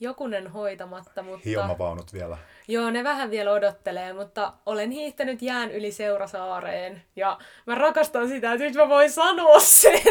jokunen 0.00 0.48
hoitamatta, 0.48 1.22
mutta... 1.22 1.40
Hiomavaunut 1.44 2.12
vielä. 2.12 2.38
Joo, 2.68 2.90
ne 2.90 3.04
vähän 3.04 3.30
vielä 3.30 3.52
odottelee, 3.52 4.12
mutta 4.12 4.52
olen 4.66 4.90
hiihtänyt 4.90 5.42
jään 5.42 5.70
yli 5.70 5.92
Seurasaareen 5.92 7.02
ja 7.16 7.38
mä 7.66 7.74
rakastan 7.74 8.28
sitä, 8.28 8.52
että 8.52 8.64
nyt 8.64 8.74
mä 8.74 8.88
voin 8.88 9.10
sanoa 9.10 9.60
sen. 9.60 10.02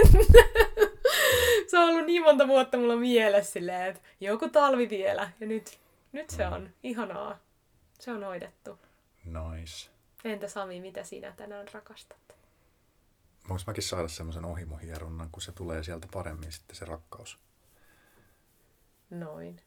se 1.70 1.80
on 1.80 1.90
ollut 1.90 2.06
niin 2.06 2.24
monta 2.24 2.48
vuotta 2.48 2.78
mulla 2.78 2.96
mielessä 2.96 3.52
silleen, 3.52 3.90
että 3.90 4.02
joku 4.20 4.50
talvi 4.50 4.90
vielä 4.90 5.32
ja 5.40 5.48
nyt, 5.48 5.80
nyt 6.12 6.30
se 6.30 6.48
on 6.48 6.70
ihanaa. 6.84 7.40
Se 8.00 8.12
on 8.12 8.24
hoidettu. 8.24 8.80
Nice. 9.26 9.90
Entä 10.26 10.48
Sami, 10.48 10.82
mitä 10.82 11.04
sinä 11.04 11.34
tänään 11.38 11.68
rakastat? 11.74 12.18
Voinko 13.50 13.64
mäkin 13.68 13.84
saada 13.84 14.08
semmoisen 14.08 14.46
ohimohierunnan, 14.46 15.30
kun 15.32 15.42
se 15.42 15.52
tulee 15.52 15.84
sieltä 15.84 16.08
paremmin 16.14 16.52
sitten 16.52 16.76
se 16.76 16.86
rakkaus? 16.86 17.40
Noin. 19.10 19.62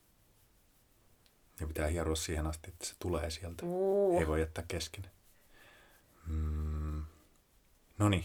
Ja 1.61 1.66
pitää 1.66 1.86
hieroa 1.86 2.14
siihen 2.14 2.46
asti, 2.46 2.70
että 2.70 2.86
se 2.86 2.94
tulee 2.98 3.30
sieltä. 3.30 3.62
Uh. 3.66 4.20
Ei 4.20 4.26
voi 4.26 4.40
jättää 4.40 4.64
kesken. 4.68 5.11
Mm. 6.26 7.04
No 7.98 8.08
niin. 8.08 8.24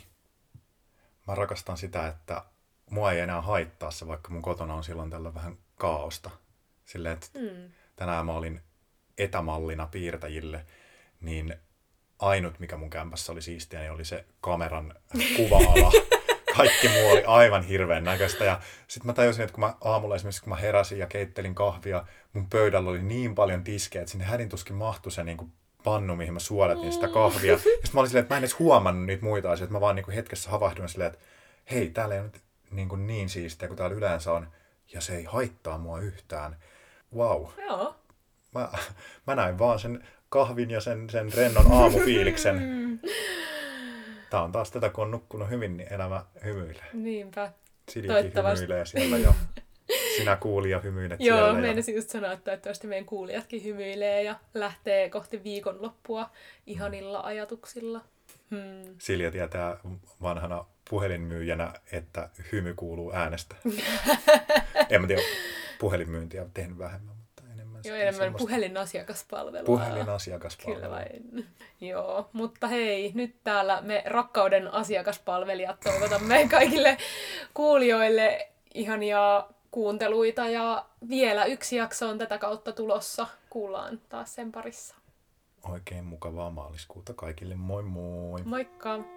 Mä 1.27 1.35
rakastan 1.35 1.77
sitä, 1.77 2.07
että 2.07 2.45
mua 2.89 3.11
ei 3.11 3.19
enää 3.19 3.41
haittaa 3.41 3.91
se, 3.91 4.07
vaikka 4.07 4.29
mun 4.29 4.41
kotona 4.41 4.73
on 4.73 4.83
silloin 4.83 5.09
tällä 5.09 5.33
vähän 5.33 5.57
kaaosta. 5.75 6.29
Silleen, 6.85 7.13
että 7.13 7.27
mm. 7.39 7.71
tänään 7.95 8.25
mä 8.25 8.33
olin 8.33 8.61
etämallina 9.17 9.87
piirtäjille, 9.87 10.65
niin 11.21 11.55
ainut, 12.19 12.59
mikä 12.59 12.77
mun 12.77 12.89
kämpässä 12.89 13.31
oli 13.31 13.41
siistiä, 13.41 13.79
niin 13.79 13.91
oli 13.91 14.05
se 14.05 14.25
kameran 14.41 14.95
kuva-ala. 15.35 15.91
kaikki 16.57 16.87
muu 16.87 17.11
oli 17.11 17.23
aivan 17.23 17.63
hirveän 17.63 18.03
näköistä. 18.03 18.43
Ja 18.43 18.59
sitten 18.87 19.07
mä 19.07 19.13
tajusin, 19.13 19.43
että 19.43 19.53
kun 19.53 19.63
mä 19.63 19.73
aamulla 19.83 20.15
esimerkiksi 20.15 20.41
kun 20.41 20.49
mä 20.49 20.55
heräsin 20.55 20.99
ja 20.99 21.07
keittelin 21.07 21.55
kahvia, 21.55 22.05
mun 22.33 22.49
pöydällä 22.49 22.89
oli 22.89 23.03
niin 23.03 23.35
paljon 23.35 23.63
tiskejä, 23.63 24.01
että 24.01 24.11
sinne 24.11 24.25
hädintuskin 24.25 24.75
mahtui 24.75 25.11
se 25.11 25.23
niin 25.23 25.37
kuin 25.37 25.51
pannu, 25.83 26.15
mihin 26.15 26.33
mä 26.33 26.39
suodatin 26.39 26.91
sitä 26.91 27.07
kahvia. 27.07 27.51
Ja 27.51 27.57
sitten 27.57 27.89
mä 27.93 27.99
olin 27.99 28.09
silleen, 28.09 28.23
että 28.23 28.33
mä 28.33 28.37
en 28.37 28.43
edes 28.43 28.59
huomannut 28.59 29.05
niitä 29.05 29.23
muita 29.23 29.51
asioita. 29.51 29.73
Mä 29.73 29.81
vaan 29.81 29.95
niin 29.95 30.05
kuin 30.05 30.15
hetkessä 30.15 30.49
havahduin 30.49 30.89
silleen, 30.89 31.13
että 31.13 31.25
hei, 31.71 31.89
täällä 31.89 32.15
ei 32.15 32.21
ole 32.21 32.31
niin, 32.71 32.89
kuin 32.89 33.07
niin 33.07 33.29
siistiä 33.29 33.67
kuin 33.67 33.77
täällä 33.77 33.95
yleensä 33.95 34.31
on. 34.31 34.47
Ja 34.93 35.01
se 35.01 35.15
ei 35.15 35.23
haittaa 35.23 35.77
mua 35.77 35.99
yhtään. 35.99 36.55
Wow. 37.15 37.45
Joo. 37.67 37.95
Mä, 38.53 38.69
mä 39.27 39.35
näin 39.35 39.59
vaan 39.59 39.79
sen 39.79 40.07
kahvin 40.29 40.71
ja 40.71 40.81
sen, 40.81 41.09
sen 41.09 41.33
rennon 41.33 41.71
aamufiiliksen. 41.71 42.61
Tämä 44.35 44.43
on 44.43 44.51
taas 44.51 44.71
tätä, 44.71 44.89
kun 44.89 45.03
on 45.03 45.11
nukkunut 45.11 45.49
hyvin, 45.49 45.77
niin 45.77 45.93
elämä 45.93 46.25
hymyilee. 46.43 46.85
Niinpä. 46.93 47.51
Siljakin 47.89 48.31
hymyilee 48.53 48.85
siellä 48.85 49.17
jo. 49.17 49.35
Sinä 50.17 50.35
kuulija 50.35 50.79
hymyilet 50.79 51.19
Joo, 51.19 51.37
siellä. 51.37 51.51
Joo, 51.51 51.61
meinasin 51.61 51.95
just 51.95 52.09
sanoa, 52.09 52.31
että 52.31 52.43
toivottavasti 52.43 52.87
meidän 52.87 53.05
kuulijatkin 53.05 53.63
hymyilee 53.63 54.23
ja 54.23 54.35
lähtee 54.53 55.09
kohti 55.09 55.43
viikonloppua 55.43 56.29
ihanilla 56.65 57.19
mm. 57.19 57.25
ajatuksilla. 57.25 58.01
Hmm. 58.51 58.95
Silja 58.97 59.31
tietää 59.31 59.77
vanhana 60.21 60.65
puhelinmyyjänä, 60.89 61.73
että 61.91 62.29
hymy 62.51 62.73
kuuluu 62.73 63.11
äänestä. 63.13 63.55
en 64.89 65.01
mä 65.01 65.07
tiedä, 65.07 65.21
puhelinmyyntiä 65.79 66.45
tehnyt 66.53 66.77
vähemmän. 66.77 67.14
Joo, 67.85 67.95
enemmän 67.95 68.13
semmoista... 68.13 68.37
puhelinasiakaspalvelua. 68.37 69.65
Puhelinasiakaspalvelua. 69.65 70.81
Kyllä 70.81 70.95
vain. 70.95 71.47
Joo, 71.81 72.29
mutta 72.33 72.67
hei, 72.67 73.11
nyt 73.15 73.35
täällä 73.43 73.81
me 73.81 74.03
rakkauden 74.05 74.73
asiakaspalvelijat 74.73 75.79
toivotamme 75.79 76.47
kaikille 76.51 76.97
kuulijoille 77.53 78.49
ihania 78.73 79.47
kuunteluita 79.71 80.49
ja 80.49 80.85
vielä 81.09 81.45
yksi 81.45 81.75
jakso 81.75 82.09
on 82.09 82.17
tätä 82.17 82.37
kautta 82.37 82.71
tulossa. 82.71 83.27
Kuullaan 83.49 84.01
taas 84.09 84.35
sen 84.35 84.51
parissa. 84.51 84.95
Oikein 85.69 86.05
mukavaa 86.05 86.51
maaliskuuta 86.51 87.13
kaikille. 87.13 87.55
Moi 87.55 87.83
moi! 87.83 88.43
Moikka! 88.43 89.14